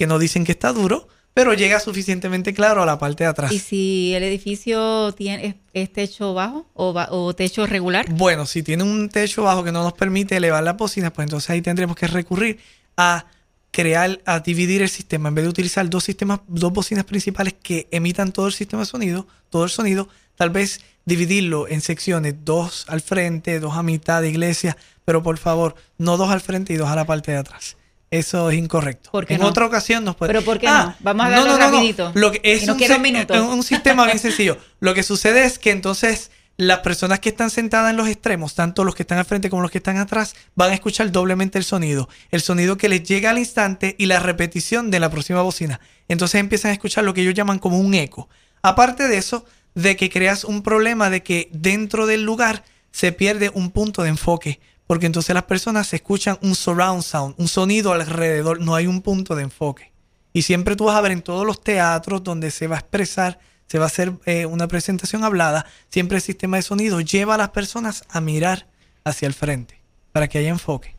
que 0.00 0.06
no 0.06 0.18
dicen 0.18 0.46
que 0.46 0.52
está 0.52 0.72
duro, 0.72 1.08
pero 1.34 1.52
llega 1.52 1.78
suficientemente 1.78 2.54
claro 2.54 2.82
a 2.82 2.86
la 2.86 2.98
parte 2.98 3.24
de 3.24 3.28
atrás. 3.28 3.52
¿Y 3.52 3.58
si 3.58 4.14
el 4.14 4.22
edificio 4.22 5.12
tiene 5.12 5.44
es, 5.46 5.54
es 5.74 5.92
techo 5.92 6.32
bajo 6.32 6.66
o, 6.72 6.94
ba- 6.94 7.08
o 7.10 7.34
techo 7.34 7.66
regular? 7.66 8.06
Bueno, 8.10 8.46
si 8.46 8.62
tiene 8.62 8.82
un 8.82 9.10
techo 9.10 9.42
bajo 9.42 9.62
que 9.62 9.72
no 9.72 9.82
nos 9.82 9.92
permite 9.92 10.38
elevar 10.38 10.62
las 10.64 10.74
bocinas, 10.78 11.12
pues 11.12 11.26
entonces 11.26 11.50
ahí 11.50 11.60
tendremos 11.60 11.96
que 11.96 12.06
recurrir 12.06 12.58
a 12.96 13.26
crear, 13.70 14.22
a 14.24 14.40
dividir 14.40 14.80
el 14.80 14.88
sistema. 14.88 15.28
En 15.28 15.34
vez 15.34 15.44
de 15.44 15.50
utilizar 15.50 15.86
dos 15.90 16.04
sistemas, 16.04 16.40
dos 16.48 16.72
bocinas 16.72 17.04
principales 17.04 17.52
que 17.62 17.88
emitan 17.90 18.32
todo 18.32 18.46
el 18.46 18.54
sistema 18.54 18.84
de 18.84 18.86
sonido, 18.86 19.26
todo 19.50 19.64
el 19.64 19.70
sonido, 19.70 20.08
tal 20.34 20.48
vez 20.48 20.80
dividirlo 21.04 21.68
en 21.68 21.82
secciones, 21.82 22.36
dos 22.42 22.86
al 22.88 23.02
frente, 23.02 23.60
dos 23.60 23.74
a 23.76 23.82
mitad 23.82 24.22
de 24.22 24.30
iglesia, 24.30 24.78
pero 25.04 25.22
por 25.22 25.36
favor, 25.36 25.74
no 25.98 26.16
dos 26.16 26.30
al 26.30 26.40
frente 26.40 26.72
y 26.72 26.76
dos 26.76 26.88
a 26.88 26.96
la 26.96 27.04
parte 27.04 27.32
de 27.32 27.36
atrás. 27.38 27.76
Eso 28.10 28.50
es 28.50 28.58
incorrecto. 28.58 29.10
¿Por 29.12 29.26
qué 29.26 29.34
en 29.34 29.40
no? 29.40 29.46
otra 29.46 29.66
ocasión 29.66 30.04
nos 30.04 30.16
puede. 30.16 30.32
¿Pero 30.32 30.44
por 30.44 30.58
qué 30.58 30.66
no? 30.66 30.94
Vamos 31.00 31.26
a 31.26 31.30
darlo 31.30 31.56
rapidito. 31.56 32.10
Lo 32.14 32.32
que 32.32 32.40
un, 32.64 32.70
un 32.70 32.80
es 32.82 33.30
un 33.30 33.62
sistema 33.62 34.04
bien 34.04 34.18
sencillo. 34.20 34.58
Lo 34.80 34.94
que 34.94 35.02
sucede 35.02 35.44
es 35.44 35.58
que 35.58 35.70
entonces 35.70 36.32
las 36.56 36.80
personas 36.80 37.20
que 37.20 37.30
están 37.30 37.48
sentadas 37.48 37.90
en 37.90 37.96
los 37.96 38.08
extremos, 38.08 38.54
tanto 38.54 38.84
los 38.84 38.94
que 38.94 39.04
están 39.04 39.18
al 39.18 39.24
frente 39.24 39.48
como 39.48 39.62
los 39.62 39.70
que 39.70 39.78
están 39.78 39.96
atrás, 39.96 40.34
van 40.54 40.72
a 40.72 40.74
escuchar 40.74 41.10
doblemente 41.10 41.56
el 41.56 41.64
sonido. 41.64 42.08
El 42.30 42.42
sonido 42.42 42.76
que 42.76 42.88
les 42.88 43.02
llega 43.02 43.30
al 43.30 43.38
instante 43.38 43.94
y 43.96 44.06
la 44.06 44.20
repetición 44.20 44.90
de 44.90 45.00
la 45.00 45.08
próxima 45.08 45.40
bocina. 45.40 45.80
Entonces 46.08 46.40
empiezan 46.40 46.72
a 46.72 46.74
escuchar 46.74 47.04
lo 47.04 47.14
que 47.14 47.22
ellos 47.22 47.34
llaman 47.34 47.58
como 47.60 47.78
un 47.78 47.94
eco. 47.94 48.28
Aparte 48.60 49.08
de 49.08 49.16
eso, 49.16 49.46
de 49.74 49.96
que 49.96 50.10
creas 50.10 50.44
un 50.44 50.62
problema 50.62 51.08
de 51.08 51.22
que 51.22 51.48
dentro 51.52 52.06
del 52.06 52.24
lugar 52.24 52.64
se 52.92 53.12
pierde 53.12 53.50
un 53.54 53.70
punto 53.70 54.02
de 54.02 54.10
enfoque. 54.10 54.60
Porque 54.90 55.06
entonces 55.06 55.32
las 55.34 55.44
personas 55.44 55.94
escuchan 55.94 56.36
un 56.42 56.56
surround 56.56 57.04
sound, 57.04 57.36
un 57.38 57.46
sonido 57.46 57.92
alrededor, 57.92 58.60
no 58.60 58.74
hay 58.74 58.88
un 58.88 59.02
punto 59.02 59.36
de 59.36 59.44
enfoque. 59.44 59.92
Y 60.32 60.42
siempre 60.42 60.74
tú 60.74 60.86
vas 60.86 60.96
a 60.96 61.00
ver 61.00 61.12
en 61.12 61.22
todos 61.22 61.46
los 61.46 61.60
teatros 61.60 62.24
donde 62.24 62.50
se 62.50 62.66
va 62.66 62.74
a 62.74 62.78
expresar, 62.80 63.38
se 63.68 63.78
va 63.78 63.84
a 63.84 63.86
hacer 63.86 64.14
eh, 64.26 64.46
una 64.46 64.66
presentación 64.66 65.22
hablada, 65.22 65.64
siempre 65.90 66.16
el 66.16 66.22
sistema 66.22 66.56
de 66.56 66.64
sonido 66.64 67.00
lleva 67.00 67.36
a 67.36 67.38
las 67.38 67.50
personas 67.50 68.02
a 68.08 68.20
mirar 68.20 68.66
hacia 69.04 69.28
el 69.28 69.32
frente 69.32 69.80
para 70.10 70.26
que 70.26 70.38
haya 70.38 70.48
enfoque. 70.48 70.96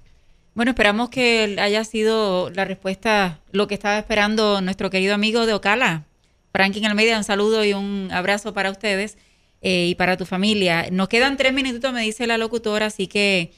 Bueno, 0.56 0.72
esperamos 0.72 1.10
que 1.10 1.58
haya 1.60 1.84
sido 1.84 2.50
la 2.52 2.64
respuesta 2.64 3.42
lo 3.52 3.68
que 3.68 3.74
estaba 3.74 3.98
esperando 3.98 4.62
nuestro 4.62 4.90
querido 4.90 5.14
amigo 5.14 5.46
de 5.46 5.54
Ocala, 5.54 6.06
Franklin 6.54 6.86
Almeida. 6.86 7.18
Un 7.18 7.26
saludo 7.26 7.66
y 7.66 7.74
un 7.74 8.08
abrazo 8.14 8.54
para 8.54 8.72
ustedes 8.72 9.18
eh, 9.62 9.88
y 9.88 9.96
para 9.96 10.16
tu 10.16 10.26
familia. 10.26 10.88
Nos 10.94 11.10
quedan 11.10 11.36
tres 11.36 11.52
minutitos, 11.52 11.92
me 11.92 12.04
dice 12.04 12.26
la 12.26 12.38
locutora, 12.38 12.86
así 12.86 13.08
que 13.08 13.52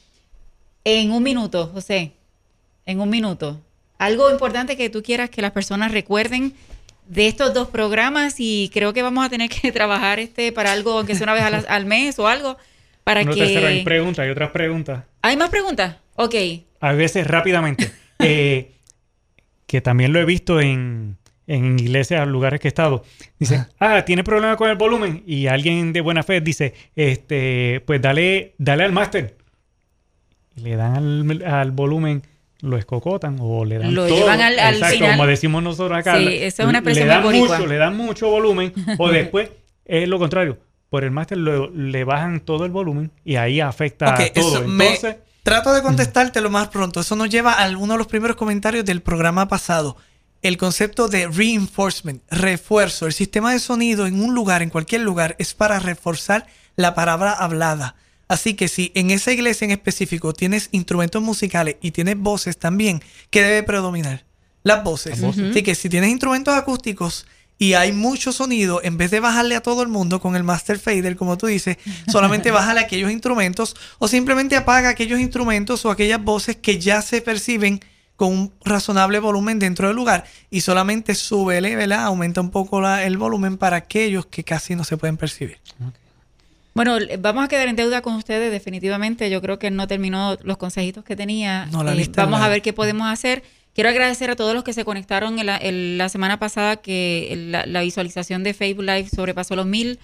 en 0.84 1.12
un 1.12 1.24
minuto, 1.24 1.68
José, 1.74 2.14
en 2.86 3.00
un 3.00 3.10
minuto. 3.10 3.62
Algo 3.98 4.32
importante 4.32 4.76
que 4.76 4.90
tú 4.90 5.02
quieras 5.02 5.30
que 5.30 5.42
las 5.42 5.52
personas 5.52 5.92
recuerden 5.92 6.54
de 7.08 7.28
estos 7.28 7.54
dos 7.54 7.68
programas 7.70 8.36
y 8.40 8.70
creo 8.74 8.94
que 8.94 9.02
vamos 9.02 9.26
a 9.26 9.30
tener 9.30 9.50
que 9.50 9.72
trabajar 9.74 10.20
este 10.20 10.52
para 10.52 10.72
algo, 10.72 10.98
aunque 10.98 11.16
sea 11.16 11.26
una 11.26 11.34
vez 11.34 11.44
al, 11.44 11.66
al 11.68 11.86
mes 11.86 12.20
o 12.20 12.28
algo, 12.28 12.58
para 13.04 13.22
Una 13.22 13.34
que... 13.34 13.40
tercera, 13.40 13.68
hay 13.68 13.84
preguntas, 13.84 14.24
hay 14.24 14.30
otras 14.30 14.52
preguntas. 14.52 15.04
¿Hay 15.22 15.38
más 15.38 15.50
preguntas? 15.50 15.98
Ok. 16.16 16.36
A 16.80 16.94
veces 16.94 17.28
rápidamente. 17.28 17.92
eh, 18.20 18.72
que 19.68 19.82
también 19.82 20.14
lo 20.14 20.20
he 20.20 20.26
visto 20.26 20.62
en, 20.62 21.18
en 21.48 21.80
iglesias, 21.80 22.28
lugares 22.28 22.60
que 22.60 22.68
he 22.68 22.70
estado. 22.70 23.04
Dice, 23.40 23.66
ah, 23.80 24.06
tiene 24.06 24.24
problema 24.24 24.56
con 24.56 24.70
el 24.70 24.78
volumen. 24.78 25.24
Y 25.26 25.48
alguien 25.48 25.94
de 25.94 26.02
buena 26.02 26.24
fe 26.24 26.42
dice, 26.42 26.74
este, 26.96 27.82
pues 27.86 28.02
dale, 28.02 28.54
dale 28.58 28.84
al 28.84 28.92
máster. 28.92 29.38
Y 30.56 30.62
le 30.62 30.76
dan 30.76 30.96
al, 30.96 31.44
al 31.46 31.72
volumen, 31.72 32.24
lo 32.62 32.78
escocotan 32.78 33.38
o 33.42 33.66
le 33.66 33.80
dan 33.80 33.94
Lo 33.94 34.08
todo. 34.08 34.18
llevan 34.18 34.40
al- 34.42 34.60
al 34.60 34.76
Exacto, 34.76 34.96
final. 34.98 35.12
como 35.18 35.28
decimos 35.28 35.64
nosotros 35.64 35.98
acá. 35.98 36.18
Sí, 36.18 36.26
le- 36.26 36.46
esa 36.48 36.64
es 36.64 36.70
una 36.70 36.80
expresión 36.80 37.08
le 37.08 37.14
dan 37.14 37.24
boricua. 37.24 37.58
mucho, 37.58 37.68
le 37.70 37.78
dan 37.78 37.98
mucho 37.98 38.30
volumen. 38.30 38.74
o 38.98 39.10
después 39.12 39.50
es 39.86 40.08
lo 40.08 40.20
contrario. 40.20 40.58
Por 40.90 41.04
el 41.04 41.12
máster 41.12 41.38
lo- 41.40 41.70
le 41.72 42.04
bajan 42.04 42.40
todo 42.40 42.66
el 42.66 42.72
volumen 42.72 43.12
y 43.26 43.36
ahí 43.38 43.60
afecta 43.62 44.14
a 44.14 44.18
todo. 44.32 44.60
eso 44.60 44.68
me- 44.68 44.86
Entonces, 44.94 45.16
trato 45.42 45.74
de 45.74 45.82
contestarte 45.82 46.40
lo 46.40 46.50
más 46.52 46.68
pronto. 46.70 47.00
Eso 47.00 47.16
nos 47.16 47.30
lleva 47.30 47.54
a 47.54 47.68
uno 47.78 47.94
de 47.94 47.98
los 47.98 48.08
primeros 48.08 48.38
comentarios 48.38 48.86
del 48.86 49.02
programa 49.02 49.48
pasado. 49.48 49.98
El 50.44 50.58
concepto 50.58 51.08
de 51.08 51.28
reinforcement, 51.28 52.22
refuerzo. 52.30 53.08
El 53.08 53.14
sistema 53.14 53.54
de 53.54 53.60
sonido 53.60 54.06
en 54.06 54.22
un 54.22 54.36
lugar, 54.36 54.62
en 54.62 54.70
cualquier 54.70 55.02
lugar, 55.02 55.36
es 55.40 55.54
para 55.54 55.80
reforzar 55.80 56.46
la 56.76 56.94
palabra 56.96 57.32
hablada. 57.34 57.96
Así 58.28 58.54
que 58.54 58.68
si 58.68 58.92
en 58.96 59.12
esa 59.12 59.32
iglesia 59.32 59.66
en 59.66 59.72
específico 59.72 60.34
tienes 60.34 60.70
instrumentos 60.72 61.22
musicales 61.22 61.76
y 61.82 61.92
tienes 61.92 62.18
voces 62.18 62.58
también, 62.58 63.02
¿qué 63.30 63.42
debe 63.44 63.64
predominar? 63.64 64.26
Las 64.64 64.84
voces. 64.84 65.20
Así 65.52 65.62
que 65.64 65.76
si 65.76 65.90
tienes 65.90 66.10
instrumentos 66.10 66.54
acústicos 66.56 67.26
y 67.60 67.74
hay 67.74 67.92
mucho 67.92 68.32
sonido, 68.32 68.82
en 68.84 68.98
vez 68.98 69.12
de 69.12 69.20
bajarle 69.20 69.56
a 69.56 69.62
todo 69.62 69.84
el 69.84 69.90
mundo 69.90 70.20
con 70.22 70.36
el 70.36 70.44
master 70.44 70.80
fader, 70.80 71.16
como 71.16 71.38
tú 71.38 71.48
dices, 71.48 71.78
solamente 72.12 72.50
bájale 72.50 72.80
a 72.80 72.84
aquellos 72.84 73.12
instrumentos 73.12 73.76
o 74.00 74.08
simplemente 74.08 74.56
apaga 74.56 74.90
aquellos 74.90 75.20
instrumentos 75.20 75.86
o 75.86 75.92
aquellas 75.92 76.24
voces 76.24 76.56
que 76.56 76.80
ya 76.80 77.02
se 77.02 77.22
perciben 77.22 77.82
con 78.16 78.32
un 78.32 78.54
razonable 78.64 79.20
volumen 79.20 79.60
dentro 79.60 79.88
del 79.88 79.96
lugar 79.98 80.24
y 80.50 80.62
solamente 80.62 81.14
súbele, 81.16 81.76
¿verdad? 81.76 82.06
Aumenta 82.06 82.42
un 82.42 82.52
poco 82.52 82.80
la- 82.80 83.04
el 83.04 83.18
volumen 83.18 83.58
para 83.58 83.76
aquellos 83.78 84.28
que 84.28 84.44
casi 84.44 84.76
no 84.76 84.84
se 84.84 84.98
pueden 84.98 85.18
percibir. 85.18 85.58
Bueno, 86.74 87.00
le- 87.00 87.18
vamos 87.18 87.44
a 87.46 87.48
quedar 87.48 87.68
en 87.68 87.76
deuda 87.76 88.02
con 88.02 88.16
ustedes 88.16 88.52
definitivamente. 88.52 89.30
Yo 89.30 89.42
creo 89.42 89.60
que 89.60 89.70
no 89.72 89.88
terminó 89.88 90.38
los 90.44 90.58
consejitos 90.58 91.04
que 91.04 91.16
tenía. 91.16 91.68
No, 91.68 91.84
la 91.84 91.94
Eh, 91.94 91.96
lista 91.96 92.24
vamos 92.26 92.40
la- 92.40 92.48
a 92.48 92.50
ver 92.50 92.62
qué 92.62 92.74
podemos 92.74 93.08
hacer. 93.12 93.44
Quiero 93.76 93.90
agradecer 93.90 94.30
a 94.30 94.36
todos 94.36 94.54
los 94.54 94.64
que 94.64 94.74
se 94.74 94.86
conectaron 94.86 95.40
en 95.40 95.46
la, 95.48 95.58
en 95.58 95.98
la 95.98 96.10
semana 96.10 96.38
pasada, 96.40 96.78
que 96.78 97.34
la, 97.50 97.66
la 97.66 97.82
visualización 97.82 98.44
de 98.44 98.54
Facebook 98.54 98.86
Live 98.86 99.10
sobrepasó 99.10 99.56
los 99.56 99.66
mil. 99.66 100.00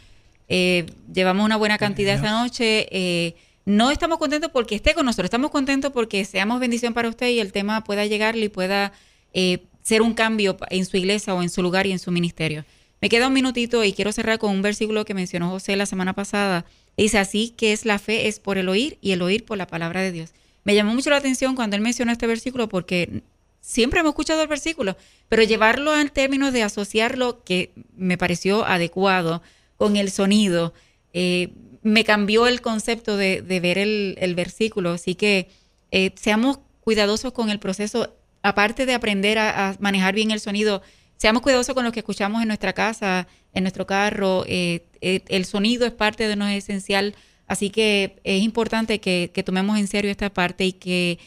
Eh, 0.48 0.86
llevamos 1.14 1.46
una 1.46 1.58
buena 1.58 1.78
cantidad 1.78 2.16
esta 2.16 2.32
noche. 2.32 2.88
Eh, 2.92 3.36
no 3.66 3.92
estamos 3.92 4.18
contentos 4.18 4.50
porque 4.52 4.74
esté 4.76 4.96
con 4.96 5.06
nosotros, 5.06 5.26
estamos 5.26 5.52
contentos 5.52 5.92
porque 5.92 6.26
seamos 6.26 6.60
bendición 6.60 6.94
para 6.96 7.10
usted 7.10 7.30
y 7.30 7.40
el 7.40 7.52
tema 7.52 7.84
pueda 7.84 8.06
llegarle 8.06 8.46
y 8.46 8.50
pueda 8.50 8.92
eh, 9.34 9.60
ser 9.84 10.02
un 10.02 10.14
cambio 10.16 10.58
en 10.72 10.86
su 10.86 10.98
iglesia 10.98 11.36
o 11.36 11.44
en 11.44 11.50
su 11.50 11.62
lugar 11.62 11.86
y 11.86 11.92
en 11.92 12.00
su 12.00 12.12
ministerio. 12.12 12.66
Me 13.02 13.10
queda 13.10 13.28
un 13.28 13.34
minutito 13.34 13.84
y 13.84 13.94
quiero 13.94 14.12
cerrar 14.12 14.40
con 14.40 14.52
un 14.52 14.62
versículo 14.62 15.06
que 15.06 15.14
mencionó 15.14 15.50
José 15.50 15.76
la 15.76 15.86
semana 15.86 16.14
pasada. 16.14 16.66
Dice 16.98 17.18
así 17.18 17.54
que 17.56 17.72
es 17.72 17.86
la 17.86 17.98
fe 17.98 18.28
es 18.28 18.40
por 18.40 18.58
el 18.58 18.68
oír 18.68 18.98
y 19.02 19.12
el 19.12 19.22
oír 19.22 19.46
por 19.46 19.58
la 19.58 19.68
palabra 19.68 20.02
de 20.02 20.12
Dios. 20.12 20.34
Me 20.66 20.76
llamó 20.76 20.94
mucho 20.94 21.10
la 21.10 21.18
atención 21.18 21.56
cuando 21.56 21.76
él 21.76 21.82
mencionó 21.82 22.12
este 22.12 22.28
versículo 22.28 22.68
porque 22.68 23.24
siempre 23.62 24.02
hemos 24.02 24.12
escuchado 24.12 24.42
el 24.42 24.48
versículo, 24.48 24.98
pero 25.30 25.44
llevarlo 25.44 25.92
al 25.92 26.12
término 26.12 26.52
de 26.52 26.64
asociarlo, 26.64 27.44
que 27.44 27.72
me 27.96 28.18
pareció 28.18 28.66
adecuado, 28.66 29.42
con 29.78 29.96
el 29.96 30.12
sonido, 30.12 30.74
eh, 31.14 31.54
me 31.84 32.04
cambió 32.04 32.48
el 32.48 32.60
concepto 32.60 33.16
de, 33.16 33.42
ver 33.42 33.78
el, 33.78 34.36
versículo. 34.36 34.92
Así 34.92 35.16
que 35.16 35.48
eh, 35.92 36.12
seamos 36.16 36.60
cuidadosos 36.82 37.32
con 37.32 37.50
el 37.50 37.60
proceso, 37.60 38.14
aparte 38.42 38.86
de 38.86 38.94
aprender 38.94 39.40
a 39.40 39.78
manejar 39.80 40.14
bien 40.16 40.32
el 40.32 40.42
sonido, 40.42 40.82
seamos 41.20 41.44
cuidadosos 41.44 41.76
con 41.76 41.84
lo 41.84 41.92
que 41.92 42.00
escuchamos 42.00 42.42
en 42.42 42.48
nuestra 42.48 42.74
casa, 42.74 43.28
en 43.54 43.64
nuestro 43.64 43.86
carro. 43.86 44.46
eh, 44.48 44.86
eh, 45.02 45.22
el 45.28 45.46
sonido 45.46 45.86
es 45.86 45.92
parte 45.92 46.28
de 46.28 46.36
nos 46.36 46.50
esencial, 46.50 47.14
así 47.46 47.70
que 47.70 48.16
es 48.24 48.42
importante 48.42 49.00
que, 49.00 49.30
que 49.34 49.44
tomemos 49.44 49.78
en 49.78 49.88
serio 49.88 50.10
esta 50.10 50.32
parte 50.32 50.66
y 50.66 50.72
que 50.72 51.20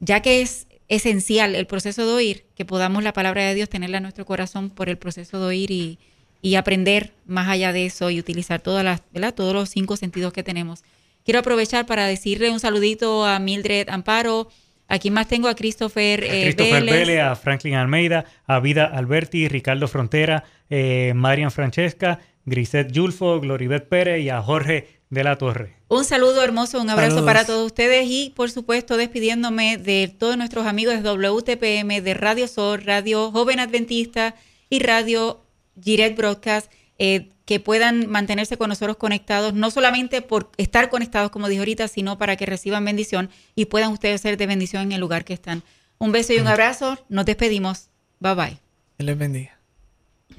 ya 0.00 0.20
que 0.20 0.42
es 0.42 0.66
esencial 0.88 1.54
el 1.54 1.66
proceso 1.66 2.06
de 2.06 2.12
oír, 2.12 2.44
que 2.54 2.64
podamos 2.64 3.02
la 3.04 3.12
palabra 3.12 3.44
de 3.44 3.54
Dios 3.54 3.68
tenerla 3.68 3.98
en 3.98 4.02
nuestro 4.02 4.26
corazón 4.26 4.68
por 4.68 4.88
el 4.88 4.98
proceso 4.98 5.38
de 5.40 5.46
oír 5.46 5.70
y, 5.70 5.98
y 6.42 6.56
aprender 6.56 7.12
más 7.24 7.48
allá 7.48 7.72
de 7.72 7.86
eso 7.86 8.10
y 8.10 8.18
utilizar 8.18 8.60
todas 8.60 8.84
las, 8.84 9.02
¿verdad? 9.12 9.32
todos 9.32 9.54
los 9.54 9.68
cinco 9.68 9.96
sentidos 9.96 10.32
que 10.32 10.42
tenemos. 10.42 10.82
Quiero 11.24 11.40
aprovechar 11.40 11.86
para 11.86 12.06
decirle 12.06 12.50
un 12.50 12.60
saludito 12.60 13.24
a 13.24 13.38
Mildred 13.38 13.88
Amparo. 13.90 14.48
Aquí 14.88 15.10
más 15.10 15.26
tengo 15.26 15.48
a 15.48 15.54
Christopher, 15.54 16.22
A 16.22 16.26
eh, 16.26 16.42
Christopher 16.44 16.84
Vélez. 16.84 16.94
Vélez, 16.94 17.20
a 17.22 17.34
Franklin 17.36 17.74
Almeida, 17.74 18.24
a 18.46 18.60
Vida 18.60 18.84
Alberti, 18.84 19.48
Ricardo 19.48 19.88
Frontera, 19.88 20.44
eh, 20.70 21.12
Marian 21.14 21.50
Francesca, 21.50 22.20
Grisette 22.44 22.92
Yulfo, 22.92 23.40
Gloribet 23.40 23.88
Pérez 23.88 24.22
y 24.22 24.30
a 24.30 24.40
Jorge 24.40 25.00
de 25.10 25.24
la 25.24 25.36
Torre. 25.36 25.76
Un 25.88 26.04
saludo 26.04 26.42
hermoso, 26.42 26.80
un 26.80 26.90
abrazo 26.90 27.16
Saludos. 27.16 27.26
para 27.26 27.44
todos 27.44 27.66
ustedes 27.66 28.06
y 28.08 28.32
por 28.34 28.50
supuesto 28.50 28.96
despidiéndome 28.96 29.76
de 29.76 30.12
todos 30.16 30.36
nuestros 30.36 30.66
amigos 30.66 30.94
de 30.94 31.02
WTPM, 31.02 32.00
de 32.00 32.14
Radio 32.14 32.48
Sol, 32.48 32.82
Radio 32.82 33.30
Joven 33.30 33.60
Adventista 33.60 34.34
y 34.68 34.80
Radio 34.80 35.44
Direct 35.74 36.16
Broadcast, 36.16 36.72
eh, 36.98 37.28
que 37.46 37.60
puedan 37.60 38.10
mantenerse 38.10 38.58
con 38.58 38.68
nosotros 38.68 38.96
conectados, 38.98 39.54
no 39.54 39.70
solamente 39.70 40.20
por 40.20 40.50
estar 40.58 40.90
conectados, 40.90 41.30
como 41.30 41.48
dije 41.48 41.60
ahorita, 41.60 41.88
sino 41.88 42.18
para 42.18 42.36
que 42.36 42.44
reciban 42.44 42.84
bendición 42.84 43.30
y 43.54 43.66
puedan 43.66 43.92
ustedes 43.92 44.20
ser 44.20 44.36
de 44.36 44.46
bendición 44.46 44.82
en 44.82 44.92
el 44.92 45.00
lugar 45.00 45.24
que 45.24 45.32
están. 45.32 45.62
Un 45.98 46.12
beso 46.12 46.34
y 46.34 46.38
un 46.38 46.48
abrazo, 46.48 46.98
nos 47.08 47.24
despedimos. 47.24 47.88
Bye 48.18 48.34
bye. 48.34 48.60
Les 48.98 49.16
bendiga. 49.16 49.56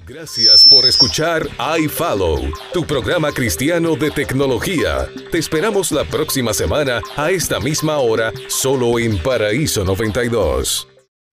Gracias 0.05 0.63
por 0.65 0.85
escuchar 0.85 1.47
iFollow, 1.79 2.51
tu 2.73 2.85
programa 2.85 3.31
cristiano 3.31 3.95
de 3.95 4.11
tecnología. 4.11 5.07
Te 5.31 5.37
esperamos 5.37 5.91
la 5.91 6.05
próxima 6.05 6.53
semana 6.53 7.01
a 7.15 7.31
esta 7.31 7.59
misma 7.59 7.97
hora, 7.97 8.31
solo 8.47 8.99
en 8.99 9.17
Paraíso 9.17 9.83
92. 9.83 10.86